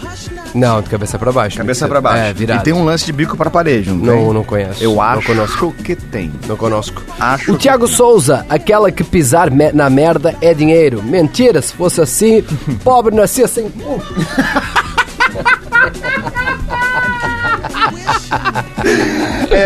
Não, 0.56 0.82
de 0.82 0.90
cabeça 0.90 1.20
pra 1.20 1.32
baixo. 1.32 1.58
Cabeça 1.58 1.88
pra 1.88 2.00
baixo. 2.02 2.18
É, 2.20 2.34
virado. 2.34 2.62
E 2.62 2.64
tem 2.64 2.74
um 2.74 2.84
lance 2.86 3.06
de 3.06 3.12
bico 3.12 3.36
pra 3.38 3.50
parede, 3.50 3.90
não, 3.90 3.98
Não, 3.98 4.14
tem? 4.16 4.34
não 4.34 4.44
conheço. 4.44 4.84
Eu 4.84 4.94
Não 4.96 5.02
acho 5.02 5.28
conosco. 5.28 5.76
que 5.84 5.96
tem. 5.96 6.32
Não 6.48 6.56
conosco. 6.56 7.04
Acho 7.20 7.52
O 7.54 7.58
Thiago 7.58 7.88
Souza, 7.88 8.46
aquela 8.50 8.90
que 8.92 9.04
pisar 9.04 9.52
me- 9.52 9.72
na 9.74 9.90
merda 9.90 10.36
é 10.42 10.54
dinheiro. 10.54 11.04
Mentira, 11.04 11.62
se 11.62 11.74
fosse 11.74 12.02
assim, 12.02 12.42
pobre 12.84 13.14
nascia 13.14 13.48
sem 13.48 13.70
cu. 13.70 14.02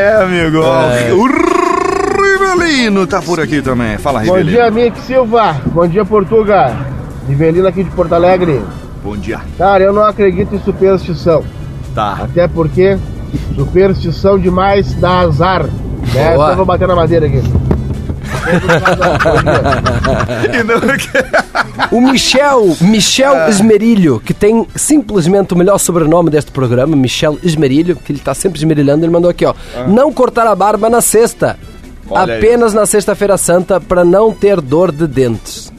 É, 0.02 0.24
amigo. 0.24 0.60
O 1.16 1.28
Rivelino 2.22 3.06
tá 3.08 3.22
por 3.22 3.40
aqui 3.40 3.62
também. 3.62 3.98
Fala, 3.98 4.20
Bom 4.22 4.36
Rivelino. 4.38 4.52
dia, 4.52 4.72
Mick 4.72 5.00
Silva. 5.02 5.56
Bom 5.68 5.88
dia, 5.88 6.04
Portuga. 6.04 6.76
Rivelino 7.28 7.68
aqui 7.68 7.84
de 7.84 7.90
Porto 7.92 8.14
Alegre. 8.14 8.62
Bom 9.04 9.16
dia. 9.16 9.40
Cara, 9.58 9.84
eu 9.84 9.94
não 9.94 10.04
acredito 10.04 10.56
em 10.56 10.60
superstição. 10.60 11.44
Tá. 11.94 12.18
Até 12.24 12.48
porque 12.48 12.98
superstição 13.56 14.38
demais 14.40 14.94
dá 14.96 15.20
azar. 15.20 15.64
Né? 15.64 15.70
Boa. 16.14 16.34
Então 16.34 16.50
eu 16.50 16.56
vou 16.58 16.66
bater 16.66 16.88
na 16.88 16.96
madeira 16.96 17.26
aqui. 17.28 17.42
E 20.54 20.64
não- 20.64 20.80
O 21.91 22.02
Michel, 22.02 22.76
Michel 22.82 23.34
Ah. 23.34 23.50
Esmerilho, 23.50 24.20
que 24.24 24.34
tem 24.34 24.67
simplesmente 24.76 25.54
o 25.54 25.58
melhor 25.58 25.78
sobrenome 25.78 26.30
deste 26.30 26.52
programa, 26.52 26.96
Michel 26.96 27.38
Esmerilho, 27.44 27.96
que 27.96 28.12
ele 28.12 28.20
está 28.20 28.34
sempre 28.34 28.60
esmerilhando, 28.60 29.06
ele 29.06 29.12
mandou 29.12 29.30
aqui, 29.32 29.46
ó. 29.46 29.54
Não 29.88 30.12
cortar 30.12 30.46
a 30.48 30.56
barba 30.56 30.89
na 30.89 31.02
sexta. 31.02 31.58
Ah. 32.10 32.13
Olha 32.13 32.34
aí. 32.34 32.39
apenas 32.39 32.74
na 32.74 32.86
sexta-feira 32.86 33.38
santa 33.38 33.80
para 33.80 34.04
não 34.04 34.34
ter 34.34 34.60
dor 34.60 34.91
de 34.91 35.08
dentes. 35.08 35.72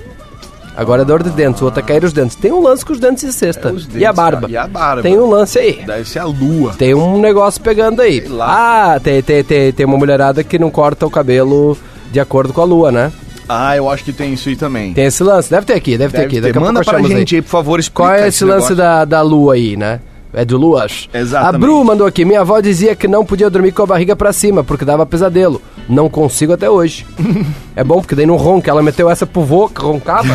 Agora 0.75 1.03
é 1.03 1.05
dor 1.05 1.23
de 1.23 1.29
dentes, 1.29 1.61
o 1.61 1.67
outro 1.67 1.81
é 1.81 1.83
cair 1.83 2.03
os 2.03 2.15
dentes. 2.15 2.35
Tem 2.35 2.51
um 2.51 2.63
lance 2.63 2.83
com 2.83 2.95
os 2.95 2.99
dentes 2.99 3.25
de 3.27 3.33
sexta. 3.35 3.69
É, 3.69 3.73
os 3.73 3.85
e 3.85 4.07
a 4.07 4.11
dentes, 4.11 4.17
barba. 4.17 4.41
cara, 4.41 4.53
e 4.53 4.57
a 4.57 4.67
barba. 4.67 5.03
Tem 5.03 5.19
um 5.19 5.29
lance 5.29 5.59
aí. 5.59 5.83
Deve 5.87 6.09
ser 6.09 6.21
a 6.21 6.25
lua. 6.25 6.73
Tem 6.79 6.95
um 6.95 7.21
negócio 7.21 7.61
pegando 7.61 8.01
aí. 8.01 8.25
Ah, 8.41 8.99
tem, 9.05 9.23
tem, 9.23 9.45
tem, 9.45 9.71
tem 9.73 9.85
uma 9.85 9.99
mulherada 9.99 10.43
que 10.43 10.59
não 10.59 10.71
corta 10.71 11.05
o 11.07 11.11
cabelo 11.11 11.77
de 12.11 12.19
acordo 12.19 12.55
com 12.55 12.63
a 12.63 12.65
lua, 12.65 12.91
né? 12.91 13.13
Ah, 13.49 13.77
eu 13.77 13.91
acho 13.91 14.05
que 14.05 14.13
tem 14.13 14.33
isso 14.33 14.49
aí 14.49 14.57
também. 14.57 14.93
Tem 14.95 15.05
esse 15.07 15.23
lance, 15.23 15.51
deve 15.51 15.67
ter 15.67 15.75
aqui, 15.75 15.99
deve, 15.99 16.13
ter 16.13 16.19
Deve 16.19 16.27
aqui. 16.27 16.35
ter. 16.37 16.49
Daqui 16.49 16.59
a 16.59 16.61
Manda 16.61 16.81
pouco 16.83 17.01
pra 17.01 17.09
gente 17.19 17.35
aí, 17.37 17.43
por 17.43 17.49
favor, 17.51 17.79
explica 17.81 18.09
Qual 18.09 18.15
é 18.15 18.21
esse 18.29 18.29
esse 18.29 18.45
lance 18.45 18.75
da, 18.75 19.05
da 19.05 19.21
lua 19.23 19.55
aí, 19.55 19.77
né? 19.77 20.01
É 20.35 20.47
do 20.47 20.57
luas. 20.57 21.11
Exatamente. 21.13 21.57
A 21.57 21.59
Bru 21.59 21.85
mandou 21.85 22.07
aqui, 22.07 22.25
minha 22.25 22.41
avó 22.41 22.59
dizia 22.59 22.97
que 22.97 23.07
não 23.07 23.23
podia 23.23 23.51
dormir 23.51 23.71
com 23.73 23.83
a 23.83 23.87
barriga 23.87 24.17
pra 24.17 24.33
cima, 24.33 24.65
porque 24.65 24.83
dava 24.83 25.05
pesadelo. 25.05 25.61
Não 25.87 26.09
consigo 26.09 26.55
até 26.55 26.71
hoje. 26.71 27.05
é 27.77 27.85
bom, 27.85 28.01
porque 28.01 28.15
daí 28.15 28.25
não 28.25 28.37
ronca. 28.37 28.71
Ela 28.71 28.83
meteu 28.83 29.11
essa 29.11 29.27
pro 29.27 29.43
vô, 29.43 29.69
que 29.69 29.83
roncava, 29.83 30.29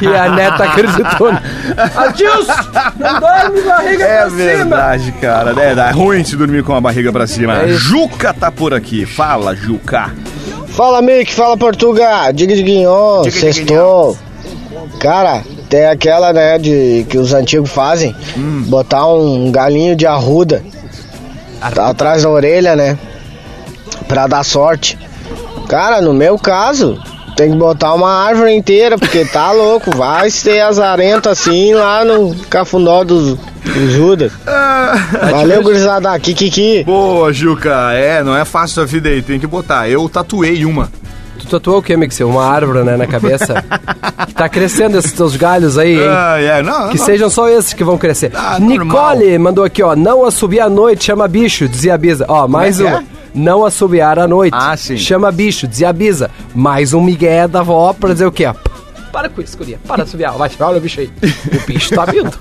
e 0.00 0.06
a 0.06 0.28
neta 0.30 0.62
acreditou. 0.62 1.30
Adilson, 1.96 2.52
não 3.00 3.20
dorme 3.20 3.62
barriga 3.62 4.04
É 4.04 4.16
pra 4.20 4.30
cima. 4.30 4.36
verdade, 4.44 5.12
cara. 5.20 5.54
É, 5.60 5.72
é 5.72 5.90
ruim 5.90 6.22
se 6.22 6.36
dormir 6.36 6.62
com 6.62 6.76
a 6.76 6.80
barriga 6.80 7.10
pra 7.10 7.26
cima. 7.26 7.62
É. 7.62 7.68
Juca 7.72 8.32
tá 8.32 8.52
por 8.52 8.72
aqui. 8.72 9.04
Fala, 9.04 9.56
Juca. 9.56 10.12
Fala, 10.76 11.00
Mick, 11.00 11.32
fala 11.32 11.56
Portuga, 11.56 12.30
diga 12.32 12.54
de 12.54 12.62
guinhon, 12.62 13.24
sextou. 13.30 14.16
Cara, 15.00 15.42
tem 15.70 15.86
aquela, 15.86 16.32
né, 16.34 16.58
de 16.58 17.06
que 17.08 17.16
os 17.16 17.32
antigos 17.32 17.70
fazem, 17.70 18.14
Hum. 18.36 18.62
botar 18.68 19.06
um 19.06 19.50
galinho 19.50 19.96
de 19.96 20.06
arruda 20.06 20.62
atrás 21.60 22.22
da 22.24 22.28
orelha, 22.30 22.76
né, 22.76 22.98
pra 24.06 24.26
dar 24.26 24.44
sorte. 24.44 24.98
Cara, 25.66 26.00
no 26.02 26.12
meu 26.12 26.38
caso, 26.38 27.02
tem 27.36 27.50
que 27.50 27.56
botar 27.56 27.92
uma 27.94 28.10
árvore 28.10 28.52
inteira, 28.54 28.96
porque 28.98 29.24
tá 29.24 29.52
louco, 29.52 29.94
vai 29.96 30.30
ser 30.30 30.60
azarento 30.60 31.28
assim 31.28 31.74
lá 31.74 32.04
no 32.04 32.34
cafundó 32.50 33.04
dos, 33.04 33.36
dos 33.64 33.92
Judas. 33.92 34.32
Valeu, 35.30 35.62
gurizada, 35.62 36.18
kikiki. 36.18 36.84
Boa, 36.84 37.32
Juca. 37.32 37.92
É, 37.92 38.22
não 38.22 38.36
é 38.36 38.44
fácil 38.44 38.82
a 38.82 38.86
vida 38.86 39.08
aí. 39.08 39.22
Tem 39.22 39.38
que 39.38 39.46
botar. 39.46 39.88
Eu 39.88 40.08
tatuei 40.08 40.64
uma. 40.64 40.90
Tu 41.38 41.46
tatuou 41.46 41.78
o 41.78 41.82
que, 41.82 41.94
Mixel? 41.96 42.28
Uma 42.28 42.44
árvore, 42.46 42.82
né, 42.82 42.96
na 42.96 43.06
cabeça? 43.06 43.62
que 44.26 44.32
tá 44.34 44.48
crescendo 44.48 44.96
esses 44.98 45.12
teus 45.12 45.36
galhos 45.36 45.76
aí, 45.76 46.00
hein? 46.00 46.08
Ah, 46.08 46.40
é. 46.40 46.62
Não, 46.62 46.88
Que 46.88 46.98
não. 46.98 47.04
sejam 47.04 47.28
só 47.28 47.48
esses 47.48 47.74
que 47.74 47.84
vão 47.84 47.98
crescer. 47.98 48.32
Ah, 48.34 48.58
normal. 48.58 49.14
Nicole 49.16 49.38
mandou 49.38 49.62
aqui, 49.64 49.82
ó. 49.82 49.94
Não 49.94 50.24
assobiar 50.24 50.66
à 50.68 50.70
noite, 50.70 51.04
chama 51.04 51.28
bicho, 51.28 51.68
dizia 51.68 51.94
a 51.94 51.98
Bisa. 51.98 52.24
Ó, 52.28 52.48
mais 52.48 52.80
é 52.80 52.84
que 52.84 52.88
uma. 52.88 52.98
é? 53.00 53.04
Não 53.36 53.64
assobiar 53.64 54.18
à 54.18 54.26
noite. 54.26 54.54
Ah, 54.58 54.76
sim. 54.76 54.96
Chama 54.96 55.30
bicho, 55.30 55.68
dizia 55.68 55.90
a 55.90 55.92
Bisa. 55.92 56.30
Mais 56.54 56.92
um 56.94 57.00
migué 57.02 57.46
da 57.46 57.60
avó 57.60 57.92
pra 57.92 58.12
dizer 58.12 58.26
o 58.26 58.32
quê? 58.32 58.46
Para 59.12 59.28
com 59.30 59.40
isso, 59.40 59.56
guria. 59.56 59.78
Para 59.86 60.02
de 60.02 60.08
assobiar. 60.08 60.32
Vai, 60.36 60.50
olha 60.60 60.76
o 60.76 60.80
bicho 60.80 61.00
aí. 61.00 61.10
O 61.22 61.66
bicho 61.66 61.94
tá 61.94 62.04
vindo. 62.04 62.32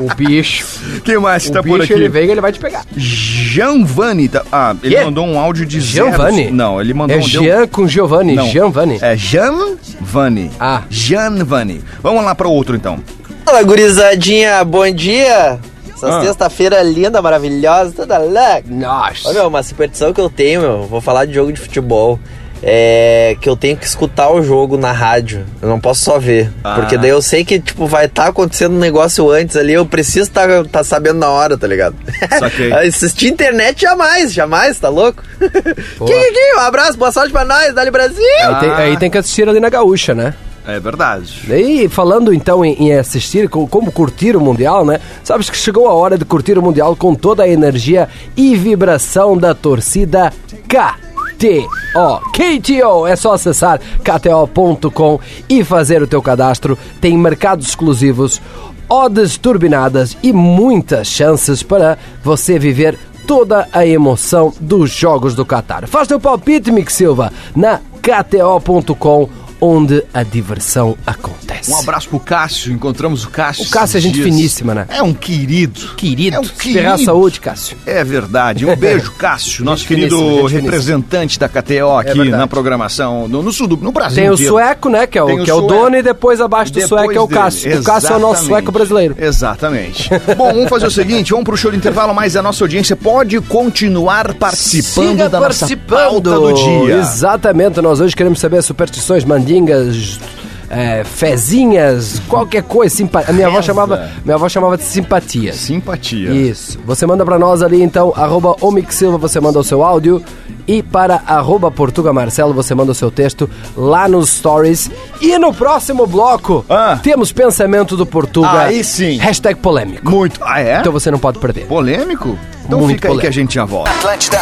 O 0.00 0.12
bicho. 0.14 0.64
Quem 1.04 1.18
mais 1.18 1.44
que 1.44 1.50
O 1.50 1.52
tá 1.52 1.62
por 1.62 1.78
bicho, 1.78 1.92
aqui? 1.92 1.92
ele 1.92 2.08
vem 2.08 2.26
e 2.26 2.30
ele 2.32 2.40
vai 2.40 2.50
te 2.52 2.58
pegar. 2.58 2.84
Gianvani. 2.96 4.28
Tá... 4.28 4.42
Ah, 4.50 4.74
ele 4.82 4.96
Quê? 4.96 5.04
mandou 5.04 5.24
um 5.26 5.38
áudio 5.38 5.64
de 5.66 5.80
Gianvani? 5.80 6.36
zeros. 6.36 6.52
Não, 6.52 6.80
ele 6.80 6.94
mandou 6.94 7.16
É 7.16 7.20
um... 7.20 7.22
deu- 7.28 7.42
Jean 7.42 7.66
com 7.68 7.86
Giovanni. 7.86 8.34
Não. 8.34 8.44
É 8.44 9.16
Gianvani. 9.16 10.50
Ah. 10.58 10.82
Gianvani. 10.90 11.80
Vamos 12.02 12.24
lá 12.24 12.34
para 12.34 12.48
outro 12.48 12.74
então. 12.74 12.98
Fala, 13.44 13.62
gurizadinha, 13.62 14.64
bom 14.64 14.90
dia! 14.92 15.58
Essa 16.06 16.18
Ah. 16.18 16.22
sexta-feira 16.22 16.82
linda, 16.82 17.20
maravilhosa, 17.20 17.92
toda 17.94 18.18
louca. 18.18 18.64
Nossa. 18.66 19.28
Ô, 19.28 19.32
meu, 19.32 19.48
uma 19.48 19.62
superstição 19.62 20.12
que 20.12 20.20
eu 20.20 20.30
tenho, 20.30 20.60
meu, 20.60 20.82
vou 20.84 21.00
falar 21.00 21.24
de 21.26 21.34
jogo 21.34 21.52
de 21.52 21.60
futebol. 21.60 22.18
É 22.62 23.38
que 23.40 23.48
eu 23.48 23.56
tenho 23.56 23.74
que 23.74 23.86
escutar 23.86 24.30
o 24.30 24.42
jogo 24.42 24.76
na 24.76 24.92
rádio. 24.92 25.46
Eu 25.62 25.68
não 25.68 25.80
posso 25.80 26.04
só 26.04 26.18
ver. 26.18 26.50
Ah. 26.62 26.74
Porque 26.74 26.98
daí 26.98 27.08
eu 27.08 27.22
sei 27.22 27.42
que, 27.42 27.58
tipo, 27.58 27.86
vai 27.86 28.04
estar 28.04 28.26
acontecendo 28.26 28.74
um 28.74 28.78
negócio 28.78 29.30
antes 29.30 29.56
ali. 29.56 29.72
Eu 29.72 29.86
preciso 29.86 30.28
estar 30.28 30.46
tá 30.64 30.84
sabendo 30.84 31.18
na 31.18 31.30
hora, 31.30 31.56
tá 31.56 31.66
ligado? 31.66 31.96
Saquei. 32.38 32.70
Assistir 32.86 33.28
internet 33.28 33.80
jamais, 33.80 34.30
jamais, 34.34 34.78
tá 34.78 34.90
louco? 34.90 35.22
Kiki, 35.40 36.56
um 36.56 36.60
abraço, 36.60 36.98
boa 36.98 37.10
sorte 37.10 37.32
pra 37.32 37.46
nós, 37.46 37.74
Dali 37.74 37.90
Brasil! 37.90 38.22
Aí, 38.42 38.60
tem, 38.60 38.70
aí 38.70 38.96
tem 38.98 39.10
que 39.10 39.16
assistir 39.16 39.48
ali 39.48 39.58
na 39.58 39.70
gaúcha, 39.70 40.14
né? 40.14 40.34
É 40.70 40.80
verdade. 40.80 41.32
E 41.52 41.88
falando 41.88 42.32
então 42.32 42.64
em, 42.64 42.74
em 42.74 42.92
assistir, 42.94 43.48
co- 43.48 43.66
como 43.66 43.90
curtir 43.92 44.36
o 44.36 44.40
Mundial, 44.40 44.84
né? 44.84 45.00
Sabes 45.24 45.48
que 45.50 45.56
chegou 45.56 45.88
a 45.88 45.92
hora 45.94 46.16
de 46.16 46.24
curtir 46.24 46.56
o 46.58 46.62
Mundial 46.62 46.94
com 46.96 47.14
toda 47.14 47.42
a 47.42 47.48
energia 47.48 48.08
e 48.36 48.54
vibração 48.56 49.36
da 49.36 49.54
torcida 49.54 50.32
KTO. 50.68 52.20
KTO, 52.32 53.06
é 53.06 53.16
só 53.16 53.32
acessar 53.34 53.80
kto.com 54.04 55.18
e 55.48 55.64
fazer 55.64 56.02
o 56.02 56.06
teu 56.06 56.22
cadastro. 56.22 56.78
Tem 57.00 57.16
mercados 57.16 57.66
exclusivos, 57.68 58.40
odds 58.88 59.36
turbinadas 59.38 60.16
e 60.22 60.32
muitas 60.32 61.06
chances 61.08 61.62
para 61.62 61.96
você 62.22 62.58
viver 62.58 62.98
toda 63.26 63.68
a 63.72 63.86
emoção 63.86 64.52
dos 64.60 64.90
jogos 64.90 65.34
do 65.34 65.44
Qatar. 65.46 65.86
Faz 65.86 66.08
teu 66.08 66.18
palpite, 66.18 66.72
Mick 66.72 66.92
Silva, 66.92 67.32
na 67.54 67.80
kto.com 68.02 69.28
onde 69.60 70.02
a 70.14 70.22
diversão 70.22 70.96
acontece. 71.06 71.70
Um 71.70 71.78
abraço 71.78 72.08
pro 72.08 72.18
Cássio. 72.20 72.72
Encontramos 72.72 73.24
o 73.24 73.30
Cássio. 73.30 73.64
O 73.66 73.70
Cássio 73.70 73.98
é 73.98 74.00
gente 74.00 74.14
dias. 74.14 74.26
finíssima, 74.26 74.74
né? 74.74 74.86
É 74.88 75.02
um 75.02 75.12
querido. 75.12 75.80
Querido. 75.96 76.36
É 76.36 76.40
um 76.40 76.42
Esperar 76.42 76.92
querido. 76.92 77.04
saúde, 77.04 77.40
Cássio. 77.40 77.76
É 77.86 78.02
verdade. 78.02 78.64
Um 78.66 78.74
beijo, 78.76 79.12
Cássio, 79.12 79.64
nosso 79.64 79.86
querido 79.86 80.16
finíssima, 80.16 80.32
gente 80.34 80.48
finíssima. 80.48 80.70
representante 80.70 81.38
da 81.38 81.48
KTO 81.48 81.96
aqui 81.98 82.08
verdade. 82.14 82.30
na 82.30 82.46
programação 82.46 83.28
no, 83.28 83.42
no 83.42 83.52
sul 83.52 83.66
do 83.66 83.76
no 83.76 83.92
Brasil. 83.92 84.16
Tem 84.22 84.30
o 84.30 84.36
sueco, 84.36 84.88
né? 84.88 85.06
Que 85.06 85.18
é 85.18 85.22
o, 85.22 85.26
Tem 85.26 85.40
o 85.40 85.44
que 85.44 85.50
é 85.50 85.54
o 85.54 85.60
dono 85.62 85.96
e 85.96 86.02
depois 86.02 86.40
abaixo 86.40 86.72
do 86.72 86.80
Depois 86.80 86.88
sueco 86.88 87.12
é 87.12 87.20
o 87.20 87.26
dele. 87.26 87.40
Cássio. 87.40 87.80
O 87.80 87.82
Cássio 87.82 88.12
é 88.12 88.16
o 88.16 88.20
nosso 88.20 88.44
sueco 88.46 88.72
brasileiro. 88.72 89.14
Exatamente. 89.18 90.08
Bom, 90.36 90.52
vamos 90.54 90.68
fazer 90.68 90.86
o 90.86 90.90
seguinte, 90.90 91.30
vamos 91.32 91.44
pro 91.44 91.56
show 91.56 91.70
de 91.70 91.76
intervalo, 91.76 92.14
mas 92.14 92.36
a 92.36 92.42
nossa 92.42 92.64
audiência 92.64 92.96
pode 92.96 93.40
continuar 93.42 94.34
participando 94.34 95.10
Siga 95.10 95.28
da 95.28 95.40
participando. 95.40 95.90
nossa 95.90 96.10
pauta 96.10 96.30
do 96.30 96.52
dia. 96.54 96.96
Exatamente, 96.96 97.80
nós 97.80 98.00
hoje 98.00 98.14
queremos 98.16 98.38
saber 98.40 98.62
superstições, 98.62 99.24
mandingas, 99.50 100.20
é, 100.68 101.02
fezinhas, 101.02 102.22
qualquer 102.28 102.62
coisa. 102.62 102.94
Simpa... 102.94 103.24
A 103.26 103.32
minha 103.32 103.48
avó, 103.48 103.60
chamava, 103.60 104.10
minha 104.24 104.36
avó 104.36 104.48
chamava 104.48 104.76
de 104.76 104.84
simpatias. 104.84 105.56
Simpatia. 105.56 106.30
Isso. 106.30 106.78
Você 106.86 107.06
manda 107.06 107.24
pra 107.24 107.38
nós 107.38 107.62
ali 107.62 107.82
então, 107.82 108.12
arroba 108.16 108.54
Silva, 108.90 109.18
você 109.18 109.40
manda 109.40 109.58
o 109.58 109.64
seu 109.64 109.82
áudio. 109.82 110.22
E 110.68 110.82
para 110.84 111.22
arroba 111.26 111.68
Portuga 111.68 112.12
Marcelo, 112.12 112.54
você 112.54 112.74
manda 112.76 112.92
o 112.92 112.94
seu 112.94 113.10
texto 113.10 113.50
lá 113.76 114.06
nos 114.06 114.30
stories. 114.30 114.88
E 115.20 115.36
no 115.36 115.52
próximo 115.52 116.06
bloco, 116.06 116.64
temos 117.02 117.32
pensamento 117.32 117.96
do 117.96 118.06
Portuga. 118.06 118.48
Ah. 118.48 118.62
Aí 118.64 118.84
sim. 118.84 119.18
Hashtag 119.18 119.58
polêmico. 119.58 120.08
Muito. 120.08 120.38
Ah, 120.44 120.60
é? 120.60 120.78
Então 120.78 120.92
você 120.92 121.10
não 121.10 121.18
pode 121.18 121.40
perder. 121.40 121.66
Polêmico? 121.66 122.38
Então 122.64 122.78
Muito 122.78 122.94
fica 122.94 123.08
aí 123.08 123.14
polêmico. 123.14 123.20
que 123.20 123.26
a 123.26 123.30
gente 123.32 123.54
já 123.54 123.64
volta. 123.64 123.90
Atlântida. 123.90 124.40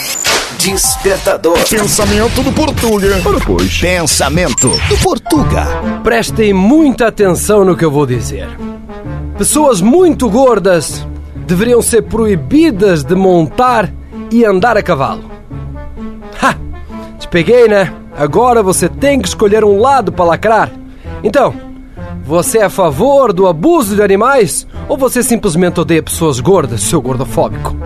Despertador. 0.59 1.57
Pensamento 1.71 2.43
do 2.43 2.53
Portuga. 2.53 3.23
Ora, 3.25 3.39
pois. 3.47 3.79
Pensamento 3.79 4.69
do 4.89 4.97
Portuga. 4.99 5.65
Prestem 6.03 6.53
muita 6.53 7.07
atenção 7.07 7.65
no 7.65 7.77
que 7.77 7.85
eu 7.85 7.91
vou 7.93 8.05
dizer. 8.05 8.49
Pessoas 9.39 9.81
muito 9.81 10.29
gordas 10.29 11.07
deveriam 11.47 11.81
ser 11.81 12.03
proibidas 12.03 13.05
de 13.05 13.15
montar 13.15 13.89
e 14.33 14.45
andar 14.45 14.77
a 14.77 14.83
cavalo. 14.83 15.31
Ha! 16.43 16.57
Te 17.21 17.29
peguei, 17.29 17.69
né? 17.69 17.95
Agora 18.17 18.61
você 18.61 18.89
tem 18.89 19.21
que 19.21 19.29
escolher 19.29 19.65
um 19.65 19.79
lado 19.81 20.11
para 20.11 20.25
lacrar. 20.25 20.73
Então, 21.23 21.55
você 22.25 22.59
é 22.59 22.65
a 22.65 22.71
favor 22.71 23.33
do 23.33 23.47
abuso 23.47 23.95
de 23.95 24.03
animais 24.03 24.67
ou 24.89 24.99
você 24.99 25.23
simplesmente 25.23 25.79
odeia 25.79 26.03
pessoas 26.03 26.41
gordas, 26.41 26.83
seu 26.83 27.01
gordofóbico? 27.01 27.77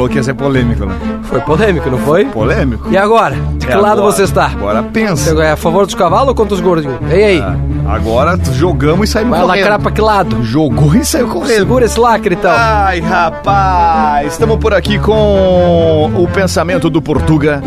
Falou 0.00 0.08
que 0.08 0.16
ia 0.16 0.22
ser 0.22 0.32
polêmico, 0.32 0.86
né? 0.86 0.94
Foi 1.24 1.40
polêmico, 1.42 1.90
não 1.90 1.98
foi? 1.98 2.24
Polêmico? 2.24 2.88
E 2.90 2.96
agora? 2.96 3.36
De 3.58 3.66
que 3.66 3.70
É 3.70 3.76
lado 3.76 3.98
agora. 4.00 4.14
você 4.14 4.22
está? 4.22 4.46
Agora 4.46 4.82
pensa. 4.82 5.34
Você 5.34 5.42
é 5.42 5.50
a 5.50 5.56
favor 5.58 5.84
dos 5.84 5.94
cavalos 5.94 6.28
ou 6.28 6.34
contra 6.34 6.54
os 6.54 6.60
gordinhos? 6.62 6.96
Ei, 7.10 7.22
ei! 7.36 7.42
Agora 7.86 8.38
jogamos 8.54 9.10
e 9.10 9.12
saímos 9.12 9.36
Vai 9.36 9.46
correndo. 9.46 9.60
lacrar 9.60 9.78
pra 9.78 9.90
que 9.92 10.00
lado? 10.00 10.42
Jogou 10.42 10.94
e 10.94 11.04
saiu 11.04 11.28
correndo. 11.28 11.48
Segura 11.54 11.84
esse 11.84 12.00
lacre, 12.00 12.34
então. 12.34 12.50
Ai, 12.50 13.00
rapaz, 13.00 14.32
estamos 14.32 14.56
por 14.56 14.72
aqui 14.72 14.98
com 14.98 16.10
o 16.16 16.26
pensamento 16.32 16.88
do 16.88 17.02
Portuga, 17.02 17.62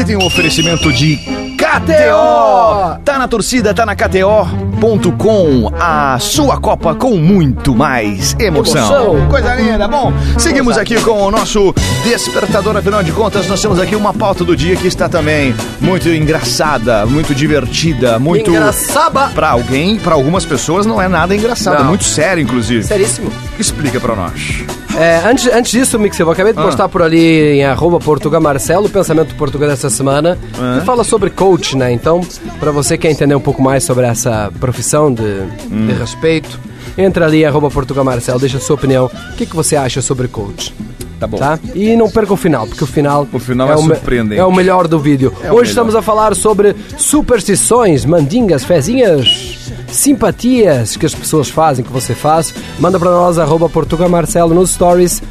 que 0.00 0.06
tem 0.06 0.16
um 0.16 0.24
oferecimento 0.24 0.90
de 0.90 1.16
KTO! 1.58 2.98
Tá 3.04 3.18
na 3.18 3.28
torcida, 3.28 3.74
tá 3.74 3.84
na 3.84 3.94
KTO.com. 3.94 5.70
A 5.78 6.18
sua 6.18 6.58
Copa 6.58 6.94
com 6.94 7.18
muito 7.18 7.74
mais 7.74 8.34
emoção. 8.38 9.14
Emoção. 9.14 9.28
Coisa 9.28 9.54
linda. 9.54 9.86
Bom, 9.86 10.10
seguimos 10.38 10.78
aqui 10.78 10.98
com 11.02 11.22
o 11.22 11.30
nosso 11.30 11.74
despertador. 12.02 12.78
Afinal 12.78 13.02
de 13.02 13.12
contas, 13.12 13.46
nós 13.46 13.60
temos 13.60 13.78
aqui 13.78 13.94
uma 13.94 14.14
pauta 14.14 14.42
do 14.42 14.56
dia 14.56 14.74
que 14.74 14.86
está 14.86 15.06
também 15.06 15.54
muito 15.80 16.08
engraçada, 16.08 17.04
muito 17.04 17.34
divertida, 17.34 18.18
muito. 18.18 18.50
Engraçaba. 18.50 19.30
Pra 19.34 19.50
alguém, 19.50 19.98
pra 19.98 20.14
algumas 20.14 20.46
pessoas, 20.46 20.86
não 20.86 21.00
é 21.00 21.08
nada 21.08 21.36
engraçado. 21.36 21.82
É 21.82 21.84
muito 21.84 22.04
sério, 22.04 22.42
inclusive. 22.42 22.84
Seríssimo. 22.84 23.30
Explica 23.58 24.00
pra 24.00 24.16
nós. 24.16 24.64
É, 24.98 25.22
antes, 25.26 25.46
antes 25.52 25.70
disso, 25.72 25.98
Mix, 25.98 26.18
eu 26.18 26.30
acabei 26.30 26.52
de 26.52 26.58
Ah. 26.58 26.62
postar 26.62 26.88
por 26.88 27.00
ali 27.02 27.58
em 27.58 27.64
arroba 27.64 27.98
Portuga 27.98 28.38
Marcelo, 28.40 28.86
o 28.86 28.90
pensamento 28.90 29.34
português 29.34 29.70
dessa 29.70 29.88
semana, 29.88 30.36
que 30.78 30.84
fala 30.84 31.04
sobre 31.04 31.30
coach, 31.30 31.76
né? 31.76 31.92
Então, 31.92 32.20
pra 32.58 32.70
você 32.70 32.96
que 32.98 33.06
quer 33.06 33.12
entender 33.12 33.34
um 33.34 33.40
pouco 33.40 33.62
mais 33.62 33.84
sobre 33.84 34.04
essa 34.06 34.52
profissão 34.60 35.12
de, 35.12 35.22
Hum. 35.70 35.86
de 35.86 35.92
respeito, 35.92 36.58
entra 36.98 37.24
ali 37.26 37.42
em 37.42 37.46
arroba 37.46 37.70
Portuga 37.70 38.02
Marcelo, 38.04 38.38
deixa 38.40 38.58
a 38.58 38.60
sua 38.60 38.74
opinião. 38.74 39.06
O 39.32 39.36
que, 39.36 39.46
que 39.46 39.56
você 39.56 39.76
acha 39.76 40.02
sobre 40.02 40.28
coach? 40.28 40.74
Tá 41.18 41.26
bom. 41.26 41.36
Tá? 41.36 41.58
E 41.74 41.94
não 41.96 42.08
perca 42.10 42.32
o 42.32 42.36
final, 42.36 42.66
porque 42.66 42.82
o 42.82 42.86
final, 42.86 43.28
O 43.30 43.38
final 43.38 43.70
é 43.70 43.76
o 43.76 43.82
me- 43.82 43.94
surpreendente. 43.94 44.40
é 44.40 44.44
o 44.44 44.50
melhor 44.52 44.88
do 44.88 44.98
vídeo. 44.98 45.32
É 45.44 45.52
o 45.52 45.56
Hoje 45.56 45.68
estamos 45.70 45.94
a 45.94 46.00
falar 46.00 46.34
sobre 46.34 46.74
superstições, 46.96 48.06
mandingas, 48.06 48.64
fezinhas, 48.64 49.58
simpatias 49.92 50.96
que 50.96 51.06
as 51.06 51.14
pessoas 51.14 51.48
fazem, 51.48 51.84
que 51.84 51.92
você 51.92 52.14
faz. 52.14 52.54
Manda 52.78 52.98
para 52.98 53.10
nós, 53.10 53.38
arroba 53.38 53.68
Portuga 53.68 54.08
Marcelo 54.08 54.54
nos 54.54 54.70
stories 54.70 55.22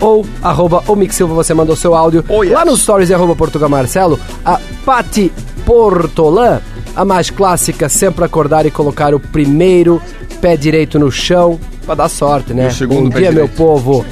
ou 0.00 0.24
arroba 0.42 0.82
Silva, 1.10 1.34
você 1.34 1.54
manda 1.54 1.72
o 1.72 1.76
seu 1.76 1.94
áudio. 1.94 2.24
Lá 2.50 2.64
nos 2.64 2.80
stories 2.80 3.10
arroba 3.10 3.34
Portuga 3.34 3.68
Marcelo, 3.68 4.18
a 4.44 4.60
Pati 4.84 5.32
Portolã, 5.64 6.60
a 6.94 7.04
mais 7.04 7.30
clássica, 7.30 7.88
sempre 7.88 8.24
acordar 8.24 8.66
e 8.66 8.70
colocar 8.70 9.14
o 9.14 9.20
primeiro 9.20 10.00
pé 10.40 10.56
direito 10.56 10.98
no 10.98 11.10
chão, 11.10 11.58
para 11.84 11.96
dar 11.96 12.08
sorte, 12.08 12.54
né? 12.54 12.68
O 12.68 12.72
segundo 12.72 13.10
Bom 13.10 13.18
dia, 13.18 13.32
meu 13.32 13.44
direito? 13.44 13.56
povo. 13.56 14.04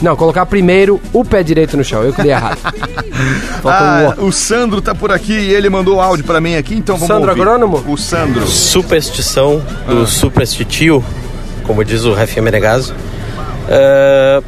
Não, 0.00 0.16
colocar 0.16 0.46
primeiro 0.46 1.00
o 1.12 1.24
pé 1.24 1.42
direito 1.42 1.76
no 1.76 1.84
chão. 1.84 2.02
Eu 2.02 2.12
que 2.12 2.22
li 2.22 2.30
errado. 2.30 2.58
Falta 3.62 3.84
um 3.84 4.10
Ah, 4.10 4.14
o 4.18 4.32
Sandro 4.32 4.80
tá 4.80 4.94
por 4.94 5.12
aqui 5.12 5.32
e 5.32 5.52
ele 5.52 5.68
mandou 5.68 6.00
áudio 6.00 6.24
pra 6.24 6.40
mim 6.40 6.56
aqui, 6.56 6.74
então 6.74 6.96
vamos 6.96 7.08
Sandro 7.08 7.28
ouvir. 7.30 7.42
Agrônomo? 7.42 7.84
O 7.86 7.96
Sandro. 7.98 8.46
Superstição 8.46 9.62
do 9.86 10.06
superstitio, 10.06 11.04
como 11.64 11.84
diz 11.84 12.04
o 12.04 12.14
Rafinha 12.14 12.42
Menegaso. 12.42 12.94
Ah, 13.68 14.42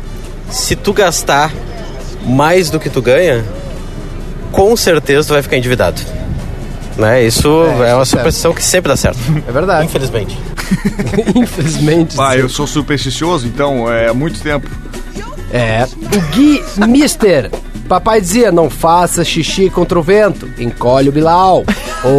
se 0.50 0.74
tu 0.76 0.92
gastar 0.92 1.52
mais 2.26 2.70
do 2.70 2.80
que 2.80 2.88
tu 2.88 3.02
ganha, 3.02 3.44
com 4.50 4.76
certeza 4.76 5.28
tu 5.28 5.32
vai 5.34 5.42
ficar 5.42 5.56
endividado. 5.56 6.00
Né? 6.96 7.24
Isso 7.24 7.48
é, 7.84 7.94
uma 7.94 8.04
superstição 8.04 8.52
que 8.52 8.62
sempre 8.62 8.90
dá 8.90 8.96
certo. 8.96 9.18
É 9.48 9.52
verdade. 9.52 9.86
Infelizmente. 9.86 10.38
Infelizmente. 11.34 12.16
Ah, 12.18 12.36
eu 12.36 12.48
sou 12.48 12.66
supersticioso, 12.66 13.46
então 13.46 13.90
é 13.90 14.08
há 14.08 14.14
muito 14.14 14.40
tempo. 14.40 14.68
É. 15.52 15.86
O 16.16 16.20
Gui 16.34 16.62
Mister. 16.88 17.50
Papai 17.88 18.20
dizia, 18.22 18.50
não 18.50 18.70
faça 18.70 19.22
xixi 19.22 19.68
contra 19.68 19.98
o 19.98 20.02
vento, 20.02 20.48
encolhe 20.58 21.10
o 21.10 21.12
Bilal. 21.12 21.62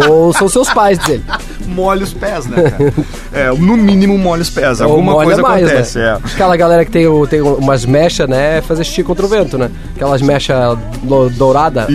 Ou 0.08 0.32
são 0.34 0.48
seus 0.48 0.70
pais 0.72 1.00
dele. 1.00 1.24
Molha 1.66 2.04
os 2.04 2.14
pés, 2.14 2.46
né, 2.46 2.70
cara? 2.70 2.94
é, 3.32 3.50
no 3.58 3.76
mínimo 3.78 4.18
molha 4.18 4.42
os 4.42 4.50
pés. 4.50 4.80
Ou 4.82 4.90
Alguma 4.92 5.14
coisa 5.24 5.42
mais, 5.42 5.66
acontece, 5.66 5.98
né? 5.98 6.20
é. 6.24 6.28
Aquela 6.34 6.56
galera 6.58 6.84
que 6.86 6.92
tem, 6.92 7.08
o- 7.08 7.26
tem 7.26 7.42
umas 7.42 7.86
mechas, 7.86 8.28
né? 8.30 8.58
é 8.58 8.62
Fazer 8.62 8.84
xixi 8.84 9.02
contra 9.02 9.26
o 9.26 9.30
vento, 9.30 9.58
né? 9.58 9.72
Aquelas 9.96 10.22
mechas 10.22 10.78
lo- 11.04 11.30
dourada, 11.30 11.88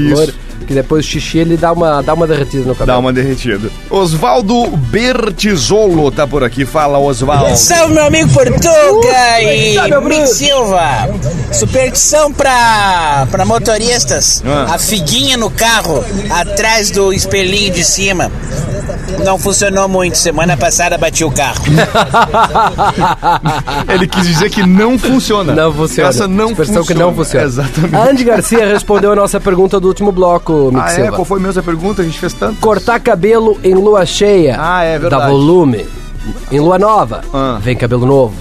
Que 0.69 0.75
depois 0.75 1.03
o 1.03 1.09
xixi 1.09 1.39
ele 1.39 1.57
dá 1.57 1.73
uma, 1.73 2.03
dá 2.03 2.13
uma 2.13 2.27
derretida 2.27 2.67
no 2.67 2.75
cabelo. 2.75 2.87
Dá 2.87 2.99
uma 2.99 3.11
derretida. 3.11 3.71
Osvaldo 3.89 4.67
Bertizolo 4.77 6.11
tá 6.11 6.27
por 6.27 6.45
aqui. 6.45 6.67
Fala, 6.67 6.99
Osvaldo. 6.99 7.57
Salve, 7.57 7.95
meu 7.95 8.05
amigo 8.05 8.31
Portuga 8.35 9.41
e 9.41 9.79
Mick. 10.03 10.27
Silva. 10.27 11.09
Superstição 11.51 12.31
pra, 12.35 13.27
pra 13.31 13.47
motoristas. 13.47 14.43
Ah. 14.45 14.75
A 14.75 14.79
figuinha 14.79 15.39
no 15.39 15.51
carro, 15.51 16.05
atrás 16.29 16.91
do 16.91 17.15
espelhinho 17.15 17.73
de 17.73 17.83
cima. 17.83 18.31
Não 19.25 19.39
funcionou 19.39 19.89
muito. 19.89 20.17
Semana 20.19 20.57
passada 20.57 20.99
bati 20.99 21.25
o 21.25 21.31
carro. 21.31 21.63
Ele 23.93 24.07
quis 24.07 24.27
dizer 24.27 24.51
que 24.51 24.65
não 24.67 24.99
funciona. 24.99 25.55
Não 25.55 25.73
funciona. 25.73 26.09
Essa 26.11 26.29
não 26.29 26.51
Expressão 26.51 26.75
funciona. 26.77 26.87
que 26.87 26.95
não 27.07 27.15
funciona. 27.15 27.47
Exatamente. 27.47 27.97
A 27.97 28.11
Andy 28.11 28.25
Garcia 28.25 28.67
respondeu 28.67 29.13
a 29.13 29.17
nossa 29.17 29.41
pergunta 29.41 29.79
do 29.81 29.89
último 29.89 30.13
bloco, 30.13 30.73
Ah, 30.77 30.93
é? 30.93 31.11
Qual 31.11 31.25
foi 31.25 31.41
mesmo 31.41 31.61
a 31.61 31.65
pergunta? 31.65 32.03
A 32.03 32.05
gente 32.05 32.19
fez 32.19 32.33
tanto. 32.33 32.61
Cortar 32.61 33.01
cabelo 33.01 33.59
em 33.63 33.75
lua 33.75 34.05
cheia. 34.07 34.57
Ah, 34.59 34.83
é 34.83 34.99
verdade. 34.99 35.23
Dá 35.23 35.29
volume. 35.29 35.87
Em 36.53 36.61
lua 36.61 36.79
nova, 36.79 37.23
Ah. 37.33 37.59
vem 37.61 37.77
cabelo 37.77 38.07
novo. 38.07 38.35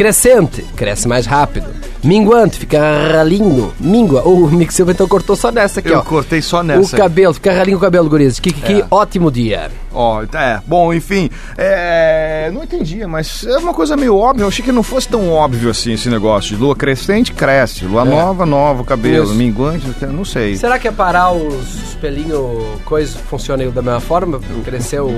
Crescente, 0.00 0.62
cresce 0.76 1.06
mais 1.06 1.26
rápido. 1.26 1.66
Minguante, 2.02 2.58
fica 2.58 2.80
ralinho. 3.12 3.70
Mingua. 3.78 4.22
O 4.26 4.48
Mick 4.48 4.72
Silva 4.72 4.92
então 4.92 5.06
cortou 5.06 5.36
só 5.36 5.52
nessa 5.52 5.80
aqui, 5.80 5.90
Eu 5.90 5.98
ó. 5.98 6.00
cortei 6.00 6.40
só 6.40 6.60
O 6.60 6.62
nessa. 6.62 6.96
cabelo, 6.96 7.34
fica 7.34 7.52
ralinho 7.52 7.76
o 7.76 7.80
cabelo, 7.82 8.08
guris. 8.08 8.40
Que, 8.40 8.50
que 8.50 8.80
É. 8.80 8.86
ótimo 8.90 9.30
dia. 9.30 9.70
Ó, 9.92 10.22
é. 10.22 10.58
Bom, 10.66 10.94
enfim. 10.94 11.28
É, 11.58 12.50
não 12.50 12.64
entendia, 12.64 13.06
mas 13.06 13.44
é 13.44 13.58
uma 13.58 13.74
coisa 13.74 13.94
meio 13.94 14.16
óbvia. 14.16 14.44
Eu 14.44 14.48
achei 14.48 14.64
que 14.64 14.72
não 14.72 14.82
fosse 14.82 15.06
tão 15.06 15.30
óbvio 15.30 15.68
assim 15.68 15.92
esse 15.92 16.08
negócio. 16.08 16.56
De 16.56 16.62
lua 16.62 16.74
crescente, 16.74 17.34
cresce. 17.34 17.84
Lua 17.84 18.02
nova, 18.02 18.46
nova, 18.46 18.80
o 18.80 18.84
cabelo. 18.86 19.24
Isso. 19.24 19.34
Minguante, 19.34 19.86
não 20.06 20.24
sei. 20.24 20.56
Será 20.56 20.78
que 20.78 20.88
é 20.88 20.92
parar 20.92 21.32
os 21.32 21.90
espelhinhos, 21.90 22.80
coisa, 22.86 23.18
funciona 23.28 23.68
da 23.70 23.82
mesma 23.82 24.00
forma? 24.00 24.40
Crescer 24.64 25.00
o... 25.02 25.10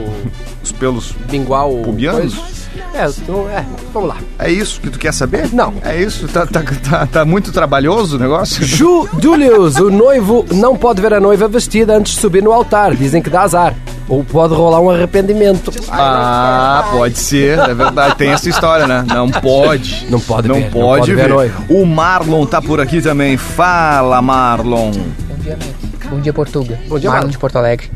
Os 0.61 0.73
pelos 0.73 1.15
Minguar 1.31 1.69
o... 1.69 1.83
pubianos? 1.83 2.35
coisa? 2.35 2.62
É, 2.95 3.07
então, 3.07 3.49
é, 3.49 3.65
vamos 3.93 4.09
lá. 4.11 4.17
É 4.39 4.51
isso 4.51 4.81
que 4.81 4.91
tu 4.91 4.99
quer 4.99 5.13
saber? 5.13 5.49
Não. 5.53 5.73
É 5.83 6.01
isso? 6.01 6.29
Tá, 6.29 6.47
tá, 6.47 6.63
tá, 6.89 7.07
tá 7.07 7.25
muito 7.25 7.51
trabalhoso 7.53 8.17
o 8.17 8.19
negócio? 8.19 8.63
Ju 8.65 9.09
Julius, 9.19 9.77
o 9.77 9.91
noivo 9.91 10.45
não 10.53 10.77
pode 10.77 11.01
ver 11.01 11.15
a 11.15 11.21
noiva 11.21 11.49
vestida 11.49 11.97
antes 11.97 12.15
de 12.15 12.21
subir 12.21 12.43
no 12.43 12.53
altar. 12.53 12.95
Dizem 12.95 13.23
que 13.23 13.31
dá 13.31 13.43
azar. 13.43 13.75
Ou 14.09 14.23
pode 14.23 14.53
rolar 14.53 14.81
um 14.81 14.91
arrependimento. 14.91 15.73
Ah, 15.91 16.87
pode 16.93 17.19
ser, 17.19 17.59
é 17.59 17.73
verdade. 17.75 18.17
Tem 18.17 18.31
essa 18.31 18.49
história, 18.49 18.87
né? 18.87 19.05
Não 19.09 19.31
pode. 19.31 20.07
Não 20.11 20.21
pode 20.21 20.49
Não 20.49 20.57
ver, 20.57 20.65
não 20.65 20.71
pode 20.71 21.01
pode 21.01 21.15
ver 21.15 21.29
ver. 21.35 21.53
O 21.71 21.87
Marlon 21.87 22.45
tá 22.45 22.61
por 22.61 22.79
aqui 22.81 23.01
também. 23.01 23.37
Fala, 23.39 24.21
Marlon. 24.21 24.91
Bom 24.91 25.37
dia, 25.41 25.57
Mick. 25.57 26.09
Bom 26.09 26.21
dia, 26.21 26.33
Portuga. 26.33 26.79
Bom 26.89 26.99
dia, 26.99 27.09
Marlon 27.09 27.23
Marlon. 27.23 27.31
de 27.31 27.39
Porto 27.39 27.57
Alegre. 27.57 27.91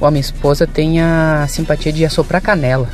Ó, 0.00 0.10
minha 0.10 0.20
esposa 0.20 0.66
tem 0.66 1.00
a 1.00 1.46
simpatia 1.48 1.92
de 1.92 2.04
assoprar 2.04 2.40
canela. 2.42 2.88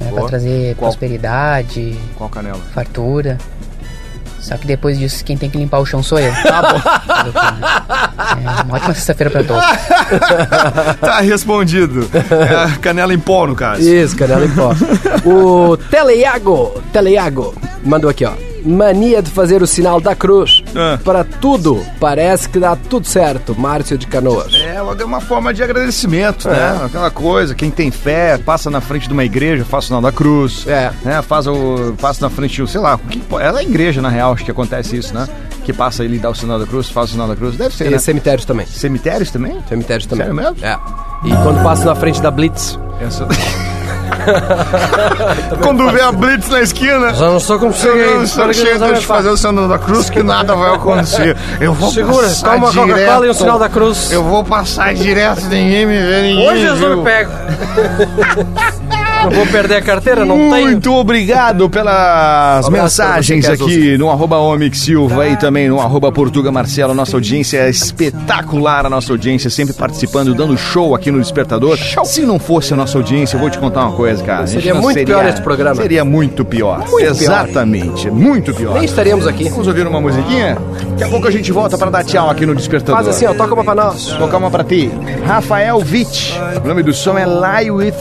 Né, 0.00 0.10
trazer 0.26 0.74
Qual? 0.76 0.90
prosperidade, 0.90 1.96
Qual 2.16 2.28
canela? 2.30 2.58
fartura. 2.74 3.36
Só 4.40 4.56
que 4.56 4.66
depois 4.66 4.98
disso, 4.98 5.22
quem 5.22 5.36
tem 5.36 5.50
que 5.50 5.58
limpar 5.58 5.80
o 5.80 5.86
chão 5.86 6.02
sou 6.02 6.18
eu. 6.18 6.32
Tá 6.42 6.80
É, 8.30 8.62
uma 8.62 8.76
ótima 8.76 8.94
sexta-feira 8.94 9.30
pra 9.30 9.44
todos. 9.44 9.64
Tá 11.00 11.20
respondido. 11.20 12.08
É, 12.14 12.78
canela 12.78 13.12
em 13.12 13.18
pó, 13.18 13.46
no 13.46 13.54
caso. 13.54 13.82
Isso, 13.82 14.16
canela 14.16 14.44
em 14.46 14.50
pó. 14.50 14.72
O 15.28 15.76
Teleiago, 15.76 16.82
Teleiago, 16.92 17.54
mandou 17.84 18.08
aqui, 18.08 18.24
ó. 18.24 18.32
Mania 18.64 19.22
de 19.22 19.30
fazer 19.30 19.62
o 19.62 19.66
sinal 19.66 20.00
da 20.00 20.14
cruz. 20.14 20.62
Ah. 20.74 20.98
Para 21.02 21.24
tudo. 21.24 21.84
Parece 21.98 22.48
que 22.48 22.58
dá 22.58 22.76
tudo 22.76 23.06
certo. 23.06 23.58
Márcio 23.58 23.96
de 23.98 24.06
Canoas. 24.06 24.52
É, 24.54 24.74
ela 24.76 24.94
deu 24.94 25.06
uma 25.06 25.20
forma 25.20 25.52
de 25.52 25.62
agradecimento, 25.62 26.48
É. 26.48 26.52
né? 26.52 26.80
Aquela 26.86 27.10
coisa, 27.10 27.54
quem 27.54 27.70
tem 27.70 27.90
fé, 27.90 28.38
passa 28.38 28.70
na 28.70 28.80
frente 28.80 29.06
de 29.06 29.12
uma 29.12 29.24
igreja, 29.24 29.64
faz 29.64 29.84
o 29.84 29.86
sinal 29.88 30.00
da 30.02 30.12
cruz. 30.12 30.66
É. 30.66 30.90
Né? 31.04 31.22
Faz 31.22 31.46
o. 31.46 31.94
Passa 32.00 32.24
na 32.26 32.30
frente, 32.30 32.66
sei 32.68 32.80
lá, 32.80 32.98
que, 32.98 33.22
ela 33.40 33.60
é 33.60 33.62
igreja, 33.62 34.00
na 34.02 34.08
real, 34.08 34.32
acho 34.32 34.44
que 34.44 34.50
acontece 34.50 34.96
isso, 34.96 35.14
né? 35.14 35.28
Que 35.64 35.72
passa 35.72 36.04
ele 36.04 36.18
dá 36.18 36.30
o 36.30 36.34
sinal 36.34 36.58
da 36.58 36.66
cruz, 36.66 36.88
faz 36.88 37.10
o 37.10 37.12
sinal 37.12 37.28
da 37.28 37.36
cruz. 37.36 37.56
Deve 37.56 37.74
ser, 37.74 37.86
E 37.86 37.90
né? 37.90 37.98
cemitérios 37.98 38.44
também. 38.44 38.66
Cemitérios 38.66 39.30
também? 39.30 39.56
Cemitérios 39.68 40.06
também. 40.06 40.26
Sério 40.26 40.34
mesmo? 40.42 40.56
É. 40.64 40.78
E 41.24 41.30
quando 41.42 41.62
passa 41.62 41.84
na 41.84 41.94
frente 41.94 42.20
da 42.20 42.30
Blitz. 42.30 42.78
Essa... 43.00 43.26
Quando 45.62 45.90
vê 45.90 46.00
a 46.00 46.12
Blitz 46.12 46.48
na 46.48 46.60
esquina. 46.60 47.14
Já 47.14 47.26
não 47.26 47.40
sou 47.40 47.58
como 47.58 47.72
cheguei. 47.72 48.04
Eu 48.04 48.20
não 48.20 48.26
sou 48.26 48.52
cheio 48.52 48.78
de 48.94 49.06
fazer 49.06 49.28
o 49.28 49.36
sinal 49.36 49.68
da 49.68 49.78
cruz 49.78 50.10
que 50.10 50.22
nada 50.22 50.54
vai 50.54 50.74
acontecer. 50.74 51.36
Eu 51.60 51.72
vou 51.72 51.90
Segura, 51.90 52.26
passar 52.26 52.52
toma 52.52 52.70
uma 52.70 52.72
Coca-Cola 52.72 53.26
e 53.26 53.30
o 53.30 53.34
sinal 53.34 53.58
da 53.58 53.68
cruz. 53.68 54.10
Eu 54.12 54.24
vou 54.24 54.44
passar 54.44 54.94
direto, 54.94 55.42
ninguém 55.42 55.86
me 55.86 55.98
vê, 55.98 56.22
ninguém 56.22 56.48
Hoje 56.48 56.64
eu 56.66 56.96
me 56.96 57.04
pego. 57.04 57.30
Não 59.22 59.30
vou 59.30 59.46
perder 59.46 59.76
a 59.76 59.82
carteira, 59.82 60.24
não 60.24 60.36
tenho. 60.36 60.50
Muito 60.50 60.94
obrigado 60.94 61.68
pelas 61.68 62.68
mensagens 62.68 63.48
aqui 63.48 63.98
no 63.98 64.10
arroba 64.10 64.38
Omix 64.38 64.78
Silva 64.80 65.28
e 65.28 65.36
também 65.36 65.68
no 65.68 65.80
arroba 65.80 66.10
Portuga 66.10 66.50
Marcelo. 66.50 66.94
Nossa 66.94 67.16
audiência 67.16 67.58
é 67.58 67.68
espetacular, 67.68 68.86
a 68.86 68.90
nossa 68.90 69.12
audiência 69.12 69.50
sempre 69.50 69.74
participando, 69.74 70.34
dando 70.34 70.56
show 70.56 70.94
aqui 70.94 71.10
no 71.10 71.20
Despertador. 71.20 71.78
Se 72.04 72.22
não 72.22 72.38
fosse 72.38 72.72
a 72.72 72.76
nossa 72.76 72.96
audiência, 72.96 73.36
eu 73.36 73.40
vou 73.40 73.50
te 73.50 73.58
contar 73.58 73.86
uma 73.86 73.96
coisa, 73.96 74.22
cara. 74.24 74.46
Seria 74.46 74.74
muito 74.74 75.04
pior 75.04 75.26
esse 75.26 75.42
programa. 75.42 75.76
Seria 75.76 76.04
muito 76.04 76.44
pior. 76.44 76.78
Muito 76.78 76.96
pior. 76.96 77.10
Exatamente, 77.10 78.10
muito 78.10 78.54
pior. 78.54 78.74
Nem 78.74 78.84
estaríamos 78.84 79.26
aqui. 79.26 79.48
Vamos 79.50 79.66
ouvir 79.66 79.86
uma 79.86 80.00
musiquinha? 80.00 80.56
Daqui 80.90 81.04
a 81.04 81.08
pouco 81.08 81.28
a 81.28 81.30
gente 81.30 81.52
volta 81.52 81.76
pra 81.76 81.90
dar 81.90 82.04
tchau 82.04 82.30
aqui 82.30 82.46
no 82.46 82.54
Despertador. 82.54 82.96
Faz 83.04 83.08
assim, 83.08 83.26
ó, 83.26 83.34
toca 83.34 83.52
uma 83.54 83.64
pra 83.64 83.74
nós. 83.74 84.06
Tocar 84.06 84.38
uma 84.38 84.50
pra 84.50 84.64
ti. 84.64 84.90
Rafael 85.26 85.78
Witt. 85.78 86.38
O 86.64 86.66
nome 86.66 86.82
do 86.82 86.92
som 86.92 87.18
é 87.18 87.26
Lie 87.26 87.70
With 87.70 87.94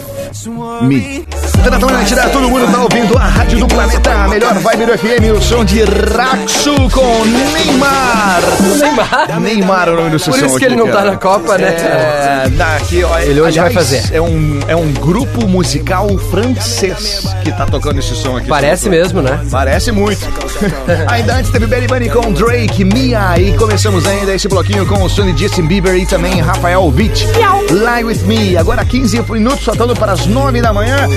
Me. 0.87 1.25
Exatamente, 1.65 2.15
né? 2.15 2.29
todo 2.29 2.49
mundo 2.49 2.71
tá 2.71 2.81
ouvindo 2.81 3.17
a 3.17 3.25
Rádio 3.25 3.59
do 3.59 3.67
Planeta, 3.67 4.11
a 4.11 4.27
melhor 4.27 4.53
vibe 4.55 4.85
do 4.85 4.97
FM, 4.97 5.37
o 5.37 5.41
som 5.41 5.63
de 5.65 5.83
Raxo 5.83 6.75
com 6.89 7.25
Neymar. 7.25 8.41
Neymar? 8.79 9.39
Neymar 9.39 9.87
é 9.87 9.91
o 9.91 9.95
nome 9.95 10.09
do 10.11 10.19
seu 10.19 10.33
Por 10.33 10.43
isso 10.43 10.57
que 10.57 10.65
aqui, 10.65 10.73
ele 10.73 10.75
não 10.75 10.87
tá 10.87 10.93
cara. 10.93 11.11
na 11.11 11.17
Copa, 11.17 11.57
né? 11.57 11.67
É, 11.67 12.49
daqui, 12.49 13.03
ó, 13.03 13.17
Ele 13.19 13.41
hoje 13.41 13.59
vai 13.59 13.69
aliás, 13.69 13.73
fazer. 13.73 14.15
É 14.15 14.21
um, 14.21 14.59
é 14.67 14.75
um 14.75 14.91
grupo 14.93 15.47
musical 15.47 16.07
francês 16.31 17.25
que 17.43 17.51
tá 17.51 17.65
tocando 17.65 17.99
esse 17.99 18.15
som 18.15 18.37
aqui. 18.37 18.47
Parece 18.47 18.89
mesmo, 18.89 19.21
né? 19.21 19.39
Parece 19.51 19.91
muito. 19.91 20.19
ainda 21.07 21.35
antes 21.35 21.51
teve 21.51 21.67
Benny 21.67 21.87
Bunny 21.87 22.09
com 22.09 22.31
Drake, 22.31 22.83
Mia 22.83 23.37
e 23.37 23.55
começamos 23.57 24.05
ainda 24.05 24.33
esse 24.33 24.47
bloquinho 24.47 24.85
com 24.85 25.03
o 25.03 25.09
de 25.09 25.43
Justin 25.43 25.63
Bieber 25.63 25.95
e 25.95 26.05
também 26.05 26.39
Rafael 26.41 26.85
Witt. 26.85 27.27
Lie 27.69 28.03
With 28.03 28.23
Me. 28.25 28.57
Agora 28.57 28.85
15 28.85 29.21
minutos, 29.29 29.65
faltando 29.65 29.93
para 29.93 30.13
as 30.13 30.25
9 30.25 30.61
da 30.61 30.73
manhã. 30.73 31.07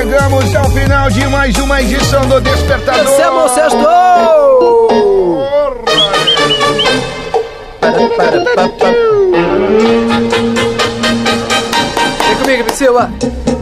Chegamos 0.00 0.56
ao 0.56 0.64
final 0.70 1.10
de 1.10 1.26
mais 1.26 1.54
uma 1.58 1.82
edição 1.82 2.26
do 2.26 2.40
Despertador. 2.40 3.04
Descemos, 3.04 3.52
sexto! 3.52 3.76
Vem 12.26 12.36
comigo, 12.38 12.64
Priscila. 12.64 13.12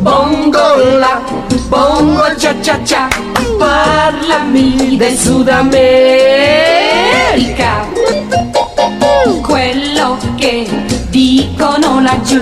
Bongola, 0.01 1.23
bongo 1.69 2.23
cha 2.39 2.55
cha 2.63 2.79
cha, 2.85 3.09
parlami 3.59 4.97
del 4.97 5.19
Sud 5.19 5.49
America. 5.51 5.89
Quello 9.43 10.17
che 10.37 10.69
dicono 11.19 12.01
laggiù, 12.01 12.41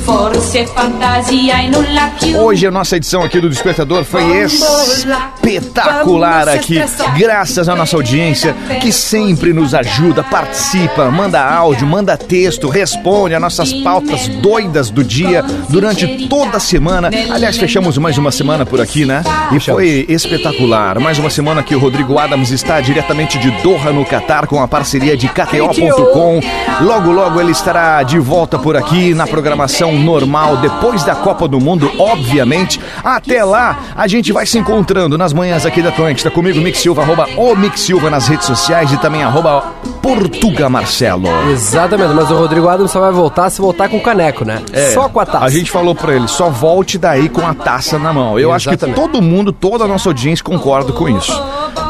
forse 0.00 0.66
fantasia 0.66 1.62
e 1.62 1.68
nulla 1.68 2.10
più. 2.18 2.36
Hoje 2.36 2.66
a 2.66 2.72
nossa 2.72 2.96
edição 2.96 3.22
aqui 3.22 3.40
do 3.40 3.48
Despertador 3.48 4.02
foi 4.02 4.42
espetacular 4.42 6.48
aqui, 6.48 6.82
graças 7.16 7.68
à 7.68 7.76
nossa 7.76 7.94
audiência 7.94 8.52
que 8.80 8.90
sempre 8.90 9.52
nos 9.52 9.74
ajuda, 9.74 10.24
participa, 10.24 11.08
manda 11.08 11.40
áudio, 11.40 11.86
manda 11.86 12.16
texto, 12.16 12.68
responde 12.68 13.36
às 13.36 13.40
nossas 13.40 13.72
pautas 13.72 14.26
doidas 14.26 14.90
do 14.90 15.04
dia 15.04 15.44
durante 15.68 16.26
toda 16.26 16.56
a 16.56 16.60
semana. 16.60 17.08
Aliás, 17.30 17.56
fechamos 17.56 17.96
mais 17.96 18.18
uma 18.18 18.32
semana 18.32 18.66
por 18.66 18.80
aqui, 18.80 19.04
né? 19.04 19.22
E 19.52 19.60
foi 19.60 20.04
espetacular. 20.08 20.98
Mais 20.98 21.20
uma 21.20 21.30
semana 21.30 21.62
que 21.62 21.76
o 21.76 21.78
Rodrigo 21.78 22.18
Adams 22.18 22.50
está 22.50 22.80
diretamente 22.80 23.38
de 23.38 23.52
Doha, 23.62 23.92
no 23.92 24.04
Catar, 24.04 24.48
com 24.48 24.60
a 24.60 24.66
parceria 24.66 25.16
de 25.16 25.28
KTO.com. 25.28 26.40
Logo, 26.80 27.12
logo 27.12 27.40
ele 27.40 27.52
estará 27.52 28.02
de 28.02 28.15
volta 28.20 28.58
por 28.58 28.76
aqui 28.76 29.14
na 29.14 29.26
programação 29.26 29.92
normal, 29.98 30.56
depois 30.58 31.02
da 31.04 31.14
Copa 31.14 31.46
do 31.48 31.60
Mundo, 31.60 31.90
obviamente. 31.98 32.80
Até 33.02 33.44
lá, 33.44 33.78
a 33.94 34.06
gente 34.06 34.32
vai 34.32 34.46
se 34.46 34.58
encontrando 34.58 35.16
nas 35.16 35.32
manhãs 35.32 35.64
aqui 35.66 35.82
da 35.82 35.88
Atlântida, 35.88 36.30
comigo, 36.30 36.60
Mix 36.60 36.78
Silva, 36.78 37.02
arroba 37.02 37.28
o 37.36 37.54
Mix 37.54 37.80
Silva 37.80 38.10
nas 38.10 38.28
redes 38.28 38.46
sociais 38.46 38.92
e 38.92 38.98
também 38.98 39.22
arroba 39.22 39.72
Portuga 40.06 40.68
Marcelo. 40.68 41.26
Exatamente, 41.50 42.14
mas 42.14 42.30
o 42.30 42.36
Rodrigo 42.36 42.68
Adams 42.68 42.92
só 42.92 43.00
vai 43.00 43.10
voltar 43.10 43.50
se 43.50 43.60
voltar 43.60 43.88
com 43.88 43.96
o 43.96 44.00
caneco, 44.00 44.44
né? 44.44 44.62
É, 44.72 44.92
Só 44.92 45.08
com 45.08 45.18
a 45.18 45.26
taça. 45.26 45.44
A 45.44 45.48
gente 45.48 45.68
falou 45.68 45.96
pra 45.96 46.14
ele, 46.14 46.28
só 46.28 46.48
volte 46.48 46.96
daí 46.96 47.28
com 47.28 47.44
a 47.44 47.52
taça 47.52 47.98
na 47.98 48.12
mão. 48.12 48.38
Eu 48.38 48.52
acho 48.52 48.68
que 48.68 48.76
Exatamente. 48.76 48.94
todo 48.94 49.20
mundo, 49.20 49.50
toda 49.50 49.82
a 49.82 49.88
nossa 49.88 50.08
audiência 50.08 50.44
concorda 50.44 50.92
com 50.92 51.08
isso. 51.08 51.32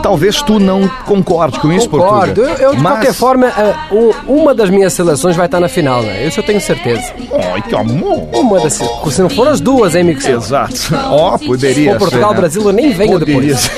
Talvez 0.03 0.41
tu 0.41 0.59
não 0.59 0.89
concorde 1.05 1.59
com 1.59 1.73
isso, 1.73 1.89
Concordo. 1.89 2.41
Portuga. 2.41 2.62
Eu, 2.62 2.71
eu, 2.71 2.77
de 2.77 2.83
mas... 2.83 2.93
qualquer 2.95 3.12
forma, 3.12 3.49
é, 3.49 3.75
uma 4.27 4.55
das 4.55 4.71
minhas 4.71 4.93
seleções 4.93 5.37
vai 5.37 5.47
estar 5.47 5.61
na 5.61 5.69
final, 5.69 6.01
né? 6.03 6.27
Isso 6.27 6.41
eu 6.41 6.45
tenho 6.45 6.61
certeza. 6.61 7.12
Ai, 7.53 7.61
que 7.61 7.75
amor. 7.75 8.29
Uma 8.33 8.61
das. 8.61 8.81
Se 9.11 9.21
não 9.21 9.29
for 9.29 9.49
as 9.49 9.61
duas, 9.61 9.95
hein, 9.95 10.05
Mix? 10.05 10.27
Exato. 10.27 10.75
Ó, 11.11 11.37
poderia 11.37 11.93
Se 11.93 11.99
for 11.99 11.99
Portugal, 11.99 12.29
ser, 12.31 12.35
né? 12.35 12.41
Brasil, 12.41 12.62
eu 12.62 12.73
nem 12.73 12.93
venho 12.93 13.19
Poderia 13.19 13.55
depois. 13.55 13.71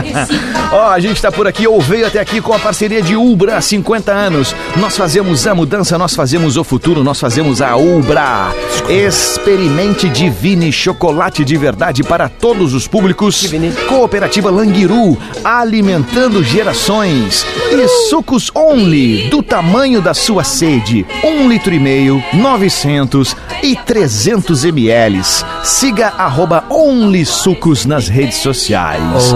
Ó, 0.72 0.90
a 0.90 1.00
gente 1.00 1.20
tá 1.20 1.30
por 1.30 1.46
aqui, 1.46 1.66
ou 1.66 1.80
veio 1.80 2.06
até 2.06 2.20
aqui 2.20 2.40
com 2.40 2.52
a 2.52 2.58
parceria 2.58 3.02
de 3.02 3.16
Ubra, 3.16 3.60
50 3.66 4.12
anos. 4.12 4.54
Nós 4.76 4.96
fazemos 4.96 5.46
a 5.46 5.54
mudança, 5.54 5.98
nós 5.98 6.14
fazemos 6.14 6.56
o 6.56 6.64
futuro, 6.64 7.02
nós 7.02 7.20
fazemos 7.20 7.60
a 7.60 7.76
Ubra. 7.76 8.54
Experimente 8.88 10.08
Divine 10.08 10.72
chocolate 10.72 11.44
de 11.44 11.56
verdade 11.56 12.02
para 12.02 12.28
todos 12.28 12.74
os 12.74 12.86
públicos. 12.86 13.40
Cooperativa 13.88 14.50
Languiru, 14.50 15.16
alimentando 15.44 16.42
gerações. 16.42 17.44
E 17.70 17.88
sucos 18.08 18.50
Only, 18.54 19.28
do 19.28 19.42
tamanho 19.42 20.00
da 20.00 20.14
sua 20.14 20.44
sede. 20.44 21.04
Um 21.24 21.48
litro 21.48 21.74
e 21.74 21.78
meio, 21.78 22.22
900 22.32 23.36
e 23.62 23.76
300 23.76 24.64
ml. 24.64 25.22
Siga 25.62 26.08
arroba 26.16 26.64
Only 26.70 27.24
Sucos 27.24 27.84
nas 27.84 28.08
redes 28.08 28.38
sociais. 28.38 29.32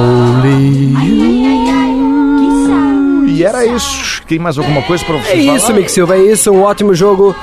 E 3.40 3.44
era 3.44 3.64
isso. 3.64 4.22
Tem 4.26 4.38
mais 4.38 4.58
alguma 4.58 4.82
coisa 4.82 5.04
pra 5.04 5.16
você 5.16 5.32
É 5.32 5.44
falar? 5.44 5.56
isso, 5.56 5.72
Mix 5.72 5.92
Silva, 5.92 6.16
é 6.16 6.22
isso. 6.22 6.50
Um 6.50 6.62
ótimo 6.62 6.94
jogo 6.94 7.34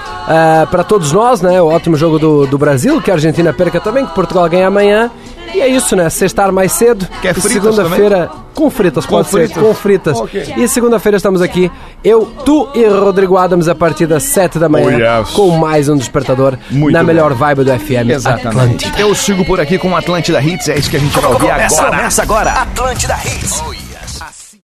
para 0.72 0.84
todos 0.84 1.12
nós, 1.12 1.42
né? 1.42 1.62
O 1.62 1.68
ótimo 1.68 1.96
jogo 1.98 2.20
do, 2.20 2.46
do 2.48 2.58
Brasil, 2.58 3.02
que 3.02 3.10
a 3.12 3.16
Argentina 3.16 3.52
perca 3.54 3.80
também, 3.80 4.06
que 4.06 4.14
Portugal 4.14 4.48
ganha 4.50 4.68
amanhã. 4.68 5.10
E 5.56 5.62
é 5.62 5.68
isso, 5.68 5.96
né? 5.96 6.10
Sextar 6.10 6.52
mais 6.52 6.74
cedo. 6.74 7.08
Quer 7.22 7.34
fritas 7.34 7.74
Segunda-feira, 7.74 8.30
com 8.54 8.70
fritas, 8.70 9.06
Com 9.06 9.16
pode 9.16 9.30
fritas. 9.30 9.54
ser, 9.56 9.60
com 9.62 9.74
fritas. 9.74 10.18
Ok. 10.20 10.54
E 10.58 10.68
segunda-feira 10.68 11.16
estamos 11.16 11.42
aqui, 11.42 11.72
eu, 12.04 12.26
tu 12.44 12.68
e 12.76 12.86
Rodrigo 12.86 13.38
Adams, 13.38 13.70
a 13.70 13.74
partir 13.74 14.06
das 14.08 14.24
7 14.24 14.60
da 14.60 14.68
manhã, 14.68 14.98
Oh, 15.16 15.20
yes. 15.22 15.30
com 15.32 15.50
mais 15.58 15.88
um 15.88 15.96
despertador 15.96 16.58
Muito 16.70 16.92
na 16.94 17.00
bom. 17.00 17.06
melhor 17.06 17.34
vibe 17.34 17.64
do 17.64 17.72
FM. 17.80 18.10
Exatamente. 18.12 18.48
Atlântida. 18.88 19.00
Eu 19.00 19.16
sigo 19.16 19.46
por 19.46 19.60
aqui 19.62 19.78
com 19.78 19.90
o 19.90 19.96
Atlântida 19.96 20.42
Hits, 20.42 20.68
é 20.68 20.78
isso 20.78 20.90
que 20.90 20.98
a 20.98 21.00
gente 21.00 21.18
vai 21.18 21.32
ouvir 21.32 21.48
Começa, 21.48 21.82
agora. 21.82 21.98
começa 21.98 22.22
agora. 22.22 22.52
Atlântida 22.52 23.16
Hits. 23.26 23.87